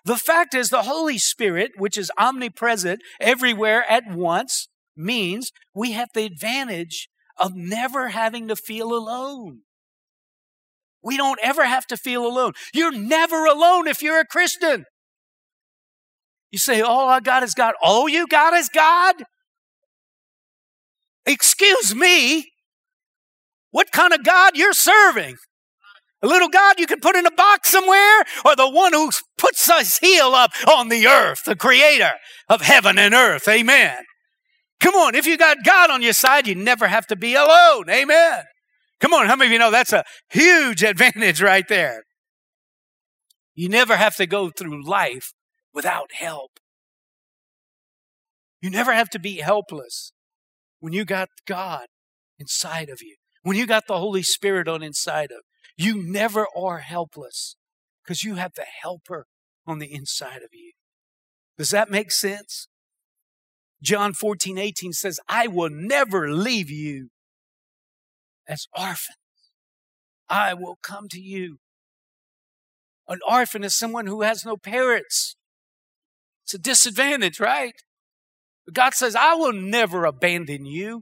The 0.06 0.18
fact 0.18 0.56
is 0.56 0.70
the 0.70 0.84
Holy 0.84 1.18
Spirit, 1.18 1.72
which 1.78 1.98
is 1.98 2.12
omnipresent 2.18 3.02
everywhere 3.20 3.84
at 3.90 4.04
once, 4.10 4.70
means 4.96 5.52
we 5.76 5.92
have 5.92 6.10
the 6.14 6.26
advantage 6.26 7.10
of 7.38 7.56
never 7.56 8.10
having 8.10 8.48
to 8.48 8.56
feel 8.56 8.94
alone. 8.94 9.62
We 11.02 11.18
don't 11.18 11.40
ever 11.42 11.66
have 11.66 11.86
to 11.88 11.98
feel 11.98 12.26
alone. 12.26 12.54
You're 12.74 12.92
never 12.92 13.46
alone 13.46 13.88
if 13.88 14.02
you're 14.02 14.20
a 14.20 14.26
Christian. 14.26 14.86
You 16.52 16.60
say, 16.60 16.82
All 16.82 17.10
I 17.10 17.20
got 17.20 17.44
is 17.44 17.54
God. 17.54 17.74
All 17.82 18.10
you 18.10 18.28
got 18.28 18.54
is 18.54 18.70
God? 18.70 19.16
Excuse 21.26 21.94
me. 21.96 22.52
What 23.72 23.92
kind 23.92 24.14
of 24.14 24.24
God 24.24 24.58
you're 24.58 24.74
serving? 24.74 25.36
A 26.22 26.28
little 26.28 26.50
God 26.50 26.80
you 26.80 26.88
can 26.88 27.00
put 27.00 27.16
in 27.16 27.26
a 27.26 27.32
box 27.32 27.70
somewhere, 27.70 28.24
or 28.44 28.56
the 28.56 28.70
one 28.70 28.94
who 28.94 29.12
puts 29.38 29.72
his 29.72 30.00
heel 30.00 30.34
up 30.34 30.52
on 30.68 30.90
the 30.90 31.08
earth, 31.08 31.44
the 31.46 31.56
creator 31.56 32.14
of 32.50 32.62
heaven 32.62 32.98
and 32.98 33.14
earth. 33.14 33.48
Amen. 33.48 34.04
Come 34.82 34.96
on, 34.96 35.16
if 35.16 35.26
you 35.26 35.38
got 35.38 35.64
God 35.64 35.90
on 35.90 36.02
your 36.02 36.14
side, 36.14 36.48
you 36.48 36.56
never 36.56 36.88
have 36.88 37.06
to 37.08 37.16
be 37.16 37.36
alone. 37.36 37.90
Amen. 37.90 38.44
Come 39.00 39.14
on, 39.14 39.28
how 39.28 39.36
many 39.36 39.48
of 39.48 39.54
you 39.54 39.60
know 39.60 39.72
that's 39.72 39.94
a 39.94 40.04
huge 40.30 40.84
advantage 40.84 41.42
right 41.42 41.68
there? 41.68 42.04
You 43.56 43.70
never 43.70 43.96
have 43.96 44.16
to 44.18 44.26
go 44.26 44.50
through 44.50 44.86
life 44.86 45.32
without 45.74 46.12
help. 46.14 46.60
You 48.62 48.70
never 48.70 48.94
have 48.94 49.10
to 49.12 49.20
be 49.20 49.38
helpless 49.38 50.12
when 50.80 50.94
you 50.94 51.06
got 51.06 51.30
God 51.46 51.88
inside 52.38 52.90
of 52.90 53.02
you, 53.02 53.16
when 53.44 53.58
you 53.58 53.66
got 53.66 53.88
the 53.88 53.98
Holy 53.98 54.24
Spirit 54.24 54.68
on 54.68 54.84
inside 54.84 55.32
of 55.32 55.40
you. 55.78 55.86
You 55.86 56.04
never 56.04 56.46
are 56.58 56.80
helpless 56.80 57.56
because 58.04 58.24
you 58.24 58.36
have 58.36 58.54
the 58.56 58.66
helper 58.82 59.28
on 59.66 59.80
the 59.80 59.94
inside 59.94 60.42
of 60.42 60.50
you. 60.52 60.74
Does 61.58 61.70
that 61.70 61.90
make 61.90 62.12
sense? 62.12 62.68
John 63.82 64.14
14, 64.14 64.58
18 64.58 64.92
says, 64.94 65.20
I 65.30 65.48
will 65.48 65.70
never 65.70 66.32
leave 66.32 66.70
you 66.70 67.10
as 68.48 68.68
orphans. 68.78 69.16
I 70.28 70.54
will 70.54 70.78
come 70.82 71.08
to 71.10 71.20
you. 71.20 71.60
An 73.08 73.20
orphan 73.28 73.64
is 73.64 73.78
someone 73.78 74.08
who 74.08 74.22
has 74.22 74.46
no 74.46 74.58
parents. 74.58 75.36
It's 76.50 76.56
a 76.56 76.58
disadvantage, 76.58 77.40
right? 77.40 77.76
But 78.66 78.74
God 78.74 78.96
says, 78.96 79.16
I 79.16 79.36
will 79.36 79.54
never 79.54 80.06
abandon 80.06 80.66
you. 80.66 81.02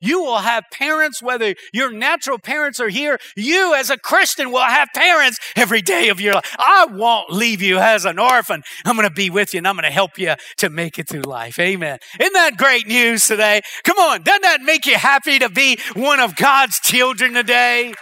You 0.00 0.22
will 0.22 0.38
have 0.38 0.62
parents, 0.72 1.20
whether 1.20 1.56
your 1.72 1.90
natural 1.90 2.38
parents 2.38 2.78
are 2.78 2.88
here, 2.88 3.18
you 3.36 3.74
as 3.74 3.90
a 3.90 3.98
Christian 3.98 4.52
will 4.52 4.60
have 4.60 4.86
parents 4.94 5.36
every 5.56 5.82
day 5.82 6.10
of 6.10 6.20
your 6.20 6.34
life. 6.34 6.54
I 6.60 6.86
won't 6.88 7.32
leave 7.32 7.60
you 7.60 7.78
as 7.78 8.04
an 8.04 8.20
orphan. 8.20 8.62
I'm 8.84 8.94
going 8.94 9.08
to 9.08 9.12
be 9.12 9.30
with 9.30 9.52
you 9.52 9.58
and 9.58 9.66
I'm 9.66 9.74
going 9.74 9.82
to 9.82 9.90
help 9.90 10.16
you 10.16 10.34
to 10.58 10.70
make 10.70 10.96
it 11.00 11.08
through 11.08 11.22
life. 11.22 11.58
Amen. 11.58 11.98
Isn't 12.20 12.32
that 12.34 12.56
great 12.56 12.86
news 12.86 13.26
today? 13.26 13.62
Come 13.82 13.98
on. 13.98 14.22
Doesn't 14.22 14.42
that 14.42 14.62
make 14.62 14.86
you 14.86 14.94
happy 14.94 15.40
to 15.40 15.48
be 15.48 15.80
one 15.96 16.20
of 16.20 16.36
God's 16.36 16.78
children 16.78 17.34
today? 17.34 17.94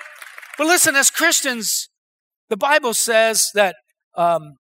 But 0.58 0.66
listen, 0.66 0.94
as 0.94 1.10
Christians, 1.10 1.88
the 2.50 2.58
Bible 2.58 2.92
says 2.92 3.48
that 3.54 3.76
um, 4.14 4.56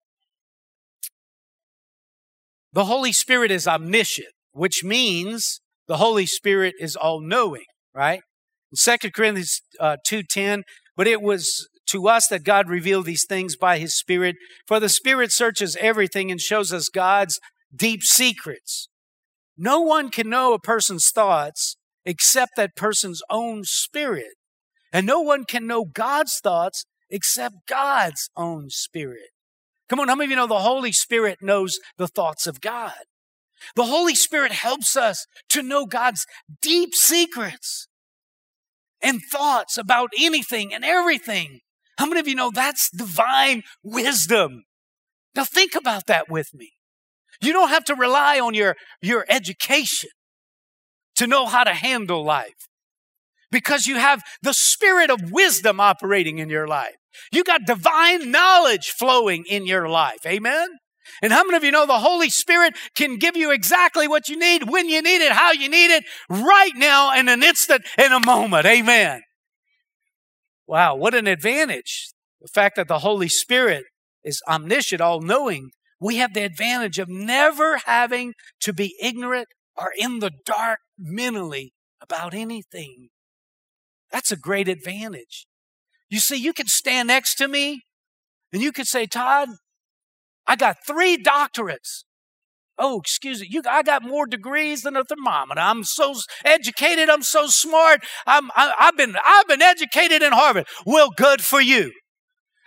the 2.75 2.87
Holy 2.87 3.13
Spirit 3.13 3.51
is 3.51 3.69
omniscient, 3.69 4.35
which 4.53 4.83
means 4.83 5.61
the 5.87 5.99
Holy 5.99 6.27
Spirit 6.27 6.75
is 6.81 6.97
all 6.97 7.21
knowing, 7.21 7.65
right? 7.95 8.21
In 8.73 8.99
2 8.99 9.11
Corinthians 9.13 9.61
uh, 9.79 9.97
2.10, 10.09 10.63
but 10.97 11.07
it 11.07 11.23
was 11.23 11.69
to 11.87 12.09
us 12.09 12.27
that 12.29 12.45
God 12.45 12.69
revealed 12.69 13.07
these 13.07 13.25
things 13.29 13.57
by 13.57 13.79
his 13.79 13.97
Spirit. 13.97 14.35
For 14.67 14.81
the 14.81 14.89
Spirit 14.89 15.31
searches 15.31 15.77
everything 15.81 16.33
and 16.33 16.41
shows 16.41 16.73
us 16.73 16.89
God's 16.89 17.39
deep 17.75 18.03
secrets. 18.03 18.89
No 19.57 19.81
one 19.81 20.11
can 20.11 20.29
know 20.29 20.53
a 20.53 20.59
person's 20.59 21.11
thoughts 21.11 21.77
except 22.05 22.57
that 22.57 22.75
person's 22.75 23.23
own 23.31 23.63
spirit. 23.65 24.35
And 24.93 25.07
no 25.07 25.21
one 25.21 25.45
can 25.45 25.67
know 25.67 25.85
God's 25.85 26.41
thoughts 26.43 26.85
except 27.09 27.55
God's 27.69 28.31
own 28.37 28.67
spirit. 28.71 29.31
Come 29.88 30.01
on, 30.01 30.09
how 30.09 30.14
many 30.14 30.27
of 30.27 30.31
you 30.31 30.37
know 30.37 30.47
the 30.47 30.61
Holy 30.61 30.92
Spirit 30.92 31.38
knows 31.42 31.79
the 31.99 32.09
thoughts 32.09 32.47
of 32.47 32.61
God? 32.61 32.92
The 33.77 33.85
Holy 33.85 34.14
Spirit 34.14 34.53
helps 34.53 34.97
us 34.97 35.27
to 35.51 35.62
know 35.62 35.87
God's 35.87 36.27
deep 36.61 36.94
secrets 36.94 37.88
and 39.03 39.20
thoughts 39.31 39.77
about 39.77 40.11
anything 40.18 40.73
and 40.73 40.85
everything. 40.85 41.61
How 41.99 42.07
many 42.07 42.20
of 42.20 42.29
you 42.29 42.35
know 42.35 42.51
that's 42.53 42.90
divine 42.90 43.62
wisdom? 43.83 44.64
Now 45.35 45.44
think 45.44 45.75
about 45.75 46.07
that 46.07 46.31
with 46.31 46.49
me. 46.55 46.73
You 47.40 47.53
don't 47.53 47.68
have 47.68 47.85
to 47.87 47.94
rely 47.94 48.40
on 48.40 48.55
your, 48.55 48.77
your 49.03 49.27
education 49.29 50.11
to 51.16 51.27
know 51.27 51.47
how 51.47 51.64
to 51.64 51.75
handle 51.75 52.25
life 52.25 52.68
because 53.51 53.87
you 53.87 53.97
have 53.97 54.23
the 54.42 54.55
spirit 54.55 55.11
of 55.11 55.31
wisdom 55.31 55.79
operating 55.81 56.38
in 56.38 56.49
your 56.49 56.66
life. 56.66 56.97
You 57.33 57.44
got 57.44 57.66
divine 57.66 58.31
knowledge 58.31 58.90
flowing 58.90 59.44
in 59.48 59.66
your 59.66 59.88
life. 59.88 60.27
Amen? 60.27 60.68
And 61.22 61.33
how 61.33 61.44
many 61.44 61.57
of 61.57 61.64
you 61.64 61.70
know 61.70 61.87
the 61.87 61.98
Holy 61.98 62.31
Spirit 62.31 62.74
can 62.94 63.18
give 63.18 63.37
you 63.37 63.50
exactly 63.50 64.09
what 64.09 64.29
you 64.29 64.38
need, 64.38 64.68
when 64.68 64.88
you 64.88 65.03
need 65.03 65.24
it, 65.24 65.33
how 65.33 65.53
you 65.53 65.68
need 65.68 65.94
it, 65.94 66.05
right 66.29 66.72
now 66.74 67.14
in 67.14 67.29
an 67.29 67.42
instant, 67.42 67.85
in 67.98 68.12
a 68.12 68.24
moment? 68.24 68.66
Amen. 68.66 69.22
Wow, 70.66 70.96
what 70.96 71.14
an 71.14 71.27
advantage. 71.27 72.11
The 72.40 72.48
fact 72.48 72.77
that 72.77 72.88
the 72.88 73.00
Holy 73.00 73.29
Spirit 73.29 73.85
is 74.22 74.42
omniscient, 74.48 75.00
all 75.00 75.20
knowing. 75.20 75.70
We 76.00 76.16
have 76.16 76.35
the 76.35 76.42
advantage 76.42 76.98
of 76.98 77.09
never 77.09 77.79
having 77.85 78.33
to 78.61 78.72
be 78.72 78.96
ignorant 79.00 79.48
or 79.77 79.92
in 79.96 80.20
the 80.20 80.31
dark 80.44 80.81
mentally 80.98 81.72
about 82.00 82.35
anything. 82.35 83.09
That's 84.11 84.33
a 84.33 84.37
great 84.37 84.68
advantage. 84.68 85.46
You 86.14 86.20
see, 86.20 86.37
you 86.37 86.53
can 86.53 86.68
stand 86.68 87.09
next 87.09 87.35
to 87.38 87.48
me 87.48 87.83
and 88.53 88.62
you 88.62 88.70
could 88.70 88.87
say, 88.87 89.05
Todd, 89.05 89.48
I 90.46 90.55
got 90.55 90.77
three 90.87 91.20
doctorates. 91.20 92.05
Oh, 92.79 93.00
excuse 93.00 93.40
me. 93.40 93.48
You, 93.50 93.62
I 93.68 93.83
got 93.83 94.05
more 94.05 94.24
degrees 94.24 94.83
than 94.83 94.94
a 94.94 95.03
thermometer. 95.03 95.61
I'm 95.61 95.83
so 95.83 96.14
educated. 96.44 97.11
I'm 97.11 97.24
so 97.24 97.48
smart. 97.48 98.05
I'm, 98.29 98.53
I, 98.55 98.72
I've 98.79 98.96
been, 98.96 99.16
I've 99.27 99.48
been 99.48 99.61
educated 99.61 100.22
in 100.22 100.33
Harvard. 100.33 100.68
Well, 100.87 101.11
good 101.16 101.40
for 101.40 101.61
you. 101.61 101.90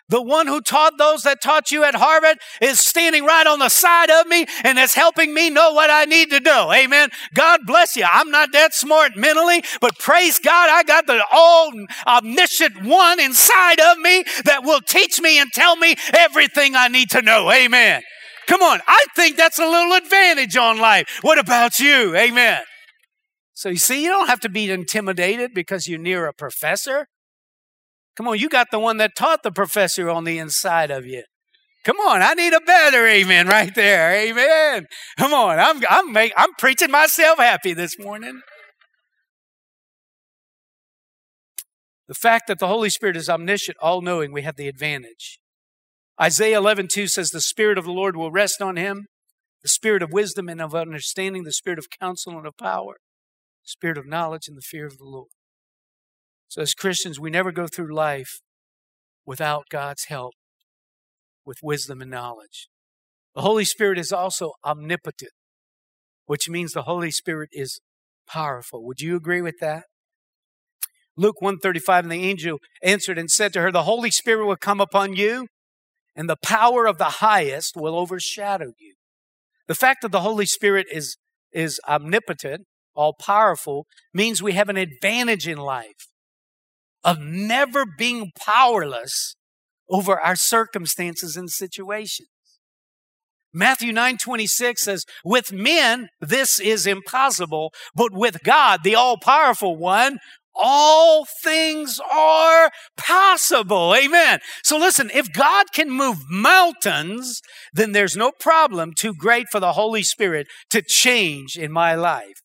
The 0.10 0.22
one 0.22 0.48
who 0.48 0.62
taught 0.62 0.98
those 0.98 1.24
that 1.24 1.42
taught 1.42 1.70
you 1.70 1.84
at 1.84 1.96
Harvard 1.96 2.38
is 2.62 2.80
standing 2.80 3.26
right 3.26 3.46
on 3.46 3.60
the 3.60 3.68
side 3.68 4.10
of 4.10 4.28
me 4.28 4.46
and 4.64 4.80
is 4.80 4.94
helping 4.94 5.34
me 5.34 5.50
know 5.50 5.74
what 5.74 5.90
I 5.90 6.06
need 6.06 6.30
to 6.30 6.40
know. 6.40 6.72
Amen. 6.72 7.10
God 7.34 7.62
bless 7.66 7.96
you. 7.98 8.06
I'm 8.10 8.32
not 8.32 8.54
that 8.54 8.74
smart 8.74 9.18
mentally, 9.18 9.64
but 9.82 10.00
praise 10.00 10.40
God, 10.40 10.70
I 10.70 10.84
got 10.84 11.08
the 11.08 11.22
all 11.32 11.72
omniscient 12.08 12.86
one 12.86 13.20
inside 13.20 13.82
of 13.82 13.98
me 13.98 14.24
that 14.46 14.64
will 14.64 14.82
teach 14.82 15.20
me 15.20 15.40
and 15.40 15.52
tell 15.52 15.76
me 15.76 15.96
everything 16.18 16.76
I 16.76 16.88
need 16.88 17.10
to 17.12 17.22
know. 17.22 17.52
Amen. 17.52 18.02
Come 18.48 18.62
on. 18.62 18.80
I 18.88 19.06
think 19.14 19.36
that's 19.36 19.60
a 19.60 19.68
little 19.68 19.94
advantage 19.94 20.56
on 20.56 20.80
life. 20.80 21.20
What 21.22 21.38
about 21.38 21.80
you? 21.80 22.16
Amen. 22.16 22.62
So 23.54 23.70
you 23.70 23.78
see, 23.78 24.04
you 24.04 24.10
don't 24.10 24.28
have 24.28 24.40
to 24.42 24.50
be 24.50 24.72
intimidated 24.72 25.52
because 25.54 25.88
you're 25.88 26.00
near 26.00 26.28
a 26.28 26.34
professor. 26.34 27.08
Come 28.18 28.28
on, 28.28 28.40
you 28.40 28.50
got 28.50 28.68
the 28.72 28.80
one 28.80 28.98
that 28.98 29.16
taught 29.16 29.44
the 29.44 29.52
professor 29.52 30.10
on 30.10 30.24
the 30.24 30.40
inside 30.40 30.90
of 30.90 31.06
you. 31.06 31.24
Come 31.86 31.98
on, 31.98 32.22
I 32.22 32.34
need 32.34 32.52
a 32.52 32.60
better 32.60 33.06
amen 33.06 33.48
right 33.48 33.74
there. 33.74 34.12
Amen. 34.14 34.88
Come 35.18 35.34
on, 35.34 35.60
I'm 35.60 35.82
I'm 35.88 36.12
make, 36.12 36.34
I'm 36.36 36.54
preaching 36.58 36.92
myself 36.92 37.38
happy 37.38 37.74
this 37.74 37.98
morning. 38.00 38.42
The 42.08 42.16
fact 42.16 42.48
that 42.48 42.60
the 42.60 42.68
Holy 42.68 42.90
Spirit 42.90 43.18
is 43.18 43.30
omniscient, 43.30 43.78
all 43.82 44.02
knowing, 44.02 44.34
we 44.34 44.42
have 44.42 44.56
the 44.56 44.68
advantage. 44.68 45.40
Isaiah 46.20 46.58
11, 46.58 46.88
2 46.92 47.08
says, 47.08 47.30
The 47.30 47.42
Spirit 47.42 47.78
of 47.78 47.86
the 47.86 47.92
Lord 47.92 48.16
will 48.16 48.32
rest 48.32 48.62
on 48.62 48.78
him, 48.78 49.06
the 49.62 49.70
Spirit 49.70 50.02
of 50.02 50.12
wisdom 50.12 50.50
and 50.50 50.62
of 50.62 50.74
understanding, 50.74 51.44
the 51.44 51.52
Spirit 51.52 51.78
of 51.80 51.88
counsel 51.90 52.38
and 52.38 52.48
of 52.48 52.58
power, 52.58 52.96
the 53.64 53.70
Spirit 53.70 53.98
of 53.98 54.08
knowledge 54.08 54.48
and 54.48 54.58
the 54.58 54.62
fear 54.62 54.88
of 54.88 54.98
the 54.98 55.04
Lord. 55.04 55.28
So, 56.48 56.62
as 56.62 56.74
Christians, 56.74 57.20
we 57.20 57.30
never 57.30 57.52
go 57.52 57.68
through 57.68 57.94
life 57.94 58.40
without 59.26 59.66
God's 59.70 60.06
help, 60.06 60.34
with 61.46 61.58
wisdom 61.62 62.02
and 62.02 62.10
knowledge. 62.10 62.70
The 63.36 63.42
Holy 63.42 63.66
Spirit 63.66 64.00
is 64.00 64.12
also 64.12 64.54
omnipotent, 64.66 65.34
which 66.26 66.50
means 66.50 66.72
the 66.72 66.84
Holy 66.84 67.12
Spirit 67.12 67.50
is 67.52 67.82
powerful. 68.28 68.86
Would 68.86 69.02
you 69.02 69.16
agree 69.16 69.42
with 69.42 69.56
that? 69.60 69.84
Luke 71.18 71.42
135 71.42 72.06
and 72.06 72.12
the 72.12 72.24
angel 72.24 72.60
answered 72.82 73.18
and 73.18 73.30
said 73.30 73.52
to 73.54 73.62
her, 73.62 73.72
The 73.72 73.84
Holy 73.84 74.12
Spirit 74.12 74.46
will 74.46 74.56
come 74.56 74.80
upon 74.80 75.16
you, 75.16 75.48
and 76.16 76.30
the 76.30 76.38
power 76.38 76.86
of 76.86 76.98
the 76.98 77.06
highest 77.06 77.76
will 77.76 77.98
overshadow 77.98 78.72
you. 78.80 78.94
The 79.68 79.76
fact 79.76 80.02
that 80.04 80.12
the 80.12 80.22
Holy 80.22 80.46
Spirit 80.46 80.88
is, 80.92 81.18
is 81.52 81.82
omnipotent, 81.88 82.66
all 82.96 83.14
powerful, 83.14 83.86
means 84.14 84.42
we 84.42 84.54
have 84.54 84.70
an 84.70 84.78
advantage 84.78 85.48
in 85.48 85.58
life 85.58 86.08
of 87.08 87.20
never 87.22 87.86
being 87.86 88.32
powerless 88.38 89.38
over 89.90 90.20
our 90.20 90.36
circumstances 90.36 91.38
and 91.38 91.50
situations. 91.50 92.28
Matthew 93.54 93.94
9 93.94 94.18
26 94.18 94.84
says, 94.84 95.06
With 95.24 95.54
men, 95.54 96.10
this 96.20 96.60
is 96.60 96.86
impossible, 96.86 97.74
but 97.96 98.12
with 98.12 98.44
God, 98.44 98.82
the 98.84 98.96
all 98.96 99.18
powerful 99.18 99.78
one, 99.78 100.20
all 100.54 101.26
things 101.44 102.00
are 102.12 102.72
possible. 102.98 103.96
Amen. 103.96 104.40
So 104.64 104.78
listen, 104.78 105.10
if 105.14 105.32
God 105.32 105.68
can 105.74 105.90
move 105.90 106.18
mountains, 106.30 107.42
then 107.72 107.94
there's 107.94 108.18
no 108.18 108.32
problem 108.38 108.94
too 108.94 109.14
great 109.14 109.48
for 109.50 109.62
the 109.62 109.74
Holy 109.74 110.04
Spirit 110.04 110.48
to 110.72 110.82
change 110.82 111.56
in 111.58 111.72
my 111.72 111.96
life. 111.96 112.42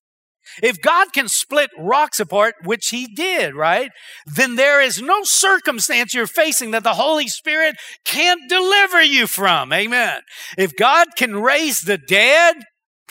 If 0.63 0.81
God 0.81 1.13
can 1.13 1.29
split 1.29 1.71
rocks 1.79 2.19
apart, 2.19 2.55
which 2.65 2.89
He 2.89 3.07
did, 3.07 3.55
right? 3.55 3.91
Then 4.27 4.57
there 4.57 4.81
is 4.81 5.01
no 5.01 5.21
circumstance 5.23 6.15
you're 6.15 6.27
facing 6.27 6.73
that 6.73 6.85
the 6.85 6.95
Holy 6.95 7.29
Spirit 7.29 7.77
can't 8.05 8.49
deliver 8.49 9.03
you 9.03 9.27
from. 9.27 9.73
Amen. 9.73 10.21
If 10.59 10.77
God 10.77 11.09
can 11.17 11.37
raise 11.37 11.81
the 11.81 11.99
dead, 11.99 12.57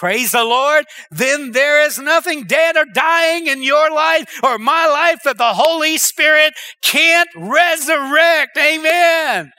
Praise 0.01 0.31
the 0.31 0.43
Lord. 0.43 0.85
Then 1.11 1.51
there 1.51 1.85
is 1.85 1.99
nothing 1.99 2.45
dead 2.45 2.75
or 2.75 2.85
dying 2.91 3.45
in 3.45 3.61
your 3.61 3.91
life 3.91 4.39
or 4.41 4.57
my 4.57 4.87
life 4.87 5.19
that 5.25 5.37
the 5.37 5.53
Holy 5.53 5.99
Spirit 5.99 6.55
can't 6.81 7.29
resurrect. 7.35 8.57
Amen. 8.57 9.51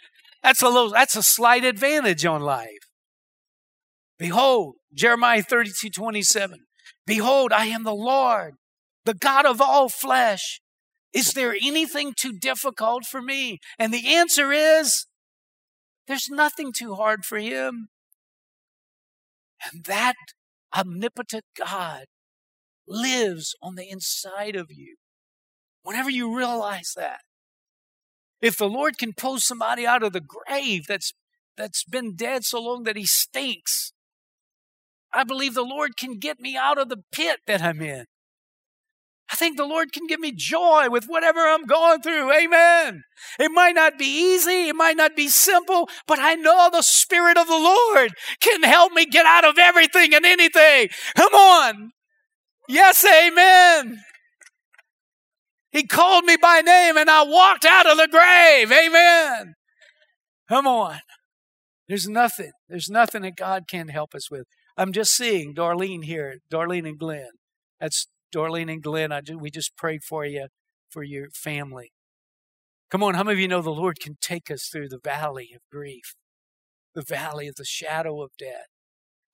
That's 0.43 0.61
a 0.61 0.67
little, 0.67 0.91
that's 0.91 1.15
a 1.15 1.23
slight 1.23 1.65
advantage 1.65 2.27
on 2.27 2.41
life. 2.41 2.89
Behold, 4.19 4.75
Jeremiah 4.93 5.45
32, 5.45 5.91
27. 5.91 6.59
Behold, 7.07 7.53
I 7.53 7.67
am 7.67 7.85
the 7.85 7.95
Lord, 7.95 8.55
the 9.05 9.15
God 9.15 9.47
of 9.47 9.61
all 9.61 9.89
flesh. 9.89 10.61
Is 11.13 11.33
there 11.33 11.55
anything 11.55 12.15
too 12.17 12.33
difficult 12.33 13.05
for 13.05 13.21
me? 13.21 13.59
And 13.79 13.93
the 13.93 14.15
answer 14.15 14.53
is 14.53 15.07
there's 16.07 16.29
nothing 16.31 16.73
too 16.73 16.95
hard 16.95 17.25
for 17.25 17.39
him. 17.39 17.89
And 19.73 19.85
that 19.85 20.17
omnipotent 20.77 21.45
God 21.57 22.07
lives 22.89 23.55
on 23.63 23.75
the 23.75 23.89
inside 23.89 24.57
of 24.57 24.67
you. 24.71 24.97
Whenever 25.83 26.11
you 26.11 26.35
realize 26.35 26.93
that, 26.97 27.21
if 28.41 28.57
the 28.57 28.69
Lord 28.69 28.99
can 28.99 29.13
pull 29.13 29.39
somebody 29.39 29.87
out 29.87 30.03
of 30.03 30.13
the 30.13 30.21
grave 30.21 30.87
that's 30.89 31.13
that's 31.57 31.85
been 31.85 32.15
dead 32.15 32.45
so 32.45 32.61
long 32.61 32.85
that 32.85 32.97
he 32.97 33.05
stinks, 33.05 33.93
I 35.13 35.25
believe 35.25 35.55
the 35.55 35.63
Lord 35.63 35.97
can 35.97 36.19
get 36.19 36.41
me 36.41 36.57
out 36.57 36.79
of 36.79 36.89
the 36.89 37.03
pit 37.13 37.41
that 37.47 37.63
I'm 37.63 37.81
in. 37.81 38.07
I 39.33 39.35
think 39.35 39.57
the 39.57 39.65
Lord 39.65 39.93
can 39.93 40.07
give 40.07 40.21
me 40.21 40.33
joy 40.33 40.91
with 40.91 41.07
whatever 41.07 41.41
I'm 41.41 41.65
going 41.65 42.03
through. 42.03 42.33
Amen. 42.33 43.03
It 43.39 43.51
might 43.51 43.75
not 43.75 43.99
be 43.99 44.05
easy. 44.05 44.69
It 44.69 44.77
might 44.77 44.97
not 44.97 45.17
be 45.17 45.29
simple, 45.29 45.89
but 46.07 46.19
I 46.19 46.35
know 46.35 46.69
the 46.71 46.83
Spirit 46.83 47.39
of 47.39 47.47
the 47.47 47.55
Lord 47.55 48.11
can 48.41 48.63
help 48.63 48.93
me 48.93 49.07
get 49.07 49.25
out 49.25 49.47
of 49.47 49.59
everything 49.59 50.15
and 50.15 50.27
anything. 50.27 50.89
Come 51.17 51.33
on. 51.33 51.93
Yes, 52.69 53.05
amen. 53.07 54.01
He 55.71 55.87
called 55.87 56.27
me 56.27 56.37
by 56.37 56.61
name 56.61 56.99
and 56.99 57.09
I 57.09 57.23
walked 57.23 57.65
out 57.65 57.91
of 57.91 57.97
the 57.97 58.09
grave. 58.09 58.71
Amen. 58.71 59.55
Come 60.47 60.67
on. 60.67 60.99
There's 61.89 62.07
nothing. 62.07 62.53
There's 62.69 62.91
nothing 62.91 63.23
that 63.23 63.37
God 63.37 63.65
can't 63.67 63.91
help 63.91 64.15
us 64.15 64.31
with. 64.31 64.45
I'm 64.77 64.93
just 64.93 65.15
seeing 65.15 65.55
Darlene 65.55 66.05
here, 66.05 66.39
Darlene 66.51 66.89
and 66.89 66.99
Glenn. 66.99 67.31
That's 67.81 68.07
Darlene 68.35 68.73
and 68.73 68.83
Glenn. 68.83 69.13
I 69.13 69.21
just, 69.21 69.41
we 69.41 69.51
just 69.51 69.77
prayed 69.77 70.03
for 70.03 70.25
you, 70.25 70.47
for 70.91 71.03
your 71.03 71.29
family. 71.31 71.93
Come 72.91 73.03
on, 73.03 73.15
how 73.15 73.23
many 73.23 73.35
of 73.35 73.41
you 73.41 73.49
know 73.49 73.63
the 73.63 73.71
Lord 73.71 74.01
can 74.01 74.17
take 74.21 74.51
us 74.51 74.69
through 74.71 74.89
the 74.89 75.01
valley 75.03 75.51
of 75.55 75.61
grief, 75.71 76.15
the 76.95 77.03
valley 77.03 77.49
of 77.49 77.57
the 77.57 77.65
shadow 77.65 78.23
of 78.23 78.31
death? 78.39 78.67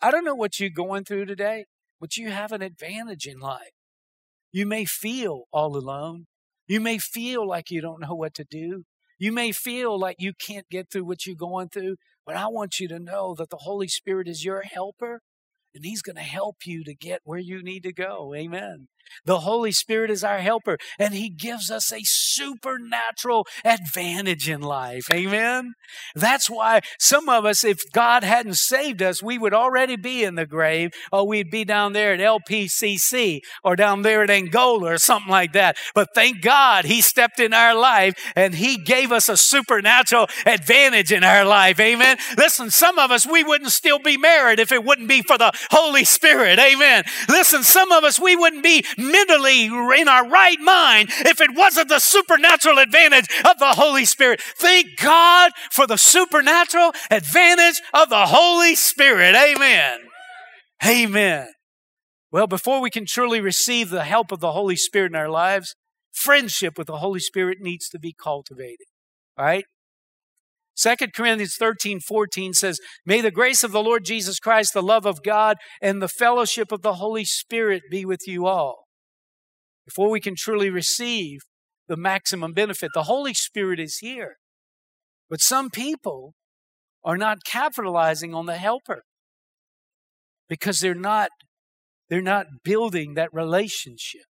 I 0.01 0.11
don't 0.11 0.25
know 0.25 0.35
what 0.35 0.59
you're 0.59 0.71
going 0.71 1.05
through 1.05 1.27
today, 1.27 1.67
but 2.01 2.17
you 2.17 2.31
have 2.31 2.53
an 2.53 2.63
advantage 2.63 3.27
in 3.27 3.39
life. 3.39 3.71
You 4.53 4.67
may 4.67 4.85
feel 4.85 5.45
all 5.53 5.77
alone. 5.77 6.27
You 6.67 6.81
may 6.81 6.99
feel 6.99 7.47
like 7.47 7.71
you 7.71 7.81
don't 7.81 8.01
know 8.01 8.15
what 8.15 8.35
to 8.35 8.45
do. 8.45 8.85
You 9.19 9.33
may 9.33 9.53
feel 9.53 9.99
like 9.99 10.17
you 10.19 10.33
can't 10.35 10.69
get 10.69 10.91
through 10.91 11.05
what 11.05 11.27
you're 11.27 11.35
going 11.35 11.69
through, 11.69 11.97
but 12.25 12.37
I 12.37 12.47
want 12.47 12.79
you 12.79 12.89
to 12.89 12.99
know 13.01 13.35
that 13.37 13.51
the 13.51 13.59
Holy 13.63 13.89
Spirit 13.89 14.29
is 14.29 14.45
your 14.45 14.63
helper 14.63 15.21
and 15.79 15.87
He's 15.87 16.03
going 16.03 16.17
to 16.17 16.23
help 16.23 16.67
you 16.67 16.83
to 16.85 16.95
get 16.95 17.21
where 17.23 17.39
you 17.39 17.63
need 17.63 17.85
to 17.85 17.93
go. 17.93 18.35
Amen. 18.35 18.89
The 19.25 19.41
Holy 19.41 19.71
Spirit 19.73 20.11
is 20.11 20.25
our 20.25 20.41
helper, 20.41 20.77
and 20.99 21.15
He 21.15 21.31
gives 21.31 21.71
us 21.71 21.93
a 21.93 22.01
supernatural 22.39 23.47
advantage 23.65 24.49
in 24.49 24.61
life. 24.61 25.05
Amen. 25.13 25.73
That's 26.15 26.49
why 26.49 26.81
some 26.99 27.29
of 27.29 27.45
us, 27.45 27.65
if 27.65 27.79
God 27.93 28.23
hadn't 28.23 28.57
saved 28.57 29.03
us, 29.03 29.23
we 29.23 29.39
would 29.39 29.55
already 29.55 29.97
be 29.97 30.23
in 30.23 30.35
the 30.35 30.47
grave, 30.47 30.91
or 31.11 31.27
we'd 31.27 31.51
be 31.51 31.65
down 31.65 31.93
there 31.93 32.13
at 32.13 32.21
LPCC, 32.21 33.41
or 33.65 33.75
down 33.75 34.03
there 34.03 34.23
at 34.23 34.31
Angola, 34.31 34.93
or 34.93 34.99
something 34.99 35.31
like 35.31 35.53
that. 35.53 35.77
But 35.95 36.09
thank 36.15 36.43
God 36.43 36.85
He 36.85 37.01
stepped 37.01 37.41
in 37.41 37.53
our 37.53 37.75
life 37.75 38.15
and 38.37 38.55
He 38.55 38.77
gave 38.77 39.13
us 39.13 39.29
a 39.29 39.37
supernatural 39.37 40.29
advantage 40.47 41.13
in 41.13 41.25
our 41.25 41.45
life. 41.45 41.81
Amen. 41.81 42.19
Listen, 42.37 42.71
some 42.71 42.99
of 42.99 43.11
us, 43.11 43.27
we 43.27 43.43
wouldn't 43.43 43.73
still 43.73 43.99
be 43.99 44.17
married 44.17 44.61
if 44.61 44.73
it 44.73 44.85
wouldn't 44.85 45.09
be 45.09 45.23
for 45.23 45.39
the 45.39 45.53
Holy 45.71 46.05
Spirit. 46.05 46.59
Amen. 46.59 47.05
Listen, 47.29 47.63
some 47.63 47.91
of 47.93 48.05
us, 48.05 48.21
we 48.21 48.37
wouldn't 48.37 48.63
be 48.63 48.85
mentally 48.97 49.65
in 49.67 50.09
our 50.09 50.29
right 50.29 50.61
mind 50.61 51.09
if 51.11 51.41
it 51.41 51.55
wasn't 51.55 51.89
the 51.89 51.99
supernatural 51.99 52.28
advantage 52.35 53.27
of 53.49 53.59
the 53.59 53.73
Holy 53.73 54.05
Spirit. 54.05 54.41
Thank 54.41 54.97
God 54.97 55.53
for 55.71 55.87
the 55.87 55.97
supernatural 55.97 56.93
advantage 57.11 57.81
of 57.95 58.09
the 58.09 58.27
Holy 58.27 58.75
Spirit. 58.75 59.35
Amen. 59.35 60.01
Amen. 60.85 61.49
Well, 62.31 62.47
before 62.47 62.81
we 62.81 62.91
can 62.91 63.07
truly 63.07 63.41
receive 63.41 63.91
the 63.91 64.05
help 64.05 64.33
of 64.33 64.41
the 64.41 64.53
Holy 64.53 64.77
Spirit 64.77 65.13
in 65.13 65.17
our 65.17 65.31
lives, 65.31 65.75
friendship 66.13 66.77
with 66.77 66.87
the 66.87 66.99
Holy 66.99 67.21
Spirit 67.21 67.59
needs 67.61 67.89
to 67.89 67.99
be 67.99 68.13
cultivated. 68.13 68.87
All 69.39 69.47
right? 69.47 69.65
2 70.77 70.95
Corinthians 71.15 71.57
13, 71.59 71.99
14 71.99 72.53
says, 72.53 72.79
May 73.05 73.21
the 73.21 73.33
grace 73.33 73.65
of 73.65 73.73
the 73.73 73.83
Lord 73.83 74.05
Jesus 74.05 74.39
Christ, 74.39 74.75
the 74.75 74.83
love 74.83 75.07
of 75.07 75.25
God, 75.25 75.57
and 75.83 76.01
the 76.01 76.09
fellowship 76.09 76.71
of 76.71 76.83
the 76.83 76.95
Holy 76.95 77.25
Spirit 77.25 77.83
be 77.91 78.05
with 78.05 78.29
you 78.29 78.47
all 78.47 78.85
before 79.85 80.11
we 80.11 80.21
can 80.21 80.35
truly 80.37 80.71
receive 80.71 81.41
the 81.89 81.97
maximum 81.97 82.53
benefit. 82.53 82.91
The 82.95 83.05
Holy 83.05 83.35
Spirit 83.35 83.81
is 83.81 83.99
here. 83.99 84.37
But 85.29 85.41
some 85.41 85.71
people 85.71 86.35
are 87.05 87.17
not 87.17 87.45
capitalizing 87.45 88.35
on 88.35 88.47
the 88.47 88.57
helper 88.57 89.03
because 90.49 90.81
they're 90.81 90.95
not 90.95 91.31
they're 92.09 92.23
not 92.23 92.47
building 92.65 93.15
that 93.15 93.33
relationship. 93.33 94.23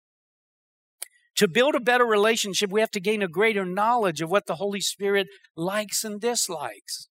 To 1.37 1.47
build 1.47 1.77
a 1.77 1.81
better 1.81 2.05
relationship, 2.05 2.71
we 2.71 2.81
have 2.81 2.91
to 2.91 3.01
gain 3.01 3.23
a 3.23 3.29
greater 3.29 3.65
knowledge 3.65 4.21
of 4.21 4.29
what 4.29 4.47
the 4.47 4.57
Holy 4.57 4.81
Spirit 4.81 5.29
likes 5.57 6.03
and 6.03 6.21
dislikes. 6.21 7.09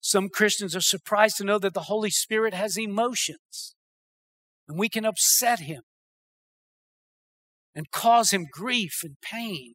Some 0.00 0.28
Christians 0.28 0.74
are 0.74 0.80
surprised 0.80 1.36
to 1.36 1.44
know 1.44 1.58
that 1.60 1.74
the 1.74 1.82
Holy 1.82 2.10
Spirit 2.10 2.54
has 2.54 2.76
emotions 2.76 3.76
and 4.66 4.78
we 4.78 4.88
can 4.88 5.04
upset 5.04 5.60
him 5.60 5.82
and 7.74 7.90
cause 7.90 8.30
him 8.30 8.46
grief 8.50 9.00
and 9.02 9.16
pain. 9.20 9.74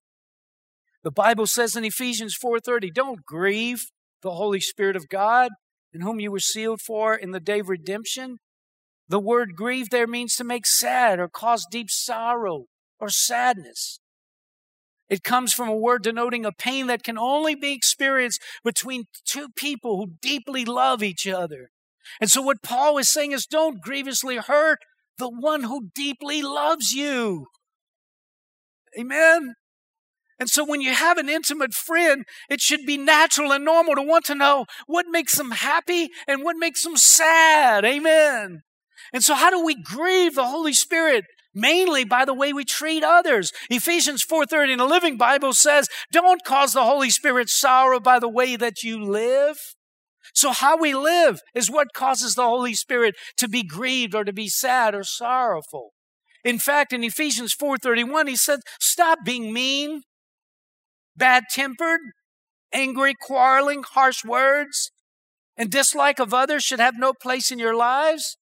The 1.04 1.12
Bible 1.12 1.48
says 1.48 1.76
in 1.76 1.86
Ephesians 1.86 2.36
4:30, 2.36 2.92
don't 2.92 3.26
grieve 3.26 3.92
the 4.22 4.34
Holy 4.34 4.60
Spirit 4.60 4.96
of 4.96 5.08
God, 5.08 5.52
in 5.94 6.02
whom 6.02 6.20
you 6.20 6.32
were 6.32 6.40
sealed 6.40 6.82
for 6.82 7.16
in 7.16 7.32
the 7.32 7.40
day 7.40 7.60
of 7.60 7.70
redemption. 7.70 8.40
The 9.08 9.20
word 9.20 9.56
grieve 9.56 9.92
there 9.92 10.08
means 10.08 10.36
to 10.36 10.44
make 10.44 10.66
sad 10.66 11.20
or 11.20 11.30
cause 11.30 11.66
deep 11.70 11.90
sorrow 11.92 12.66
or 13.00 13.10
sadness. 13.10 14.00
It 15.08 15.24
comes 15.24 15.54
from 15.54 15.70
a 15.70 15.76
word 15.76 16.02
denoting 16.02 16.46
a 16.46 16.52
pain 16.52 16.88
that 16.88 17.04
can 17.04 17.18
only 17.18 17.54
be 17.54 17.74
experienced 17.74 18.42
between 18.64 19.06
two 19.24 19.50
people 19.56 19.98
who 19.98 20.16
deeply 20.22 20.66
love 20.66 21.04
each 21.04 21.28
other. 21.28 21.70
And 22.20 22.32
so, 22.32 22.42
what 22.42 22.64
Paul 22.64 22.98
is 22.98 23.12
saying 23.12 23.32
is 23.32 23.46
don't 23.46 23.82
grievously 23.82 24.38
hurt 24.38 24.80
the 25.18 25.30
one 25.30 25.64
who 25.64 25.90
deeply 25.94 26.42
loves 26.42 26.92
you. 26.92 27.48
Amen. 29.00 29.56
And 30.40 30.50
so 30.50 30.66
when 30.66 30.82
you 30.82 30.94
have 30.94 31.18
an 31.18 31.30
intimate 31.30 31.74
friend, 31.74 32.26
it 32.50 32.60
should 32.60 32.86
be 32.86 32.98
natural 32.98 33.54
and 33.54 33.64
normal 33.64 33.96
to 33.96 34.02
want 34.02 34.26
to 34.26 34.36
know 34.36 34.66
what 34.86 35.06
makes 35.10 35.38
them 35.38 35.52
happy 35.52 36.10
and 36.28 36.44
what 36.44 36.58
makes 36.58 36.84
them 36.84 36.98
sad. 36.98 37.86
Amen. 37.86 38.62
And 39.14 39.24
so 39.24 39.34
how 39.34 39.50
do 39.50 39.64
we 39.64 39.82
grieve 39.82 40.36
the 40.36 40.48
Holy 40.48 40.74
Spirit? 40.74 41.26
Mainly 41.54 42.04
by 42.04 42.26
the 42.26 42.34
way 42.34 42.52
we 42.52 42.66
treat 42.66 43.02
others. 43.02 43.54
Ephesians 43.70 44.24
4:30 44.24 44.74
in 44.74 44.78
the 44.78 44.86
Living 44.86 45.16
Bible 45.16 45.54
says, 45.54 45.88
"Don't 46.12 46.44
cause 46.44 46.74
the 46.74 46.84
Holy 46.84 47.10
Spirit 47.10 47.50
sorrow 47.50 48.02
by 48.02 48.20
the 48.20 48.28
way 48.28 48.58
that 48.58 48.84
you 48.84 49.02
live." 49.02 49.58
So 50.34 50.52
how 50.52 50.76
we 50.76 50.94
live 50.94 51.40
is 51.54 51.70
what 51.72 51.94
causes 51.94 52.36
the 52.36 52.44
Holy 52.44 52.74
Spirit 52.74 53.16
to 53.38 53.48
be 53.48 53.64
grieved 53.64 54.14
or 54.14 54.26
to 54.26 54.34
be 54.34 54.50
sad 54.50 54.94
or 54.94 55.06
sorrowful. 55.06 55.94
In 56.46 56.60
fact, 56.60 56.94
in 56.94 57.04
Ephesians 57.04 57.54
4:31, 57.54 58.28
he 58.28 58.36
said, 58.36 58.60
"Stop 58.80 59.26
being 59.26 59.52
mean, 59.52 60.04
bad-tempered, 61.16 62.02
angry, 62.72 63.16
quarreling, 63.20 63.82
harsh 63.82 64.24
words, 64.24 64.92
and 65.58 65.72
dislike 65.72 66.20
of 66.20 66.34
others 66.34 66.64
should 66.64 66.80
have 66.80 66.98
no 66.98 67.14
place 67.14 67.50
in 67.52 67.58
your 67.58 67.76
lives. 67.76 68.38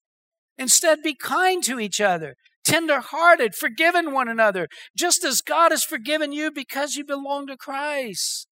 Instead, 0.58 1.02
be 1.02 1.14
kind 1.14 1.64
to 1.64 1.80
each 1.80 2.00
other, 2.00 2.36
tender-hearted, 2.62 3.54
forgiving 3.54 4.12
one 4.12 4.28
another, 4.28 4.68
just 4.94 5.24
as 5.24 5.40
God 5.40 5.70
has 5.72 5.82
forgiven 5.82 6.30
you 6.30 6.50
because 6.50 6.96
you 6.96 7.04
belong 7.04 7.46
to 7.46 7.56
Christ." 7.56 8.46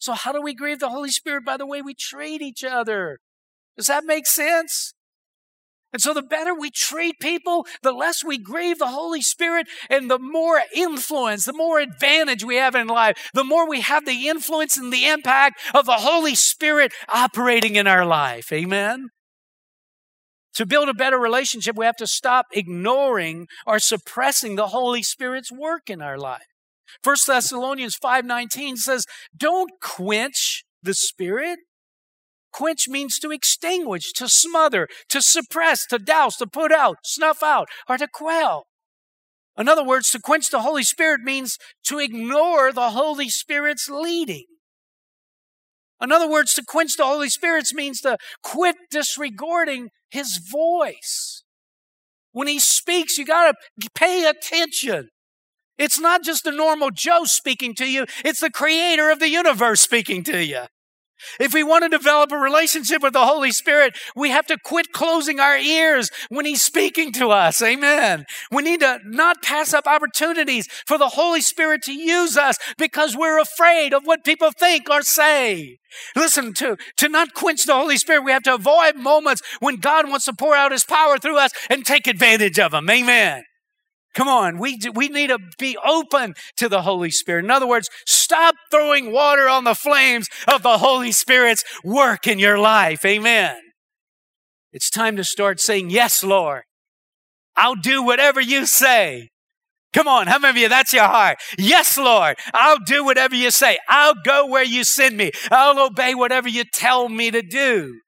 So 0.00 0.14
how 0.14 0.32
do 0.32 0.40
we 0.42 0.54
grieve 0.54 0.80
the 0.80 0.88
Holy 0.88 1.10
Spirit 1.10 1.44
by 1.44 1.56
the 1.56 1.66
way 1.66 1.80
we 1.80 1.94
treat 1.94 2.42
each 2.42 2.64
other? 2.64 3.20
Does 3.76 3.86
that 3.86 4.04
make 4.04 4.26
sense? 4.26 4.94
And 5.92 6.00
so 6.00 6.14
the 6.14 6.22
better 6.22 6.54
we 6.54 6.70
treat 6.70 7.18
people, 7.18 7.66
the 7.82 7.92
less 7.92 8.24
we 8.24 8.38
grieve 8.38 8.78
the 8.78 8.88
Holy 8.88 9.20
Spirit, 9.20 9.66
and 9.88 10.10
the 10.10 10.18
more 10.18 10.62
influence, 10.74 11.44
the 11.44 11.52
more 11.52 11.80
advantage 11.80 12.44
we 12.44 12.56
have 12.56 12.74
in 12.74 12.86
life, 12.86 13.30
the 13.34 13.44
more 13.44 13.68
we 13.68 13.80
have 13.80 14.06
the 14.06 14.28
influence 14.28 14.76
and 14.76 14.92
the 14.92 15.06
impact 15.06 15.60
of 15.74 15.86
the 15.86 15.98
Holy 15.98 16.34
Spirit 16.34 16.92
operating 17.08 17.76
in 17.76 17.86
our 17.86 18.04
life. 18.04 18.52
Amen? 18.52 19.08
To 20.54 20.66
build 20.66 20.88
a 20.88 20.94
better 20.94 21.18
relationship, 21.18 21.76
we 21.76 21.86
have 21.86 21.96
to 21.96 22.06
stop 22.06 22.46
ignoring 22.52 23.46
or 23.66 23.78
suppressing 23.78 24.56
the 24.56 24.68
Holy 24.68 25.02
Spirit's 25.02 25.50
work 25.50 25.88
in 25.88 26.02
our 26.02 26.18
life. 26.18 26.46
1 27.02 27.26
Thessalonians 27.26 27.96
5:19 27.96 28.76
says, 28.76 29.06
"Don't 29.36 29.70
quench 29.80 30.64
the 30.82 30.94
spirit." 30.94 31.60
Quench 32.52 32.88
means 32.88 33.18
to 33.18 33.30
extinguish, 33.30 34.12
to 34.14 34.28
smother, 34.28 34.88
to 35.08 35.22
suppress, 35.22 35.86
to 35.86 35.98
douse, 35.98 36.36
to 36.36 36.46
put 36.46 36.72
out, 36.72 36.98
snuff 37.04 37.42
out, 37.42 37.68
or 37.88 37.98
to 37.98 38.08
quell. 38.08 38.66
In 39.58 39.68
other 39.68 39.84
words, 39.84 40.10
to 40.10 40.20
quench 40.20 40.50
the 40.50 40.62
Holy 40.62 40.82
Spirit 40.82 41.20
means 41.22 41.58
to 41.84 41.98
ignore 41.98 42.72
the 42.72 42.90
Holy 42.90 43.28
Spirit's 43.28 43.88
leading. 43.88 44.46
In 46.02 46.12
other 46.12 46.28
words, 46.28 46.54
to 46.54 46.64
quench 46.66 46.96
the 46.96 47.04
Holy 47.04 47.28
Spirit 47.28 47.66
means 47.74 48.00
to 48.00 48.16
quit 48.42 48.76
disregarding 48.90 49.90
His 50.10 50.38
voice. 50.38 51.44
When 52.32 52.48
He 52.48 52.58
speaks, 52.58 53.18
you 53.18 53.26
got 53.26 53.54
to 53.80 53.90
pay 53.94 54.24
attention. 54.26 55.10
It's 55.76 55.98
not 55.98 56.24
just 56.24 56.46
a 56.46 56.52
normal 56.52 56.90
Joe 56.90 57.24
speaking 57.24 57.74
to 57.76 57.90
you, 57.90 58.06
it's 58.24 58.40
the 58.40 58.50
creator 58.50 59.10
of 59.10 59.18
the 59.18 59.28
universe 59.28 59.80
speaking 59.80 60.22
to 60.24 60.42
you. 60.44 60.64
If 61.38 61.54
we 61.54 61.62
want 61.62 61.84
to 61.84 61.88
develop 61.88 62.32
a 62.32 62.36
relationship 62.36 63.02
with 63.02 63.12
the 63.12 63.26
Holy 63.26 63.52
Spirit, 63.52 63.96
we 64.16 64.30
have 64.30 64.46
to 64.46 64.58
quit 64.58 64.92
closing 64.92 65.40
our 65.40 65.56
ears 65.56 66.10
when 66.28 66.46
He's 66.46 66.62
speaking 66.62 67.12
to 67.12 67.30
us. 67.30 67.62
Amen. 67.62 68.26
We 68.50 68.62
need 68.62 68.80
to 68.80 68.98
not 69.04 69.42
pass 69.42 69.72
up 69.72 69.86
opportunities 69.86 70.66
for 70.86 70.98
the 70.98 71.10
Holy 71.10 71.40
Spirit 71.40 71.82
to 71.82 71.92
use 71.92 72.36
us 72.36 72.58
because 72.78 73.16
we're 73.16 73.40
afraid 73.40 73.92
of 73.92 74.04
what 74.04 74.24
people 74.24 74.50
think 74.50 74.88
or 74.90 75.02
say. 75.02 75.78
Listen, 76.14 76.52
to, 76.54 76.76
to 76.96 77.08
not 77.08 77.34
quench 77.34 77.64
the 77.64 77.74
Holy 77.74 77.96
Spirit, 77.96 78.24
we 78.24 78.32
have 78.32 78.44
to 78.44 78.54
avoid 78.54 78.96
moments 78.96 79.42
when 79.58 79.76
God 79.76 80.08
wants 80.08 80.26
to 80.26 80.32
pour 80.32 80.54
out 80.54 80.72
His 80.72 80.84
power 80.84 81.18
through 81.18 81.38
us 81.38 81.52
and 81.68 81.84
take 81.84 82.06
advantage 82.06 82.58
of 82.58 82.72
them. 82.72 82.88
Amen. 82.88 83.44
Come 84.14 84.28
on, 84.28 84.58
we, 84.58 84.78
we 84.94 85.08
need 85.08 85.28
to 85.28 85.38
be 85.58 85.76
open 85.84 86.34
to 86.56 86.68
the 86.68 86.82
Holy 86.82 87.10
Spirit. 87.10 87.44
In 87.44 87.50
other 87.50 87.66
words, 87.66 87.88
stop 88.06 88.56
throwing 88.70 89.12
water 89.12 89.48
on 89.48 89.64
the 89.64 89.74
flames 89.74 90.26
of 90.48 90.62
the 90.62 90.78
Holy 90.78 91.12
Spirit's 91.12 91.64
work 91.84 92.26
in 92.26 92.38
your 92.38 92.58
life. 92.58 93.04
Amen. 93.04 93.56
It's 94.72 94.90
time 94.90 95.16
to 95.16 95.24
start 95.24 95.60
saying, 95.60 95.90
Yes, 95.90 96.24
Lord. 96.24 96.62
I'll 97.56 97.76
do 97.76 98.02
whatever 98.02 98.40
you 98.40 98.66
say. 98.66 99.28
Come 99.92 100.06
on, 100.06 100.28
how 100.28 100.38
many 100.38 100.50
of 100.50 100.56
you, 100.56 100.68
that's 100.68 100.92
your 100.92 101.08
heart? 101.08 101.38
Yes, 101.58 101.98
Lord, 101.98 102.36
I'll 102.54 102.78
do 102.78 103.04
whatever 103.04 103.34
you 103.34 103.50
say. 103.50 103.76
I'll 103.88 104.14
go 104.24 104.46
where 104.46 104.64
you 104.64 104.84
send 104.84 105.16
me. 105.16 105.32
I'll 105.50 105.84
obey 105.84 106.14
whatever 106.14 106.48
you 106.48 106.64
tell 106.72 107.08
me 107.08 107.30
to 107.32 107.42
do. 107.42 108.00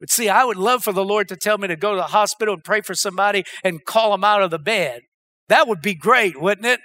But 0.00 0.10
see, 0.10 0.28
I 0.28 0.44
would 0.44 0.56
love 0.58 0.84
for 0.84 0.92
the 0.92 1.04
Lord 1.04 1.28
to 1.28 1.36
tell 1.36 1.58
me 1.58 1.68
to 1.68 1.76
go 1.76 1.92
to 1.92 1.96
the 1.96 2.02
hospital 2.04 2.54
and 2.54 2.64
pray 2.64 2.82
for 2.82 2.94
somebody 2.94 3.44
and 3.64 3.84
call 3.84 4.10
them 4.10 4.24
out 4.24 4.42
of 4.42 4.50
the 4.50 4.58
bed. 4.58 5.02
That 5.48 5.68
would 5.68 5.80
be 5.80 5.94
great, 5.94 6.40
wouldn't 6.40 6.66
it? 6.66 6.80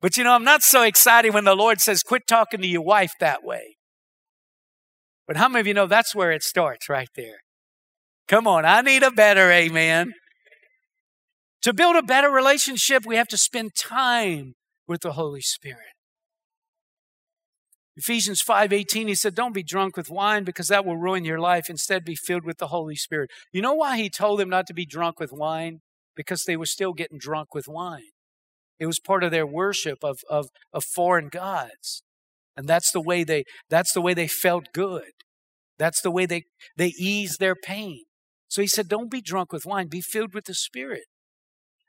But 0.00 0.16
you 0.16 0.24
know, 0.24 0.32
I'm 0.32 0.44
not 0.44 0.62
so 0.62 0.82
excited 0.82 1.34
when 1.34 1.44
the 1.44 1.56
Lord 1.56 1.80
says, 1.80 2.02
quit 2.02 2.26
talking 2.26 2.60
to 2.60 2.66
your 2.66 2.82
wife 2.82 3.12
that 3.20 3.44
way. 3.44 3.76
But 5.26 5.36
how 5.36 5.48
many 5.48 5.60
of 5.60 5.66
you 5.66 5.74
know 5.74 5.86
that's 5.86 6.14
where 6.14 6.32
it 6.32 6.42
starts 6.42 6.88
right 6.88 7.10
there? 7.14 7.38
Come 8.28 8.46
on, 8.46 8.64
I 8.64 8.80
need 8.80 9.02
a 9.02 9.10
better 9.10 9.50
amen. 9.50 10.12
To 11.62 11.74
build 11.74 11.96
a 11.96 12.02
better 12.02 12.30
relationship, 12.30 13.04
we 13.04 13.16
have 13.16 13.28
to 13.28 13.36
spend 13.36 13.72
time 13.74 14.54
with 14.86 15.00
the 15.02 15.12
Holy 15.12 15.40
Spirit. 15.40 15.97
Ephesians 17.98 18.40
5:18 18.40 19.08
he 19.08 19.14
said 19.16 19.34
don't 19.34 19.52
be 19.52 19.64
drunk 19.64 19.96
with 19.96 20.08
wine 20.08 20.44
because 20.44 20.68
that 20.68 20.86
will 20.86 20.96
ruin 20.96 21.24
your 21.24 21.40
life 21.40 21.68
instead 21.68 22.04
be 22.04 22.14
filled 22.14 22.44
with 22.44 22.58
the 22.58 22.68
Holy 22.68 22.94
Spirit. 22.94 23.28
You 23.52 23.60
know 23.60 23.74
why 23.74 23.96
he 23.96 24.08
told 24.08 24.38
them 24.38 24.48
not 24.48 24.68
to 24.68 24.72
be 24.72 24.86
drunk 24.86 25.18
with 25.18 25.32
wine? 25.32 25.80
Because 26.14 26.44
they 26.44 26.56
were 26.56 26.64
still 26.64 26.92
getting 26.92 27.18
drunk 27.18 27.54
with 27.54 27.66
wine. 27.66 28.12
It 28.78 28.86
was 28.86 29.00
part 29.00 29.24
of 29.24 29.32
their 29.32 29.46
worship 29.46 30.04
of, 30.04 30.20
of, 30.30 30.46
of 30.72 30.84
foreign 30.84 31.28
gods. 31.28 32.04
And 32.56 32.68
that's 32.68 32.92
the 32.92 33.00
way 33.00 33.24
they 33.24 33.42
that's 33.68 33.92
the 33.92 34.00
way 34.00 34.14
they 34.14 34.28
felt 34.28 34.66
good. 34.72 35.10
That's 35.76 36.00
the 36.00 36.12
way 36.12 36.24
they 36.24 36.44
they 36.76 36.92
eased 36.98 37.40
their 37.40 37.56
pain. 37.56 38.04
So 38.46 38.62
he 38.62 38.68
said 38.68 38.86
don't 38.86 39.10
be 39.10 39.20
drunk 39.20 39.52
with 39.52 39.66
wine, 39.66 39.88
be 39.88 40.00
filled 40.00 40.34
with 40.34 40.44
the 40.44 40.54
Spirit. 40.54 41.06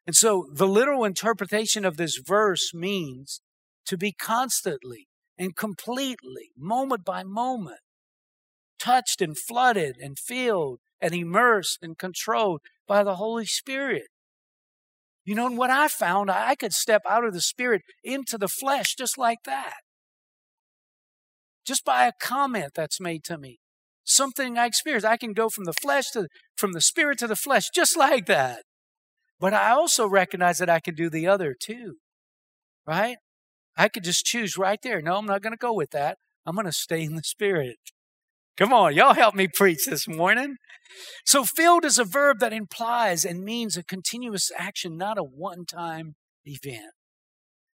And 0.08 0.16
so 0.16 0.48
the 0.52 0.68
literal 0.68 1.06
interpretation 1.06 1.86
of 1.86 1.98
this 1.98 2.18
verse 2.18 2.74
means 2.74 3.42
to 3.86 3.96
be 3.96 4.12
constantly 4.12 5.09
and 5.40 5.56
completely, 5.56 6.52
moment 6.58 7.06
by 7.06 7.24
moment, 7.24 7.80
touched 8.78 9.22
and 9.22 9.38
flooded 9.38 9.96
and 10.00 10.20
filled 10.20 10.80
and 11.02 11.16
immersed 11.16 11.80
and 11.82 11.98
controlled 11.98 12.60
by 12.86 13.04
the 13.04 13.16
Holy 13.16 13.46
Spirit. 13.46 14.08
You 15.24 15.36
know, 15.36 15.48
and 15.48 15.58
what 15.58 15.70
I 15.70 15.88
found, 15.88 16.30
I 16.30 16.56
could 16.56 16.74
step 16.74 17.04
out 17.10 17.24
of 17.24 17.34
the 17.34 17.42
Spirit 17.42 17.84
into 18.04 18.38
the 18.38 18.48
flesh 18.50 18.96
just 18.96 19.18
like 19.18 19.40
that. 19.46 19.76
Just 21.66 21.86
by 21.86 22.08
a 22.08 22.12
comment 22.20 22.72
that's 22.76 23.00
made 23.00 23.24
to 23.26 23.38
me. 23.38 23.60
Something 24.04 24.58
I 24.58 24.66
experience. 24.66 25.06
I 25.06 25.18
can 25.18 25.34
go 25.34 25.50
from 25.50 25.66
the 25.66 25.74
flesh 25.74 26.10
to 26.12 26.28
from 26.58 26.74
the 26.74 26.82
spirit 26.82 27.20
to 27.20 27.28
the 27.28 27.36
flesh, 27.36 27.70
just 27.74 27.96
like 27.96 28.26
that. 28.26 28.64
But 29.40 29.54
I 29.54 29.70
also 29.70 30.08
recognize 30.08 30.58
that 30.58 30.70
I 30.70 30.80
can 30.80 30.96
do 30.96 31.12
the 31.12 31.28
other 31.28 31.56
too. 31.58 31.98
Right? 32.88 33.18
I 33.80 33.88
could 33.88 34.04
just 34.04 34.26
choose 34.26 34.58
right 34.58 34.80
there. 34.84 35.02
No, 35.02 35.16
I'm 35.16 35.26
not 35.26 35.42
going 35.42 35.54
to 35.54 35.58
go 35.58 35.72
with 35.72 35.92
that. 35.92 36.18
I'm 36.46 36.54
going 36.54 36.66
to 36.66 36.72
stay 36.72 37.02
in 37.02 37.16
the 37.16 37.24
Spirit. 37.24 37.78
Come 38.58 38.74
on, 38.74 38.94
y'all 38.94 39.14
help 39.14 39.36
me 39.36 39.48
preach 39.48 39.86
this 39.86 40.06
morning. 40.06 40.58
So, 41.26 41.46
filled 41.46 41.86
is 41.86 41.98
a 41.98 42.04
verb 42.04 42.40
that 42.40 42.52
implies 42.52 43.24
and 43.24 43.46
means 43.46 43.78
a 43.78 43.84
continuous 43.84 44.52
action, 44.58 44.98
not 44.98 45.18
a 45.18 45.24
one 45.24 45.64
time 45.66 46.16
event. 46.44 46.92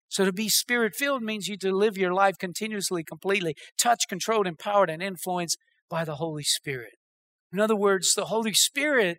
So, 0.09 0.25
to 0.25 0.33
be 0.33 0.49
spirit 0.49 0.97
filled 0.97 1.23
means 1.23 1.47
you 1.47 1.57
to 1.59 1.71
live 1.71 1.97
your 1.97 2.13
life 2.13 2.35
continuously, 2.37 3.05
completely, 3.05 3.55
touched, 3.79 4.09
controlled, 4.09 4.49
empowered, 4.49 4.91
and 4.91 5.05
influenced 5.05 5.57
by 5.89 6.05
the 6.05 6.17
Holy 6.17 6.43
Spirit. 6.43 6.95
In 7.53 7.61
other 7.61 7.77
words, 7.77 8.15
the 8.15 8.25
Holy 8.25 8.55
Spirit 8.55 9.19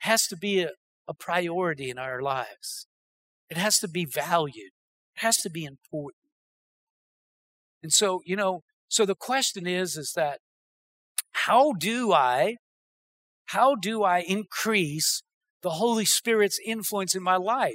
has 0.00 0.26
to 0.26 0.36
be 0.36 0.60
a, 0.60 0.72
a 1.08 1.14
priority 1.14 1.88
in 1.88 1.96
our 1.96 2.20
lives, 2.20 2.86
it 3.48 3.56
has 3.56 3.78
to 3.78 3.88
be 3.88 4.04
valued 4.04 4.72
has 5.18 5.36
to 5.38 5.50
be 5.50 5.64
important. 5.64 6.22
And 7.82 7.92
so, 7.92 8.20
you 8.24 8.36
know, 8.36 8.62
so 8.88 9.04
the 9.04 9.14
question 9.14 9.66
is, 9.66 9.96
is 9.96 10.12
that 10.16 10.40
how 11.32 11.72
do 11.72 12.12
I, 12.12 12.56
how 13.46 13.74
do 13.74 14.02
I 14.02 14.20
increase 14.20 15.22
the 15.62 15.70
Holy 15.70 16.04
Spirit's 16.04 16.58
influence 16.64 17.14
in 17.14 17.22
my 17.22 17.36
life? 17.36 17.74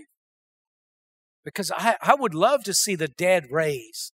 Because 1.45 1.71
I, 1.75 1.95
I 2.01 2.15
would 2.15 2.33
love 2.33 2.63
to 2.63 2.73
see 2.73 2.95
the 2.95 3.07
dead 3.07 3.45
raised. 3.51 4.13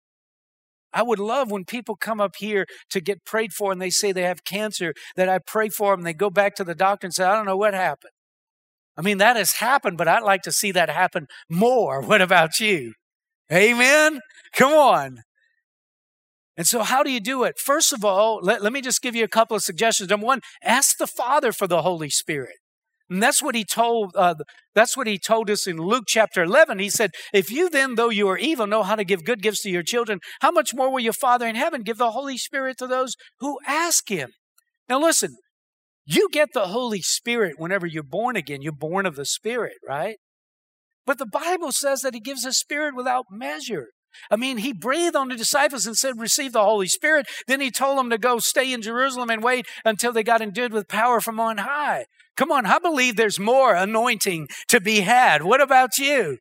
I 0.92 1.02
would 1.02 1.18
love 1.18 1.50
when 1.50 1.64
people 1.64 1.96
come 1.96 2.20
up 2.20 2.36
here 2.38 2.66
to 2.90 3.00
get 3.00 3.24
prayed 3.24 3.52
for 3.52 3.70
and 3.70 3.82
they 3.82 3.90
say 3.90 4.12
they 4.12 4.22
have 4.22 4.44
cancer, 4.44 4.94
that 5.16 5.28
I 5.28 5.38
pray 5.38 5.68
for 5.68 5.94
them. 5.94 6.04
They 6.04 6.14
go 6.14 6.30
back 6.30 6.54
to 6.56 6.64
the 6.64 6.74
doctor 6.74 7.06
and 7.06 7.14
say, 7.14 7.24
I 7.24 7.34
don't 7.34 7.44
know 7.44 7.56
what 7.56 7.74
happened. 7.74 8.12
I 8.96 9.02
mean, 9.02 9.18
that 9.18 9.36
has 9.36 9.56
happened, 9.56 9.98
but 9.98 10.08
I'd 10.08 10.22
like 10.22 10.42
to 10.42 10.52
see 10.52 10.72
that 10.72 10.88
happen 10.88 11.26
more. 11.50 12.00
What 12.06 12.22
about 12.22 12.60
you? 12.60 12.94
Amen? 13.52 14.20
Come 14.54 14.72
on. 14.72 15.18
And 16.56 16.66
so, 16.66 16.82
how 16.82 17.02
do 17.02 17.10
you 17.10 17.20
do 17.20 17.44
it? 17.44 17.58
First 17.58 17.92
of 17.92 18.04
all, 18.04 18.40
let, 18.42 18.62
let 18.62 18.72
me 18.72 18.80
just 18.80 19.02
give 19.02 19.14
you 19.14 19.24
a 19.24 19.28
couple 19.28 19.56
of 19.56 19.62
suggestions. 19.62 20.10
Number 20.10 20.26
one, 20.26 20.40
ask 20.62 20.96
the 20.96 21.06
Father 21.06 21.52
for 21.52 21.66
the 21.66 21.82
Holy 21.82 22.10
Spirit. 22.10 22.56
And 23.08 23.22
that's 23.22 23.42
what 23.42 23.54
he 23.54 23.64
told. 23.64 24.12
Uh, 24.16 24.34
that's 24.74 24.96
what 24.96 25.06
he 25.06 25.18
told 25.18 25.48
us 25.48 25.66
in 25.66 25.76
Luke 25.76 26.04
chapter 26.08 26.42
eleven. 26.42 26.78
He 26.80 26.90
said, 26.90 27.12
"If 27.32 27.52
you 27.52 27.70
then, 27.70 27.94
though 27.94 28.08
you 28.08 28.28
are 28.28 28.38
evil, 28.38 28.66
know 28.66 28.82
how 28.82 28.96
to 28.96 29.04
give 29.04 29.24
good 29.24 29.42
gifts 29.42 29.62
to 29.62 29.70
your 29.70 29.84
children, 29.84 30.18
how 30.40 30.50
much 30.50 30.74
more 30.74 30.90
will 30.90 31.00
your 31.00 31.12
Father 31.12 31.46
in 31.46 31.54
heaven 31.54 31.82
give 31.82 31.98
the 31.98 32.10
Holy 32.10 32.36
Spirit 32.36 32.78
to 32.78 32.86
those 32.86 33.14
who 33.38 33.58
ask 33.66 34.08
Him?" 34.08 34.30
Now, 34.88 35.00
listen. 35.00 35.36
You 36.08 36.28
get 36.30 36.50
the 36.54 36.68
Holy 36.68 37.02
Spirit 37.02 37.54
whenever 37.58 37.84
you're 37.84 38.04
born 38.04 38.36
again. 38.36 38.62
You're 38.62 38.72
born 38.72 39.06
of 39.06 39.16
the 39.16 39.24
Spirit, 39.24 39.74
right? 39.86 40.18
But 41.06 41.18
the 41.18 41.26
Bible 41.26 41.72
says 41.72 42.00
that 42.00 42.14
He 42.14 42.20
gives 42.20 42.44
a 42.44 42.52
Spirit 42.52 42.94
without 42.96 43.26
measure. 43.30 43.88
I 44.30 44.36
mean, 44.36 44.58
He 44.58 44.72
breathed 44.72 45.16
on 45.16 45.28
the 45.28 45.36
disciples 45.36 45.86
and 45.86 45.96
said, 45.96 46.18
Receive 46.18 46.52
the 46.52 46.64
Holy 46.64 46.88
Spirit. 46.88 47.26
Then 47.46 47.60
He 47.60 47.70
told 47.70 47.98
them 47.98 48.10
to 48.10 48.18
go 48.18 48.38
stay 48.38 48.72
in 48.72 48.82
Jerusalem 48.82 49.30
and 49.30 49.42
wait 49.42 49.66
until 49.84 50.12
they 50.12 50.22
got 50.22 50.42
endued 50.42 50.72
with 50.72 50.88
power 50.88 51.20
from 51.20 51.38
on 51.38 51.58
high. 51.58 52.06
Come 52.36 52.52
on, 52.52 52.66
I 52.66 52.78
believe 52.78 53.16
there's 53.16 53.40
more 53.40 53.74
anointing 53.74 54.48
to 54.68 54.80
be 54.80 55.00
had. 55.00 55.42
What 55.42 55.62
about 55.62 55.96
you? 55.96 56.38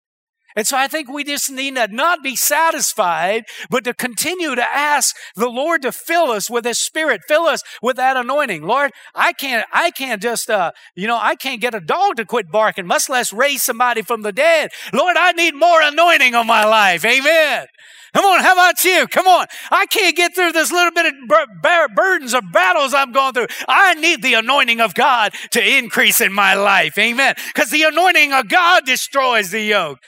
And 0.55 0.65
so 0.65 0.77
I 0.77 0.87
think 0.87 1.09
we 1.09 1.23
just 1.23 1.51
need 1.51 1.75
to 1.75 1.87
not 1.87 2.23
be 2.23 2.35
satisfied, 2.35 3.43
but 3.69 3.83
to 3.83 3.93
continue 3.93 4.55
to 4.55 4.63
ask 4.63 5.15
the 5.35 5.49
Lord 5.49 5.81
to 5.81 5.91
fill 5.91 6.31
us 6.31 6.49
with 6.49 6.65
His 6.65 6.79
Spirit, 6.79 7.21
fill 7.27 7.43
us 7.43 7.61
with 7.81 7.97
that 7.97 8.15
anointing. 8.15 8.63
Lord, 8.63 8.91
I 9.13 9.33
can't, 9.33 9.65
I 9.73 9.91
can't 9.91 10.21
just, 10.21 10.49
uh, 10.49 10.71
you 10.95 11.07
know, 11.07 11.19
I 11.21 11.35
can't 11.35 11.61
get 11.61 11.75
a 11.75 11.81
dog 11.81 12.15
to 12.17 12.25
quit 12.25 12.51
barking, 12.51 12.87
much 12.87 13.09
less 13.09 13.33
raise 13.33 13.63
somebody 13.63 14.01
from 14.01 14.21
the 14.21 14.31
dead. 14.31 14.71
Lord, 14.93 15.17
I 15.17 15.33
need 15.33 15.55
more 15.55 15.81
anointing 15.81 16.35
on 16.35 16.47
my 16.47 16.65
life. 16.65 17.03
Amen. 17.03 17.67
Come 18.15 18.23
on, 18.23 18.39
how 18.39 18.53
about 18.53 18.81
you? 18.85 19.07
Come 19.07 19.27
on. 19.27 19.45
I 19.71 19.87
can't 19.87 20.15
get 20.15 20.33
through 20.33 20.53
this 20.53 20.71
little 20.71 20.93
bit 20.93 21.05
of 21.05 21.13
bur- 21.27 21.87
burdens 21.93 22.33
or 22.33 22.41
battles 22.41 22.93
I'm 22.93 23.11
going 23.11 23.33
through. 23.33 23.47
I 23.67 23.93
need 23.95 24.21
the 24.21 24.35
anointing 24.35 24.79
of 24.79 24.93
God 24.93 25.33
to 25.51 25.77
increase 25.77 26.21
in 26.21 26.31
my 26.31 26.53
life. 26.53 26.97
Amen. 26.97 27.35
Because 27.53 27.71
the 27.71 27.83
anointing 27.83 28.31
of 28.31 28.47
God 28.47 28.85
destroys 28.85 29.51
the 29.51 29.59
yoke. 29.59 29.99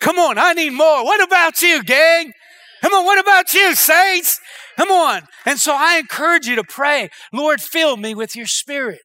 Come 0.00 0.18
on, 0.18 0.38
I 0.38 0.52
need 0.52 0.70
more. 0.70 1.04
What 1.04 1.22
about 1.22 1.60
you, 1.62 1.82
gang? 1.82 2.32
Come 2.82 2.92
on, 2.92 3.04
what 3.04 3.18
about 3.18 3.52
you, 3.54 3.74
saints? 3.74 4.38
Come 4.76 4.90
on. 4.90 5.22
And 5.44 5.58
so 5.58 5.74
I 5.74 5.96
encourage 5.98 6.46
you 6.46 6.56
to 6.56 6.64
pray, 6.64 7.08
Lord, 7.32 7.60
fill 7.60 7.96
me 7.96 8.14
with 8.14 8.36
your 8.36 8.46
spirit. 8.46 9.00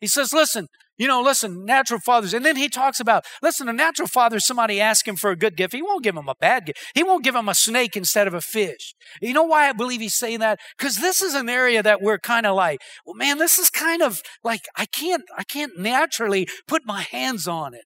He 0.00 0.06
says, 0.06 0.32
listen, 0.32 0.68
you 0.96 1.08
know, 1.08 1.20
listen, 1.20 1.64
natural 1.64 1.98
fathers. 1.98 2.32
And 2.34 2.44
then 2.44 2.56
he 2.56 2.68
talks 2.68 3.00
about, 3.00 3.24
listen, 3.42 3.68
a 3.68 3.72
natural 3.72 4.06
father, 4.06 4.38
somebody 4.38 4.80
ask 4.80 5.08
him 5.08 5.16
for 5.16 5.30
a 5.30 5.36
good 5.36 5.56
gift. 5.56 5.74
He 5.74 5.82
won't 5.82 6.04
give 6.04 6.16
him 6.16 6.28
a 6.28 6.34
bad 6.40 6.66
gift. 6.66 6.78
He 6.94 7.02
won't 7.02 7.24
give 7.24 7.34
him 7.34 7.48
a 7.48 7.54
snake 7.54 7.96
instead 7.96 8.28
of 8.28 8.34
a 8.34 8.40
fish. 8.40 8.94
You 9.20 9.32
know 9.32 9.42
why 9.42 9.68
I 9.68 9.72
believe 9.72 10.00
he's 10.00 10.16
saying 10.16 10.38
that? 10.40 10.60
Because 10.78 10.96
this 10.96 11.20
is 11.20 11.34
an 11.34 11.48
area 11.48 11.82
that 11.82 12.00
we're 12.00 12.18
kind 12.18 12.46
of 12.46 12.54
like, 12.54 12.78
well, 13.04 13.16
man, 13.16 13.38
this 13.38 13.58
is 13.58 13.70
kind 13.70 14.02
of 14.02 14.20
like, 14.44 14.60
I 14.76 14.86
can't, 14.86 15.24
I 15.36 15.42
can't 15.42 15.76
naturally 15.76 16.46
put 16.68 16.82
my 16.84 17.02
hands 17.02 17.48
on 17.48 17.74
it. 17.74 17.84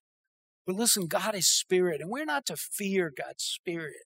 But 0.69 0.77
listen, 0.77 1.07
God 1.07 1.33
is 1.33 1.47
spirit, 1.47 1.99
and 1.99 2.11
we're 2.11 2.25
not 2.25 2.45
to 2.45 2.55
fear 2.55 3.11
God's 3.11 3.43
spirit. 3.43 4.03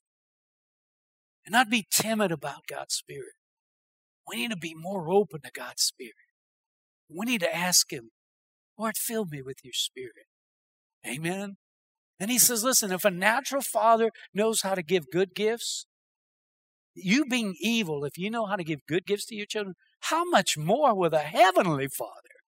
and 1.45 1.51
not 1.51 1.69
be 1.69 1.85
timid 1.91 2.31
about 2.31 2.67
God's 2.69 2.93
Spirit. 2.95 3.33
We 4.25 4.37
need 4.37 4.51
to 4.51 4.55
be 4.55 4.73
more 4.73 5.09
open 5.09 5.41
to 5.41 5.51
God's 5.53 5.81
Spirit. 5.81 6.13
We 7.09 7.25
need 7.25 7.41
to 7.41 7.53
ask 7.53 7.91
Him, 7.91 8.11
Lord, 8.77 8.95
fill 8.95 9.25
me 9.25 9.41
with 9.41 9.57
your 9.61 9.73
Spirit. 9.73 10.27
Amen. 11.05 11.57
And 12.17 12.31
He 12.31 12.39
says, 12.39 12.63
listen, 12.63 12.93
if 12.93 13.03
a 13.03 13.11
natural 13.11 13.61
father 13.61 14.09
knows 14.33 14.61
how 14.61 14.73
to 14.73 14.81
give 14.81 15.11
good 15.11 15.35
gifts, 15.35 15.85
you 16.95 17.25
being 17.25 17.55
evil, 17.59 18.05
if 18.05 18.17
you 18.17 18.31
know 18.31 18.45
how 18.45 18.55
to 18.55 18.63
give 18.63 18.85
good 18.87 19.05
gifts 19.05 19.25
to 19.25 19.35
your 19.35 19.47
children, 19.47 19.75
how 20.03 20.23
much 20.23 20.57
more 20.57 20.95
will 20.95 21.09
the 21.09 21.19
Heavenly 21.19 21.89
Father 21.89 22.39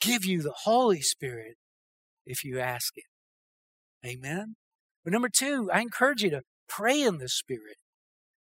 give 0.00 0.24
you 0.24 0.42
the 0.42 0.56
Holy 0.64 1.02
Spirit 1.02 1.54
if 2.26 2.42
you 2.42 2.58
ask 2.58 2.98
Him? 2.98 3.04
Amen. 4.04 4.56
But 5.04 5.12
number 5.12 5.28
two, 5.28 5.70
I 5.72 5.80
encourage 5.80 6.22
you 6.22 6.30
to 6.30 6.42
pray 6.68 7.02
in 7.02 7.18
the 7.18 7.28
Spirit. 7.28 7.76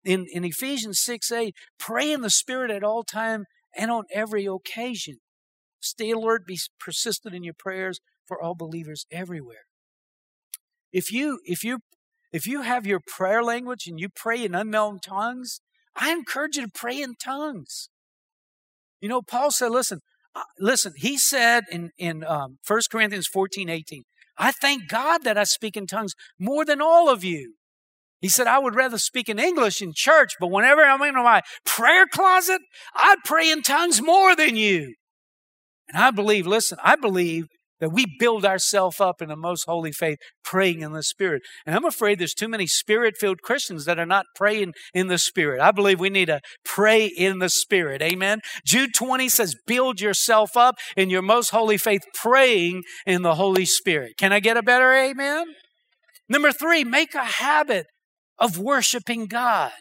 In, 0.03 0.26
in 0.32 0.45
Ephesians 0.45 0.99
6 1.01 1.32
8, 1.32 1.55
pray 1.80 2.12
in 2.12 2.22
the 2.22 2.30
Spirit 2.30 2.72
at 2.72 2.84
all 2.84 3.03
time 3.03 3.45
and 3.76 3.91
on 3.91 4.03
every 4.12 4.45
occasion. 4.45 5.18
Stay 5.80 6.12
alert, 6.12 6.45
be 6.45 6.60
persistent 6.80 7.36
in 7.36 7.43
your 7.43 7.53
prayers 7.58 7.99
for 8.26 8.41
all 8.41 8.55
believers 8.55 9.05
everywhere. 9.12 9.66
If 10.91 11.12
you 11.12 11.39
if 11.43 11.64
you 11.64 11.80
if 12.32 12.47
you 12.47 12.62
have 12.62 12.86
your 12.86 12.99
prayer 13.05 13.43
language 13.43 13.88
and 13.88 13.99
you 13.99 14.10
pray 14.10 14.43
in 14.43 14.55
unknown 14.55 14.99
tongues, 14.99 15.62
I 15.95 16.12
encourage 16.12 16.58
you 16.58 16.64
to 16.64 16.72
pray 16.74 17.01
in 17.01 17.16
tongues. 17.16 17.89
You 19.01 19.10
know, 19.10 19.22
Paul 19.22 19.51
said, 19.51 19.72
listen, 19.72 19.99
uh, 20.36 20.43
listen, 20.60 20.93
he 20.97 21.18
said 21.18 21.64
in, 21.72 21.91
in 21.97 22.24
um, 22.24 22.58
1 22.68 22.82
Corinthians 22.91 23.28
14, 23.28 23.70
18, 23.70 24.03
I 24.38 24.51
thank 24.51 24.88
God 24.88 25.23
that 25.23 25.38
I 25.38 25.43
speak 25.43 25.75
in 25.75 25.88
tongues 25.88 26.13
more 26.39 26.63
than 26.65 26.81
all 26.81 27.09
of 27.09 27.23
you. 27.23 27.55
He 28.19 28.29
said, 28.29 28.47
I 28.47 28.59
would 28.59 28.75
rather 28.75 28.97
speak 28.97 29.29
in 29.29 29.39
English 29.39 29.81
in 29.81 29.93
church, 29.95 30.33
but 30.39 30.49
whenever 30.49 30.81
I'm 30.81 31.01
in 31.03 31.15
my 31.15 31.41
prayer 31.65 32.05
closet, 32.07 32.61
I'd 32.95 33.19
pray 33.25 33.51
in 33.51 33.61
tongues 33.61 34.01
more 34.01 34.35
than 34.35 34.55
you. 34.55 34.95
And 35.89 36.03
I 36.03 36.11
believe, 36.11 36.47
listen, 36.47 36.77
I 36.83 36.95
believe 36.95 37.47
that 37.80 37.91
we 37.91 38.05
build 38.19 38.45
ourselves 38.45 38.99
up 38.99 39.21
in 39.21 39.30
the 39.30 39.36
most 39.36 39.65
holy 39.67 39.91
faith, 39.91 40.17
praying 40.43 40.82
in 40.82 40.93
the 40.93 41.03
Spirit. 41.03 41.41
And 41.65 41.75
I'm 41.75 41.86
afraid 41.86 42.19
there's 42.19 42.34
too 42.34 42.47
many 42.47 42.67
Spirit 42.67 43.15
filled 43.19 43.41
Christians 43.41 43.86
that 43.86 43.99
are 43.99 44.05
not 44.05 44.25
praying 44.36 44.73
in 44.93 45.07
the 45.07 45.17
Spirit. 45.17 45.61
I 45.61 45.71
believe 45.71 45.99
we 45.99 46.09
need 46.09 46.28
to 46.28 46.41
pray 46.65 47.05
in 47.05 47.39
the 47.39 47.49
Spirit. 47.49 48.01
Amen. 48.01 48.39
Jude 48.65 48.91
20 48.95 49.30
says, 49.30 49.55
build 49.65 50.01
yourself 50.01 50.55
up 50.55 50.75
in 50.95 51.09
your 51.09 51.21
most 51.21 51.49
holy 51.49 51.78
faith, 51.78 52.03
praying 52.13 52.84
in 53.05 53.21
the 53.21 53.36
Holy 53.36 53.65
Spirit. 53.65 54.13
Can 54.17 54.34
I 54.34 54.39
get 54.39 54.57
a 54.57 54.63
better 54.63 54.93
amen? 54.93 55.45
Number 56.30 56.51
three, 56.51 56.84
make 56.84 57.15
a 57.15 57.23
habit 57.23 57.86
of 58.38 58.57
worshiping 58.57 59.25
God. 59.25 59.71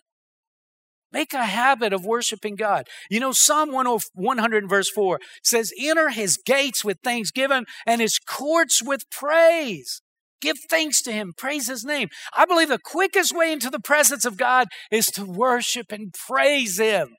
Make 1.12 1.32
a 1.32 1.44
habit 1.44 1.92
of 1.92 2.04
worshiping 2.04 2.57
God. 2.57 2.88
You 3.11 3.20
know, 3.20 3.32
Psalm 3.32 3.72
100 3.72 4.68
verse 4.68 4.90
4 4.90 5.20
says, 5.42 5.72
Enter 5.80 6.11
his 6.11 6.36
gates 6.36 6.84
with 6.84 6.98
thanksgiving 7.02 7.64
and 7.86 8.00
his 8.00 8.18
courts 8.18 8.82
with 8.82 9.09
praise. 9.11 10.02
Give 10.40 10.59
thanks 10.68 11.00
to 11.02 11.12
him, 11.12 11.32
praise 11.36 11.68
his 11.68 11.84
name. 11.84 12.09
I 12.36 12.44
believe 12.44 12.68
the 12.68 12.78
quickest 12.78 13.34
way 13.34 13.52
into 13.52 13.70
the 13.70 13.80
presence 13.80 14.24
of 14.24 14.36
God 14.36 14.68
is 14.90 15.07
to 15.09 15.24
worship 15.24 15.90
and 15.90 16.12
praise 16.12 16.78
him. 16.78 17.16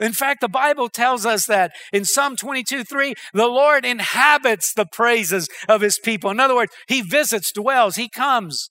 In 0.00 0.12
fact, 0.12 0.40
the 0.40 0.48
Bible 0.48 0.88
tells 0.88 1.24
us 1.24 1.46
that 1.46 1.72
in 1.92 2.04
Psalm 2.04 2.36
22 2.36 2.84
3, 2.84 3.14
the 3.32 3.46
Lord 3.46 3.84
inhabits 3.84 4.72
the 4.72 4.86
praises 4.86 5.48
of 5.68 5.82
his 5.82 5.98
people. 5.98 6.30
In 6.30 6.40
other 6.40 6.56
words, 6.56 6.72
he 6.88 7.00
visits, 7.00 7.52
dwells, 7.52 7.96
he 7.96 8.08
comes. 8.08 8.70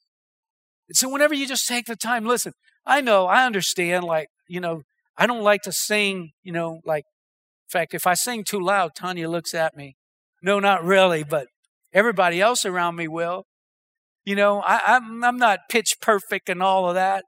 So 0.91 1.09
whenever 1.09 1.33
you 1.33 1.47
just 1.47 1.67
take 1.67 1.85
the 1.85 1.95
time, 1.95 2.25
listen, 2.25 2.53
I 2.85 3.01
know, 3.01 3.25
I 3.25 3.45
understand, 3.45 4.03
like, 4.03 4.27
you 4.47 4.59
know, 4.59 4.81
I 5.17 5.27
don't 5.27 5.41
like 5.41 5.61
to 5.63 5.71
sing, 5.71 6.31
you 6.43 6.51
know, 6.51 6.81
like, 6.85 7.05
in 7.05 7.79
fact, 7.79 7.93
if 7.93 8.05
I 8.05 8.13
sing 8.13 8.43
too 8.43 8.59
loud, 8.59 8.91
Tanya 8.95 9.29
looks 9.29 9.53
at 9.53 9.75
me. 9.75 9.95
No, 10.41 10.59
not 10.59 10.83
really, 10.83 11.23
but 11.23 11.47
everybody 11.93 12.41
else 12.41 12.65
around 12.65 12.95
me 12.95 13.07
will. 13.07 13.45
You 14.25 14.35
know, 14.35 14.61
I, 14.61 14.95
am 14.95 15.03
I'm, 15.05 15.23
I'm 15.23 15.37
not 15.37 15.59
pitch 15.69 15.95
perfect 16.01 16.49
and 16.49 16.61
all 16.61 16.89
of 16.89 16.95
that. 16.95 17.23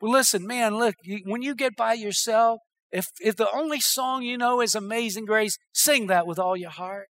But 0.00 0.10
listen, 0.10 0.46
man, 0.46 0.78
look, 0.78 0.94
you, 1.02 1.20
when 1.24 1.42
you 1.42 1.54
get 1.54 1.76
by 1.76 1.94
yourself, 1.94 2.60
if, 2.90 3.06
if 3.20 3.36
the 3.36 3.50
only 3.54 3.80
song 3.80 4.22
you 4.22 4.38
know 4.38 4.60
is 4.60 4.74
Amazing 4.74 5.26
Grace, 5.26 5.56
sing 5.72 6.06
that 6.08 6.26
with 6.26 6.38
all 6.38 6.56
your 6.56 6.70
heart. 6.70 7.08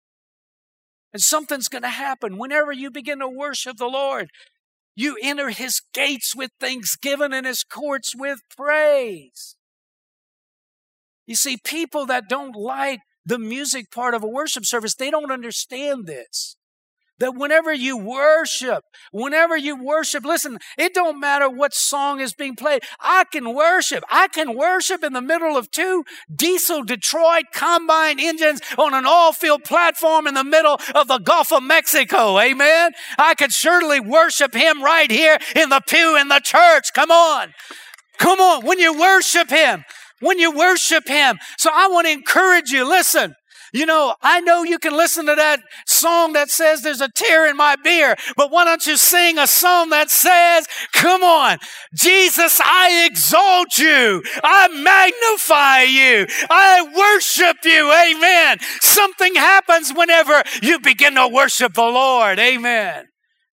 And 1.12 1.22
something's 1.22 1.68
going 1.68 1.82
to 1.82 1.88
happen 1.88 2.36
whenever 2.36 2.72
you 2.72 2.90
begin 2.90 3.20
to 3.20 3.28
worship 3.28 3.76
the 3.76 3.86
Lord. 3.86 4.28
You 4.98 5.16
enter 5.22 5.50
his 5.50 5.80
gates 5.94 6.34
with 6.34 6.50
thanksgiving 6.58 7.32
and 7.32 7.46
his 7.46 7.62
courts 7.62 8.16
with 8.16 8.40
praise. 8.56 9.54
You 11.24 11.36
see, 11.36 11.56
people 11.56 12.04
that 12.06 12.28
don't 12.28 12.56
like 12.56 12.98
the 13.24 13.38
music 13.38 13.92
part 13.92 14.14
of 14.14 14.24
a 14.24 14.26
worship 14.26 14.66
service, 14.66 14.96
they 14.96 15.12
don't 15.12 15.30
understand 15.30 16.06
this 16.06 16.56
that 17.18 17.34
whenever 17.34 17.72
you 17.72 17.96
worship, 17.96 18.84
whenever 19.12 19.56
you 19.56 19.76
worship, 19.82 20.24
listen, 20.24 20.58
it 20.76 20.94
don't 20.94 21.20
matter 21.20 21.48
what 21.48 21.74
song 21.74 22.20
is 22.20 22.32
being 22.32 22.56
played. 22.56 22.82
I 23.00 23.24
can 23.30 23.54
worship. 23.54 24.04
I 24.10 24.28
can 24.28 24.56
worship 24.56 25.02
in 25.02 25.12
the 25.12 25.20
middle 25.20 25.56
of 25.56 25.70
two 25.70 26.04
diesel 26.34 26.82
Detroit 26.82 27.44
combine 27.52 28.20
engines 28.20 28.60
on 28.76 28.94
an 28.94 29.06
oil 29.06 29.32
field 29.32 29.64
platform 29.64 30.26
in 30.26 30.34
the 30.34 30.44
middle 30.44 30.78
of 30.94 31.08
the 31.08 31.18
Gulf 31.18 31.52
of 31.52 31.62
Mexico. 31.62 32.38
Amen. 32.38 32.92
I 33.18 33.34
could 33.34 33.52
certainly 33.52 34.00
worship 34.00 34.54
him 34.54 34.82
right 34.82 35.10
here 35.10 35.38
in 35.56 35.68
the 35.68 35.80
pew 35.86 36.16
in 36.16 36.28
the 36.28 36.40
church. 36.40 36.92
Come 36.94 37.10
on. 37.10 37.52
Come 38.18 38.40
on. 38.40 38.64
When 38.64 38.78
you 38.78 38.98
worship 38.98 39.50
him, 39.50 39.84
when 40.20 40.38
you 40.38 40.50
worship 40.50 41.06
him. 41.06 41.38
So 41.56 41.70
I 41.72 41.88
want 41.88 42.06
to 42.06 42.12
encourage 42.12 42.70
you. 42.70 42.88
Listen, 42.88 43.34
you 43.72 43.86
know, 43.86 44.14
I 44.22 44.40
know 44.40 44.62
you 44.62 44.78
can 44.78 44.96
listen 44.96 45.26
to 45.26 45.34
that 45.34 45.60
song 45.86 46.32
that 46.32 46.50
says 46.50 46.82
there's 46.82 47.00
a 47.00 47.10
tear 47.14 47.48
in 47.48 47.56
my 47.56 47.76
beer, 47.82 48.16
but 48.36 48.50
why 48.50 48.64
don't 48.64 48.86
you 48.86 48.96
sing 48.96 49.38
a 49.38 49.46
song 49.46 49.90
that 49.90 50.10
says, 50.10 50.66
come 50.92 51.22
on, 51.22 51.58
Jesus, 51.94 52.60
I 52.62 53.06
exalt 53.10 53.78
you. 53.78 54.22
I 54.42 54.68
magnify 54.68 55.82
you. 55.82 56.26
I 56.50 56.82
worship 56.96 57.58
you. 57.64 57.92
Amen. 57.92 58.58
Something 58.80 59.34
happens 59.34 59.92
whenever 59.94 60.42
you 60.62 60.80
begin 60.80 61.14
to 61.14 61.28
worship 61.28 61.74
the 61.74 61.82
Lord. 61.82 62.38
Amen. 62.38 63.06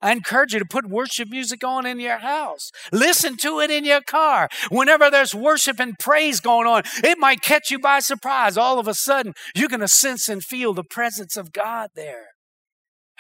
I 0.06 0.12
encourage 0.12 0.54
you 0.54 0.60
to 0.60 0.66
put 0.66 0.88
worship 0.88 1.30
music 1.30 1.64
on 1.64 1.88
in 1.88 2.00
your 2.00 2.20
house. 2.20 2.70
Listen 2.92 3.38
to 3.38 3.60
it 3.60 3.72
in 3.72 3.86
your 3.86 4.02
car. 4.02 4.50
Whenever 4.70 5.10
there's 5.10 5.34
worship 5.34 5.80
and 5.80 5.98
praise 5.98 6.40
going 6.40 6.68
on, 6.68 6.84
it 7.04 7.18
might 7.18 7.42
catch 7.42 7.72
you 7.72 7.80
by 7.80 8.02
surprise. 8.02 8.56
All 8.56 8.78
of 8.78 8.88
a 8.88 8.94
sudden, 8.94 9.34
you're 9.56 9.68
going 9.68 9.80
to 9.80 9.88
sense 9.88 10.30
and 10.30 10.44
feel 10.44 10.76
the 10.76 10.84
presence 10.84 11.36
of 11.36 11.52
God 11.52 11.90
there. 11.96 12.35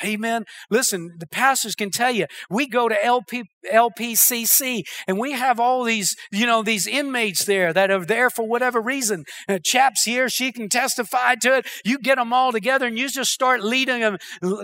Amen. 0.03 0.43
Listen, 0.69 1.11
the 1.17 1.27
pastors 1.27 1.73
can 1.73 1.89
tell 1.89 2.11
you, 2.11 2.25
we 2.49 2.67
go 2.67 2.89
to 2.89 3.05
LP, 3.05 3.43
LPCC 3.71 4.83
and 5.07 5.19
we 5.19 5.31
have 5.31 5.59
all 5.59 5.83
these, 5.83 6.15
you 6.31 6.45
know, 6.45 6.61
these 6.63 6.85
inmates 6.85 7.45
there 7.45 7.71
that 7.71 7.89
are 7.89 8.05
there 8.05 8.29
for 8.29 8.47
whatever 8.47 8.81
reason. 8.81 9.23
Uh, 9.47 9.57
chaps 9.63 10.03
here, 10.03 10.27
she 10.27 10.51
can 10.51 10.67
testify 10.67 11.35
to 11.35 11.57
it. 11.57 11.67
You 11.85 11.97
get 11.97 12.17
them 12.17 12.33
all 12.33 12.51
together 12.51 12.87
and 12.87 12.97
you 12.97 13.09
just 13.09 13.31
start 13.31 13.63
leading 13.63 14.01
them. 14.01 14.17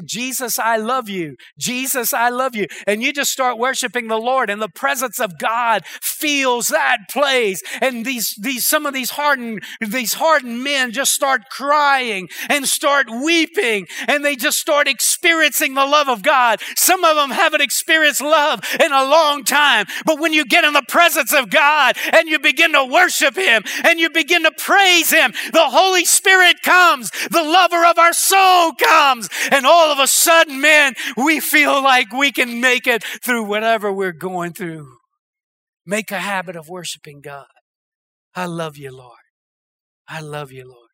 Jesus, 0.03 0.59
I 0.59 0.77
love 0.77 1.07
you. 1.07 1.35
Jesus, 1.57 2.13
I 2.13 2.29
love 2.29 2.55
you. 2.55 2.67
And 2.85 3.01
you 3.01 3.13
just 3.13 3.31
start 3.31 3.57
worshiping 3.57 4.07
the 4.07 4.17
Lord 4.17 4.49
and 4.49 4.61
the 4.61 4.69
presence 4.69 5.19
of 5.19 5.39
God 5.39 5.85
feels 5.85 6.67
that 6.67 6.97
place. 7.09 7.61
And 7.81 8.05
these, 8.05 8.35
these, 8.41 8.65
some 8.65 8.85
of 8.85 8.93
these 8.93 9.11
hardened, 9.11 9.63
these 9.79 10.15
hardened 10.15 10.63
men 10.63 10.91
just 10.91 11.13
start 11.13 11.43
crying 11.49 12.27
and 12.49 12.67
start 12.67 13.07
weeping 13.09 13.87
and 14.07 14.25
they 14.25 14.35
just 14.35 14.57
start 14.57 14.87
experiencing 14.87 15.10
experiencing 15.21 15.75
the 15.75 15.85
love 15.85 16.09
of 16.09 16.23
God. 16.23 16.59
Some 16.75 17.03
of 17.03 17.15
them 17.15 17.29
haven't 17.29 17.61
experienced 17.61 18.21
love 18.21 18.61
in 18.83 18.91
a 18.91 19.03
long 19.03 19.43
time. 19.43 19.85
But 20.03 20.19
when 20.19 20.33
you 20.33 20.45
get 20.45 20.63
in 20.63 20.73
the 20.73 20.83
presence 20.87 21.31
of 21.31 21.51
God 21.51 21.95
and 22.11 22.27
you 22.27 22.39
begin 22.39 22.73
to 22.73 22.83
worship 22.85 23.35
Him 23.35 23.61
and 23.83 23.99
you 23.99 24.09
begin 24.09 24.41
to 24.43 24.51
praise 24.57 25.11
Him, 25.11 25.33
the 25.53 25.69
Holy 25.69 26.05
Spirit 26.05 26.63
comes. 26.63 27.11
The 27.29 27.43
lover 27.43 27.85
of 27.85 27.99
our 27.99 28.13
soul 28.13 28.73
comes. 28.73 29.29
And 29.51 29.67
all 29.67 29.91
of 29.91 29.99
a 29.99 30.07
sudden, 30.07 30.59
man, 30.59 30.95
we 31.15 31.39
feel 31.39 31.83
like 31.83 32.11
we 32.11 32.31
can 32.31 32.59
make 32.59 32.87
it 32.87 33.03
through 33.23 33.43
whatever 33.43 33.93
we're 33.93 34.13
going 34.13 34.53
through. 34.53 34.87
Make 35.85 36.09
a 36.09 36.19
habit 36.19 36.55
of 36.55 36.67
worshiping 36.67 37.21
God. 37.21 37.45
I 38.33 38.47
love 38.47 38.75
you, 38.75 38.95
Lord. 38.95 39.19
I 40.07 40.19
love 40.21 40.51
you, 40.51 40.65
Lord. 40.65 40.89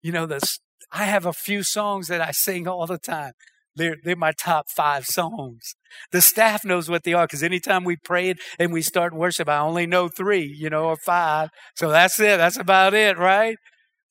You 0.00 0.12
know, 0.12 0.24
this 0.24 0.60
I 0.94 1.04
have 1.04 1.26
a 1.26 1.32
few 1.32 1.64
songs 1.64 2.06
that 2.06 2.20
I 2.20 2.30
sing 2.30 2.68
all 2.68 2.86
the 2.86 2.98
time. 2.98 3.32
They're, 3.74 3.96
they're 4.04 4.14
my 4.14 4.30
top 4.30 4.66
five 4.70 5.04
songs. 5.06 5.74
The 6.12 6.20
staff 6.20 6.64
knows 6.64 6.88
what 6.88 7.02
they 7.02 7.12
are 7.12 7.26
because 7.26 7.42
anytime 7.42 7.82
we 7.82 7.96
pray 7.96 8.34
and 8.60 8.72
we 8.72 8.80
start 8.80 9.12
worship, 9.12 9.48
I 9.48 9.58
only 9.58 9.86
know 9.88 10.06
three, 10.06 10.44
you 10.44 10.70
know, 10.70 10.84
or 10.84 10.96
five. 10.96 11.50
So 11.74 11.90
that's 11.90 12.20
it. 12.20 12.36
That's 12.36 12.56
about 12.56 12.94
it, 12.94 13.18
right? 13.18 13.56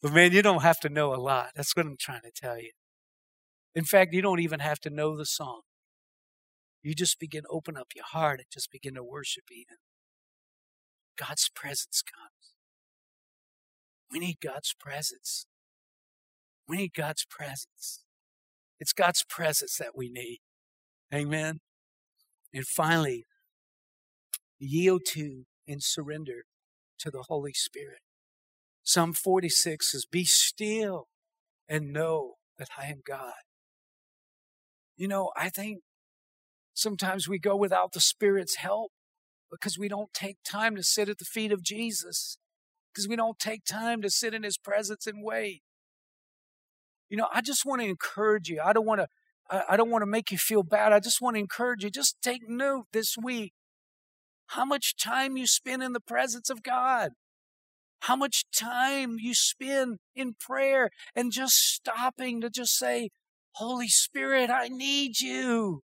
But 0.02 0.12
man, 0.12 0.34
you 0.34 0.42
don't 0.42 0.62
have 0.64 0.82
to 0.82 0.90
know 0.90 1.14
a 1.14 1.16
lot. 1.16 1.52
That's 1.56 1.74
what 1.74 1.86
I'm 1.86 1.96
trying 1.98 2.24
to 2.24 2.32
tell 2.36 2.60
you. 2.60 2.72
In 3.74 3.86
fact, 3.86 4.14
you 4.14 4.22
don't 4.22 4.42
even 4.42 4.60
have 4.60 4.80
to 4.82 4.90
know 4.90 5.16
the 5.16 5.26
song. 5.26 5.62
You 6.84 6.94
just 6.94 7.18
begin 7.18 7.44
open 7.50 7.78
up 7.78 7.88
your 7.96 8.06
heart 8.12 8.40
and 8.40 8.48
just 8.52 8.70
begin 8.70 8.96
to 8.96 9.04
worship 9.04 9.46
even. 9.50 9.78
God's 11.18 11.50
presence 11.56 12.02
comes. 12.02 12.56
We 14.12 14.20
need 14.20 14.40
God's 14.42 14.76
presence. 14.78 15.46
We 16.68 16.78
need 16.78 16.94
God's 16.96 17.26
presence. 17.30 18.04
It's 18.80 18.94
God's 18.94 19.24
presence 19.28 19.78
that 19.78 19.96
we 19.96 20.10
need. 20.10 20.40
Amen. 21.14 21.60
And 22.54 22.66
finally, 22.66 23.26
yield 24.60 25.02
to 25.14 25.44
and 25.68 25.82
surrender 25.82 26.44
to 27.00 27.12
the 27.12 27.24
Holy 27.28 27.54
Spirit. 27.54 28.00
Psalm 28.84 29.14
46 29.14 29.92
says, 29.92 30.06
Be 30.06 30.26
still 30.26 31.08
and 31.68 31.94
know 31.94 32.34
that 32.58 32.70
I 32.78 32.88
am 32.88 33.02
God. 33.06 33.34
You 34.96 35.08
know, 35.08 35.32
I 35.36 35.50
think 35.50 35.80
sometimes 36.74 37.28
we 37.28 37.40
go 37.40 37.56
without 37.56 37.94
the 37.94 38.02
Spirit's 38.02 38.58
help 38.58 38.92
because 39.50 39.78
we 39.78 39.88
don't 39.88 40.14
take 40.14 40.38
time 40.46 40.76
to 40.76 40.84
sit 40.84 41.10
at 41.10 41.20
the 41.20 41.26
feet 41.26 41.52
of 41.52 41.64
Jesus, 41.64 42.38
because 42.92 43.08
we 43.08 43.16
don't 43.16 43.40
take 43.40 43.64
time 43.66 44.02
to 44.02 44.10
sit 44.10 44.34
in 44.34 44.44
His 44.44 44.58
presence 44.58 45.08
and 45.08 45.24
wait. 45.24 45.62
You 47.14 47.18
know, 47.18 47.28
I 47.32 47.42
just 47.42 47.64
want 47.64 47.80
to 47.80 47.88
encourage 47.88 48.50
you. 48.50 48.60
I 48.66 48.74
don't 48.74 48.88
want 48.88 49.02
to. 49.02 49.08
I 49.70 49.78
don't 49.78 49.92
want 49.92 50.02
to 50.02 50.08
make 50.08 50.32
you 50.32 50.40
feel 50.40 50.64
bad. 50.64 50.94
I 50.94 51.00
just 51.00 51.22
want 51.22 51.36
to 51.36 51.40
encourage 51.40 51.84
you. 51.84 51.92
Just 51.92 52.18
take 52.24 52.50
note 52.50 52.88
this 52.92 53.16
week 53.22 53.54
how 54.48 54.66
much 54.66 54.96
time 54.98 55.38
you 55.38 55.46
spend 55.46 55.84
in 55.84 55.94
the 55.94 56.00
presence 56.00 56.50
of 56.50 56.64
God 56.64 57.12
how 58.00 58.16
much 58.16 58.46
time 58.52 59.18
you 59.20 59.36
spend 59.36 60.00
in 60.16 60.34
prayer 60.40 60.90
and 61.16 61.32
just 61.32 61.54
stopping 61.54 62.42
to 62.42 62.50
just 62.50 62.76
say, 62.76 63.10
Holy 63.58 63.88
Spirit, 63.88 64.50
I 64.50 64.70
need 64.70 65.20
you. 65.22 65.82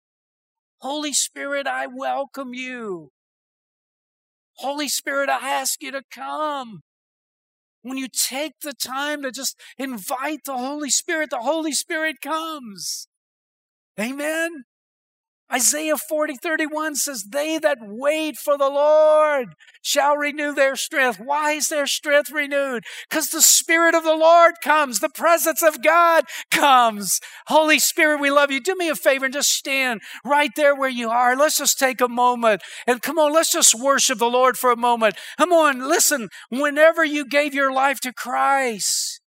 Holy 0.81 1.13
Spirit, 1.13 1.67
I 1.67 1.85
welcome 1.87 2.55
you. 2.55 3.11
Holy 4.55 4.87
Spirit, 4.89 5.29
I 5.29 5.47
ask 5.47 5.81
you 5.81 5.91
to 5.91 6.01
come. 6.11 6.81
When 7.81 7.97
you 7.97 8.07
take 8.07 8.53
the 8.61 8.73
time 8.73 9.21
to 9.23 9.31
just 9.31 9.57
invite 9.77 10.41
the 10.45 10.57
Holy 10.57 10.89
Spirit, 10.89 11.29
the 11.29 11.39
Holy 11.39 11.71
Spirit 11.71 12.17
comes. 12.21 13.07
Amen. 13.99 14.65
Isaiah 15.51 15.97
40, 15.97 16.35
31 16.35 16.95
says, 16.95 17.23
They 17.23 17.57
that 17.57 17.79
wait 17.81 18.37
for 18.37 18.55
the 18.55 18.69
Lord 18.69 19.55
shall 19.81 20.15
renew 20.15 20.53
their 20.53 20.75
strength. 20.75 21.19
Why 21.19 21.53
is 21.53 21.69
their 21.69 21.87
strength 21.87 22.29
renewed? 22.29 22.83
Because 23.09 23.29
the 23.29 23.41
Spirit 23.41 23.95
of 23.95 24.03
the 24.03 24.15
Lord 24.15 24.55
comes, 24.63 24.99
the 24.99 25.09
presence 25.09 25.63
of 25.63 25.81
God 25.81 26.25
comes. 26.51 27.19
Holy 27.47 27.79
Spirit, 27.79 28.21
we 28.21 28.29
love 28.29 28.51
you. 28.51 28.61
Do 28.61 28.75
me 28.75 28.89
a 28.89 28.95
favor 28.95 29.25
and 29.25 29.33
just 29.33 29.49
stand 29.49 30.01
right 30.23 30.51
there 30.55 30.75
where 30.75 30.89
you 30.89 31.09
are. 31.09 31.35
Let's 31.35 31.57
just 31.57 31.79
take 31.79 31.99
a 31.99 32.07
moment 32.07 32.61
and 32.85 33.01
come 33.01 33.17
on, 33.17 33.33
let's 33.33 33.51
just 33.51 33.73
worship 33.73 34.19
the 34.19 34.29
Lord 34.29 34.55
for 34.55 34.71
a 34.71 34.77
moment. 34.77 35.15
Come 35.39 35.51
on, 35.51 35.79
listen, 35.79 36.29
whenever 36.49 37.03
you 37.03 37.25
gave 37.25 37.55
your 37.55 37.73
life 37.73 37.99
to 38.01 38.13
Christ, 38.13 39.21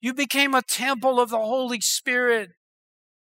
you 0.00 0.14
became 0.14 0.54
a 0.54 0.62
temple 0.62 1.20
of 1.20 1.28
the 1.28 1.38
Holy 1.38 1.80
Spirit. 1.80 2.50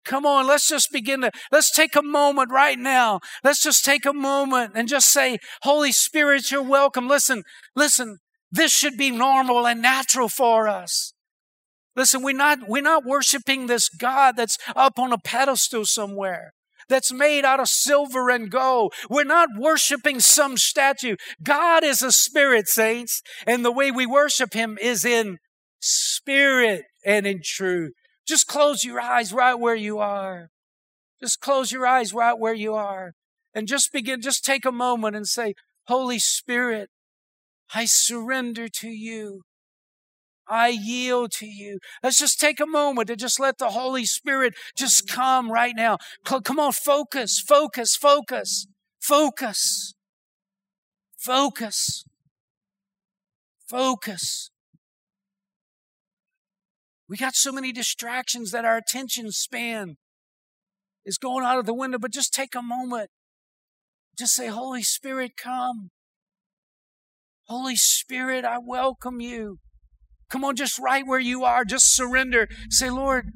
Come 0.09 0.25
on, 0.25 0.47
let's 0.47 0.67
just 0.67 0.91
begin 0.91 1.21
to, 1.21 1.31
let's 1.53 1.71
take 1.71 1.95
a 1.95 2.01
moment 2.01 2.51
right 2.51 2.79
now. 2.79 3.21
Let's 3.45 3.63
just 3.63 3.85
take 3.85 4.07
a 4.07 4.15
moment 4.15 4.73
and 4.75 4.89
just 4.89 5.13
say, 5.13 5.37
Holy 5.65 5.93
Spirit, 5.93 6.51
you're 6.51 6.63
welcome. 6.63 7.09
Listen, 7.09 7.43
listen, 7.77 8.17
this 8.51 8.73
should 8.73 8.97
be 8.97 9.11
normal 9.11 9.67
and 9.67 9.83
natural 9.83 10.31
for 10.31 10.67
us. 10.67 11.13
Listen, 11.95 12.23
we're 12.23 12.35
not, 12.35 12.61
we're 12.67 12.83
not 12.83 13.05
worshiping 13.05 13.67
this 13.67 13.91
God 13.91 14.35
that's 14.35 14.57
up 14.75 14.99
on 14.99 15.13
a 15.13 15.19
pedestal 15.19 15.85
somewhere 15.85 16.55
that's 16.89 17.13
made 17.13 17.45
out 17.45 17.61
of 17.61 17.69
silver 17.69 18.31
and 18.31 18.51
gold. 18.51 18.95
We're 19.11 19.25
not 19.25 19.51
worshiping 19.59 20.21
some 20.21 20.57
statue. 20.57 21.17
God 21.43 21.85
is 21.85 22.01
a 22.01 22.13
spirit, 22.13 22.67
saints, 22.67 23.21
and 23.47 23.63
the 23.63 23.71
way 23.71 23.91
we 23.91 24.07
worship 24.07 24.55
him 24.55 24.79
is 24.81 25.05
in 25.05 25.37
spirit 25.81 26.85
and 27.05 27.27
in 27.27 27.41
truth. 27.45 27.93
Just 28.29 28.47
close 28.47 28.85
your 28.85 29.01
eyes 29.01 29.33
right 29.33 29.55
where 29.55 29.74
you 29.74 29.99
are. 29.99 30.51
Just 31.18 31.41
close 31.41 31.72
your 31.72 31.87
eyes 31.87 32.12
right 32.12 32.39
where 32.39 32.55
you 32.55 32.74
are. 32.74 33.14
And 33.55 33.66
just 33.66 33.91
begin, 33.91 34.20
just 34.20 34.45
take 34.45 34.66
a 34.66 34.70
moment 34.70 35.16
and 35.16 35.26
say, 35.26 35.55
Holy 35.87 36.18
Spirit, 36.18 36.91
I 37.74 37.87
surrender 37.87 38.68
to 38.68 38.89
you. 38.89 39.43
I 40.47 40.68
yield 40.68 41.33
to 41.39 41.47
you. 41.47 41.79
Let's 42.03 42.18
just 42.18 42.39
take 42.39 42.61
a 42.61 42.66
moment 42.66 43.09
to 43.09 43.16
just 43.16 43.41
let 43.41 43.57
the 43.57 43.70
Holy 43.70 44.05
Spirit 44.05 44.55
just 44.76 45.09
come 45.09 45.51
right 45.51 45.74
now. 45.74 45.97
Come 46.24 46.59
on, 46.59 46.72
focus, 46.72 47.41
focus, 47.41 47.97
focus, 47.97 48.66
focus, 49.01 49.95
focus, 51.18 52.05
focus. 53.68 54.51
We 57.09 57.17
got 57.17 57.35
so 57.35 57.53
many 57.53 57.73
distractions 57.73 58.51
that 58.51 58.65
our 58.65 58.77
attention 58.77 59.31
span 59.33 59.97
is 61.07 61.17
going 61.17 61.45
out 61.45 61.59
of 61.59 61.65
the 61.67 61.75
window, 61.75 61.99
but 61.99 62.13
just 62.13 62.35
take 62.35 62.55
a 62.55 62.63
moment. 62.63 63.09
Just 64.19 64.35
say, 64.35 64.49
Holy 64.49 64.83
Spirit, 64.83 65.33
come. 65.43 65.91
Holy 67.47 67.77
Spirit, 67.77 68.45
I 68.45 68.59
welcome 68.59 69.21
you. 69.21 69.59
Come 70.29 70.45
on, 70.45 70.55
just 70.55 70.79
right 70.79 71.07
where 71.07 71.19
you 71.19 71.45
are, 71.45 71.65
just 71.65 71.95
surrender. 71.95 72.47
Say, 72.69 72.91
Lord, 72.91 73.31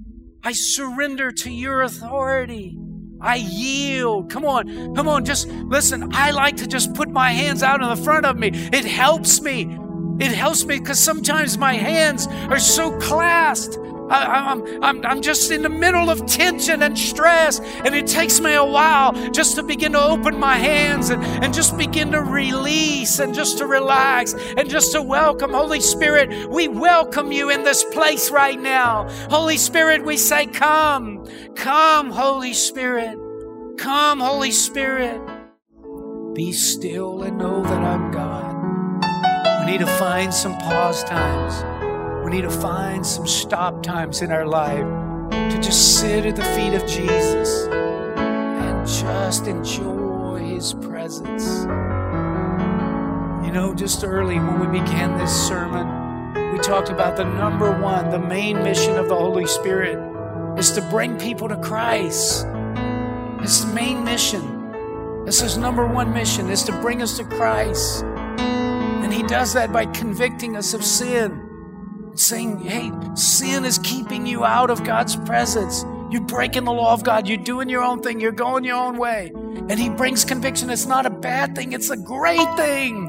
I 0.44 0.52
surrender 0.52 1.30
to 1.30 1.50
your 1.50 1.80
authority. 1.80 2.76
I 3.22 3.36
yield. 3.36 4.30
Come 4.30 4.44
on, 4.44 4.94
come 4.94 5.08
on, 5.08 5.24
just 5.24 5.46
listen. 5.46 6.10
I 6.12 6.32
like 6.32 6.56
to 6.56 6.66
just 6.66 6.92
put 6.92 7.08
my 7.08 7.30
hands 7.30 7.62
out 7.62 7.80
in 7.80 7.88
the 7.88 7.96
front 7.96 8.26
of 8.26 8.36
me. 8.36 8.48
It 8.52 8.84
helps 8.84 9.40
me. 9.40 9.78
It 10.22 10.30
helps 10.30 10.64
me 10.64 10.78
because 10.78 11.00
sometimes 11.00 11.58
my 11.58 11.74
hands 11.74 12.28
are 12.28 12.60
so 12.60 12.96
clasped. 13.00 13.76
I, 14.08 14.52
am 14.52 14.62
I'm, 14.80 15.04
I'm 15.04 15.20
just 15.20 15.50
in 15.50 15.62
the 15.62 15.68
middle 15.68 16.10
of 16.10 16.26
tension 16.26 16.80
and 16.84 16.96
stress, 16.96 17.58
and 17.58 17.92
it 17.92 18.06
takes 18.06 18.38
me 18.38 18.54
a 18.54 18.64
while 18.64 19.14
just 19.32 19.56
to 19.56 19.64
begin 19.64 19.92
to 19.92 20.00
open 20.00 20.38
my 20.38 20.54
hands 20.54 21.10
and, 21.10 21.24
and 21.24 21.52
just 21.52 21.76
begin 21.76 22.12
to 22.12 22.22
release 22.22 23.18
and 23.18 23.34
just 23.34 23.58
to 23.58 23.66
relax 23.66 24.34
and 24.56 24.70
just 24.70 24.92
to 24.92 25.02
welcome. 25.02 25.50
Holy 25.50 25.80
Spirit, 25.80 26.48
we 26.48 26.68
welcome 26.68 27.32
you 27.32 27.50
in 27.50 27.64
this 27.64 27.82
place 27.82 28.30
right 28.30 28.60
now. 28.60 29.08
Holy 29.28 29.56
Spirit, 29.56 30.04
we 30.04 30.16
say, 30.16 30.46
Come, 30.46 31.26
come, 31.56 32.12
Holy 32.12 32.54
Spirit, 32.54 33.18
come, 33.76 34.20
Holy 34.20 34.52
Spirit. 34.52 35.20
Be 36.32 36.52
still 36.52 37.24
and 37.24 37.38
know 37.38 37.60
that 37.64 37.82
I'm 37.82 38.11
need 39.72 39.78
to 39.78 39.86
find 39.96 40.34
some 40.34 40.54
pause 40.58 41.02
times. 41.04 41.64
We 42.22 42.30
need 42.30 42.42
to 42.42 42.50
find 42.50 43.06
some 43.06 43.26
stop 43.26 43.82
times 43.82 44.20
in 44.20 44.30
our 44.30 44.46
life 44.46 44.84
to 45.30 45.60
just 45.62 45.98
sit 45.98 46.26
at 46.26 46.36
the 46.36 46.44
feet 46.44 46.74
of 46.74 46.86
Jesus 46.86 47.68
and 47.70 48.86
just 48.86 49.46
enjoy 49.46 50.40
His 50.40 50.74
presence. 50.74 51.62
You 53.46 53.50
know, 53.50 53.72
just 53.74 54.04
early 54.04 54.38
when 54.38 54.60
we 54.60 54.78
began 54.78 55.16
this 55.16 55.32
sermon, 55.48 56.52
we 56.52 56.58
talked 56.58 56.90
about 56.90 57.16
the 57.16 57.24
number 57.24 57.72
one, 57.80 58.10
the 58.10 58.18
main 58.18 58.62
mission 58.62 58.98
of 58.98 59.08
the 59.08 59.16
Holy 59.16 59.46
Spirit 59.46 59.96
is 60.58 60.72
to 60.72 60.82
bring 60.90 61.18
people 61.18 61.48
to 61.48 61.56
Christ. 61.56 62.46
It's 63.40 63.64
the 63.64 63.72
main 63.72 64.04
mission. 64.04 65.24
This 65.24 65.40
is 65.40 65.56
number 65.56 65.86
one 65.86 66.12
mission 66.12 66.50
is 66.50 66.62
to 66.64 66.72
bring 66.82 67.00
us 67.00 67.16
to 67.16 67.24
Christ. 67.24 68.04
And 69.02 69.12
He 69.12 69.22
does 69.22 69.54
that 69.54 69.72
by 69.72 69.86
convicting 69.86 70.56
us 70.56 70.74
of 70.74 70.84
sin. 70.84 71.48
Saying, 72.14 72.60
hey, 72.60 72.92
sin 73.14 73.64
is 73.64 73.78
keeping 73.78 74.26
you 74.26 74.44
out 74.44 74.70
of 74.70 74.84
God's 74.84 75.16
presence. 75.16 75.84
You're 76.10 76.20
breaking 76.20 76.64
the 76.64 76.72
law 76.72 76.92
of 76.92 77.02
God. 77.04 77.26
You're 77.26 77.38
doing 77.38 77.70
your 77.70 77.82
own 77.82 78.02
thing. 78.02 78.20
You're 78.20 78.32
going 78.32 78.64
your 78.64 78.76
own 78.76 78.98
way. 78.98 79.32
And 79.34 79.78
He 79.78 79.88
brings 79.88 80.26
conviction. 80.26 80.68
It's 80.68 80.84
not 80.84 81.06
a 81.06 81.10
bad 81.10 81.56
thing, 81.56 81.72
it's 81.72 81.88
a 81.88 81.96
great 81.96 82.54
thing. 82.56 83.01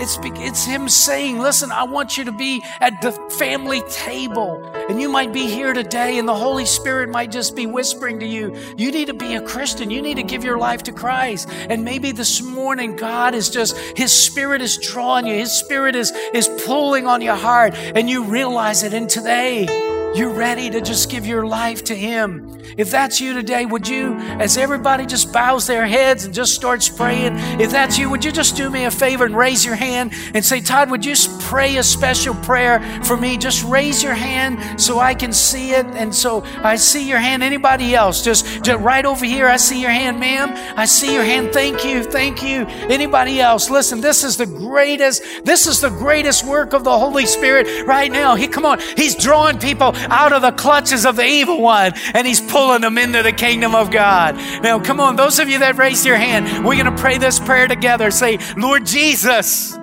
It's, 0.00 0.18
it's 0.22 0.64
him 0.64 0.88
saying, 0.88 1.38
listen, 1.38 1.70
I 1.70 1.84
want 1.84 2.16
you 2.16 2.24
to 2.24 2.32
be 2.32 2.64
at 2.80 3.02
the 3.02 3.12
family 3.12 3.82
table. 3.90 4.64
And 4.88 5.00
you 5.00 5.10
might 5.10 5.32
be 5.32 5.46
here 5.46 5.74
today 5.74 6.18
and 6.18 6.26
the 6.26 6.34
Holy 6.34 6.64
Spirit 6.64 7.10
might 7.10 7.30
just 7.30 7.54
be 7.54 7.66
whispering 7.66 8.20
to 8.20 8.26
you, 8.26 8.56
you 8.76 8.90
need 8.90 9.08
to 9.08 9.14
be 9.14 9.34
a 9.34 9.42
Christian. 9.42 9.90
You 9.90 10.00
need 10.00 10.16
to 10.16 10.22
give 10.22 10.44
your 10.44 10.58
life 10.58 10.82
to 10.84 10.92
Christ. 10.92 11.48
And 11.50 11.84
maybe 11.84 12.12
this 12.12 12.40
morning 12.42 12.96
God 12.96 13.34
is 13.34 13.50
just, 13.50 13.76
his 13.96 14.12
spirit 14.12 14.62
is 14.62 14.78
drawing 14.78 15.26
you. 15.26 15.34
His 15.34 15.52
spirit 15.52 15.94
is, 15.94 16.12
is 16.32 16.48
pulling 16.64 17.06
on 17.06 17.20
your 17.20 17.36
heart 17.36 17.74
and 17.74 18.08
you 18.08 18.24
realize 18.24 18.82
it. 18.82 18.94
And 18.94 19.08
today, 19.08 19.89
you're 20.14 20.32
ready 20.32 20.70
to 20.70 20.80
just 20.80 21.10
give 21.10 21.26
your 21.26 21.46
life 21.46 21.84
to 21.84 21.94
Him. 21.94 22.58
If 22.76 22.90
that's 22.90 23.20
you 23.20 23.34
today, 23.34 23.66
would 23.66 23.86
you, 23.86 24.14
as 24.14 24.56
everybody 24.56 25.06
just 25.06 25.32
bows 25.32 25.66
their 25.66 25.86
heads 25.86 26.24
and 26.24 26.34
just 26.34 26.54
starts 26.54 26.88
praying, 26.88 27.38
if 27.60 27.70
that's 27.70 27.98
you, 27.98 28.10
would 28.10 28.24
you 28.24 28.32
just 28.32 28.56
do 28.56 28.70
me 28.70 28.84
a 28.84 28.90
favor 28.90 29.24
and 29.24 29.36
raise 29.36 29.64
your 29.64 29.74
hand 29.74 30.12
and 30.34 30.44
say, 30.44 30.60
Todd, 30.60 30.90
would 30.90 31.04
you 31.04 31.14
pray 31.40 31.76
a 31.76 31.82
special 31.82 32.34
prayer 32.34 32.80
for 33.04 33.16
me? 33.16 33.36
Just 33.36 33.64
raise 33.64 34.02
your 34.02 34.14
hand 34.14 34.80
so 34.80 34.98
I 34.98 35.14
can 35.14 35.32
see 35.32 35.72
it. 35.72 35.86
And 35.86 36.14
so 36.14 36.42
I 36.62 36.76
see 36.76 37.08
your 37.08 37.18
hand. 37.18 37.42
Anybody 37.42 37.94
else? 37.94 38.22
Just, 38.22 38.64
just 38.64 38.80
right 38.80 39.04
over 39.04 39.24
here, 39.24 39.46
I 39.46 39.56
see 39.56 39.80
your 39.80 39.90
hand, 39.90 40.20
ma'am. 40.20 40.50
I 40.76 40.84
see 40.86 41.12
your 41.14 41.24
hand. 41.24 41.52
Thank 41.52 41.84
you. 41.84 42.02
Thank 42.04 42.42
you. 42.42 42.66
Anybody 42.88 43.40
else? 43.40 43.70
Listen, 43.70 44.00
this 44.00 44.24
is 44.24 44.36
the 44.36 44.46
greatest, 44.46 45.22
this 45.44 45.66
is 45.66 45.80
the 45.80 45.90
greatest 45.90 46.44
work 46.44 46.72
of 46.72 46.84
the 46.84 46.98
Holy 46.98 47.26
Spirit 47.26 47.86
right 47.86 48.10
now. 48.10 48.34
He, 48.34 48.46
come 48.48 48.64
on, 48.64 48.80
He's 48.96 49.16
drawing 49.16 49.58
people 49.58 49.92
out 50.08 50.32
of 50.32 50.42
the 50.42 50.52
clutches 50.52 51.04
of 51.04 51.16
the 51.16 51.24
evil 51.24 51.60
one 51.60 51.92
and 52.14 52.26
He's 52.26 52.40
pulling 52.40 52.82
them 52.82 52.98
into 52.98 53.22
the 53.22 53.32
kingdom 53.32 53.74
of 53.74 53.90
God. 53.90 54.36
Now, 54.62 54.78
come 54.80 55.00
on, 55.00 55.16
those 55.16 55.38
of 55.38 55.48
you 55.48 55.58
that 55.60 55.76
raised 55.76 56.06
your 56.06 56.16
hand, 56.16 56.64
we're 56.64 56.82
going 56.82 56.94
to 56.94 57.02
pray 57.02 57.18
this 57.18 57.38
prayer 57.38 57.68
together. 57.68 58.10
Say, 58.10 58.38
Lord 58.56 58.86
Jesus, 58.86 59.74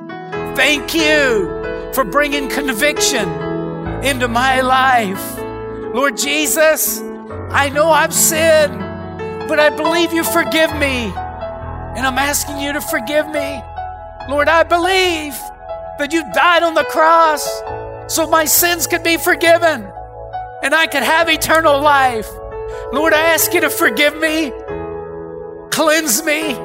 thank 0.55 0.93
you 0.93 1.91
for 1.93 2.03
bringing 2.03 2.49
conviction 2.49 3.27
into 4.03 4.27
my 4.27 4.61
life. 4.61 5.37
Lord 5.93 6.17
Jesus, 6.17 6.99
I 7.49 7.69
know 7.69 7.89
I've 7.89 8.13
sinned, 8.13 8.77
but 9.47 9.59
I 9.59 9.69
believe 9.69 10.13
you 10.13 10.23
forgive 10.23 10.71
me. 10.75 11.11
And 11.95 12.05
I'm 12.05 12.17
asking 12.17 12.59
you 12.59 12.73
to 12.73 12.81
forgive 12.81 13.27
me. 13.27 13.63
Lord, 14.29 14.49
I 14.49 14.63
believe 14.63 15.33
that 15.97 16.09
you 16.11 16.23
died 16.33 16.61
on 16.61 16.75
the 16.75 16.83
cross 16.83 17.43
so 18.07 18.27
my 18.27 18.45
sins 18.45 18.85
could 18.85 19.03
be 19.03 19.17
forgiven 19.17 19.91
and 20.67 20.75
I 20.75 20.85
could 20.85 21.03
have 21.03 21.29
eternal 21.29 21.79
life. 21.79 22.29
Lord, 22.91 23.13
I 23.13 23.21
ask 23.33 23.53
you 23.53 23.61
to 23.61 23.69
forgive 23.69 24.17
me, 24.17 24.51
cleanse 25.71 26.21
me, 26.25 26.55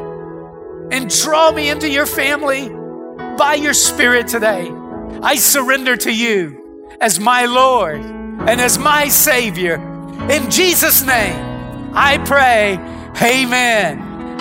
and 0.90 1.08
draw 1.08 1.52
me 1.52 1.70
into 1.70 1.88
your 1.88 2.06
family 2.06 2.68
by 3.38 3.54
your 3.54 3.74
Spirit 3.74 4.26
today. 4.26 4.68
I 5.22 5.36
surrender 5.36 5.96
to 5.98 6.12
you 6.12 6.88
as 7.00 7.20
my 7.20 7.46
Lord 7.46 8.00
and 8.00 8.60
as 8.60 8.76
my 8.76 9.06
Savior. 9.06 9.76
In 10.28 10.50
Jesus' 10.50 11.02
name, 11.02 11.92
I 11.94 12.18
pray, 12.26 12.72
Amen. 13.22 14.00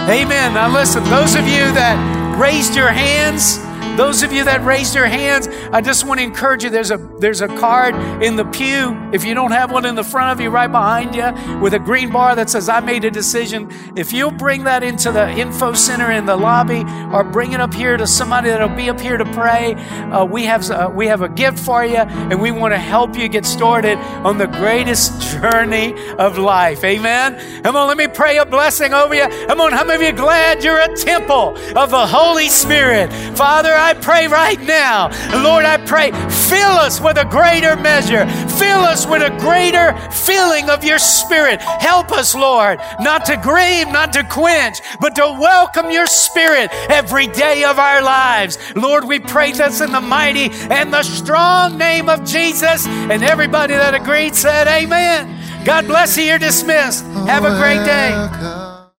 Amen. 0.09 0.55
Now, 0.55 0.73
listen, 0.73 1.03
those 1.03 1.35
of 1.35 1.45
you 1.45 1.71
that 1.73 2.35
raised 2.39 2.75
your 2.75 2.89
hands, 2.89 3.59
those 3.97 4.23
of 4.23 4.31
you 4.31 4.43
that 4.43 4.63
raised 4.63 4.95
your 4.95 5.05
hands, 5.05 5.47
I 5.71 5.81
just 5.81 6.05
want 6.05 6.19
to 6.19 6.23
encourage 6.23 6.63
you. 6.63 6.69
There's 6.69 6.91
a 6.91 6.97
there's 7.19 7.41
a 7.41 7.47
card 7.47 7.95
in 8.23 8.35
the 8.35 8.45
pew. 8.45 8.97
If 9.13 9.23
you 9.25 9.33
don't 9.33 9.51
have 9.51 9.71
one 9.71 9.85
in 9.85 9.95
the 9.95 10.03
front 10.03 10.31
of 10.31 10.41
you, 10.41 10.49
right 10.49 10.71
behind 10.71 11.15
you, 11.15 11.59
with 11.59 11.73
a 11.73 11.79
green 11.79 12.11
bar 12.11 12.35
that 12.35 12.49
says 12.49 12.69
"I 12.69 12.79
made 12.79 13.05
a 13.05 13.11
decision." 13.11 13.69
If 13.95 14.13
you'll 14.13 14.31
bring 14.31 14.63
that 14.63 14.83
into 14.83 15.11
the 15.11 15.29
info 15.29 15.73
center 15.73 16.11
in 16.11 16.25
the 16.25 16.37
lobby, 16.37 16.83
or 17.13 17.23
bring 17.23 17.53
it 17.53 17.59
up 17.59 17.73
here 17.73 17.97
to 17.97 18.07
somebody 18.07 18.49
that'll 18.49 18.69
be 18.69 18.89
up 18.89 18.99
here 18.99 19.17
to 19.17 19.25
pray, 19.33 19.73
uh, 19.73 20.25
we 20.25 20.45
have 20.45 20.69
uh, 20.69 20.89
we 20.93 21.07
have 21.07 21.21
a 21.21 21.29
gift 21.29 21.59
for 21.59 21.85
you, 21.85 21.97
and 21.97 22.41
we 22.41 22.51
want 22.51 22.73
to 22.73 22.79
help 22.79 23.17
you 23.17 23.27
get 23.27 23.45
started 23.45 23.97
on 24.25 24.37
the 24.37 24.47
greatest 24.47 25.21
journey 25.33 25.93
of 26.17 26.37
life. 26.37 26.83
Amen. 26.83 27.63
Come 27.63 27.75
on, 27.75 27.87
let 27.87 27.97
me 27.97 28.07
pray 28.07 28.37
a 28.37 28.45
blessing 28.45 28.93
over 28.93 29.13
you. 29.13 29.27
Come 29.47 29.61
on, 29.61 29.71
how 29.71 29.83
many 29.83 30.05
of 30.05 30.11
you 30.11 30.17
glad 30.17 30.63
you're 30.63 30.79
a 30.79 30.95
temple 30.95 31.57
of 31.75 31.91
the 31.91 32.07
Holy 32.07 32.47
Spirit, 32.47 33.11
Father? 33.35 33.73
I 33.73 33.90
pray 33.93 34.27
right 34.27 34.59
now, 34.59 35.09
Lord, 35.43 35.65
I 35.65 35.77
pray, 35.85 36.11
fill 36.11 36.75
us 36.79 36.99
with 36.99 37.17
a 37.17 37.25
greater 37.25 37.75
measure. 37.75 38.27
Fill 38.57 38.79
us 38.79 39.05
with 39.05 39.21
a 39.21 39.35
greater 39.39 39.93
feeling 40.11 40.69
of 40.69 40.83
your 40.83 40.99
spirit. 40.99 41.61
Help 41.61 42.11
us, 42.11 42.35
Lord, 42.35 42.79
not 42.99 43.25
to 43.25 43.37
grieve, 43.37 43.87
not 43.87 44.13
to 44.13 44.23
quench, 44.23 44.79
but 44.99 45.15
to 45.15 45.23
welcome 45.39 45.91
your 45.91 46.07
spirit 46.07 46.69
every 46.89 47.27
day 47.27 47.63
of 47.63 47.79
our 47.79 48.01
lives. 48.01 48.57
Lord, 48.75 49.05
we 49.05 49.19
pray 49.19 49.51
this 49.51 49.81
in 49.81 49.91
the 49.91 50.01
mighty 50.01 50.49
and 50.69 50.93
the 50.93 51.03
strong 51.03 51.77
name 51.77 52.09
of 52.09 52.23
Jesus. 52.25 52.85
And 52.87 53.23
everybody 53.23 53.73
that 53.73 53.93
agreed 53.93 54.35
said, 54.35 54.67
Amen. 54.67 55.65
God 55.65 55.87
bless 55.87 56.17
you. 56.17 56.23
You're 56.23 56.39
dismissed. 56.39 57.05
Have 57.05 57.45
a 57.45 57.57
great 57.57 57.85
day. 57.85 58.70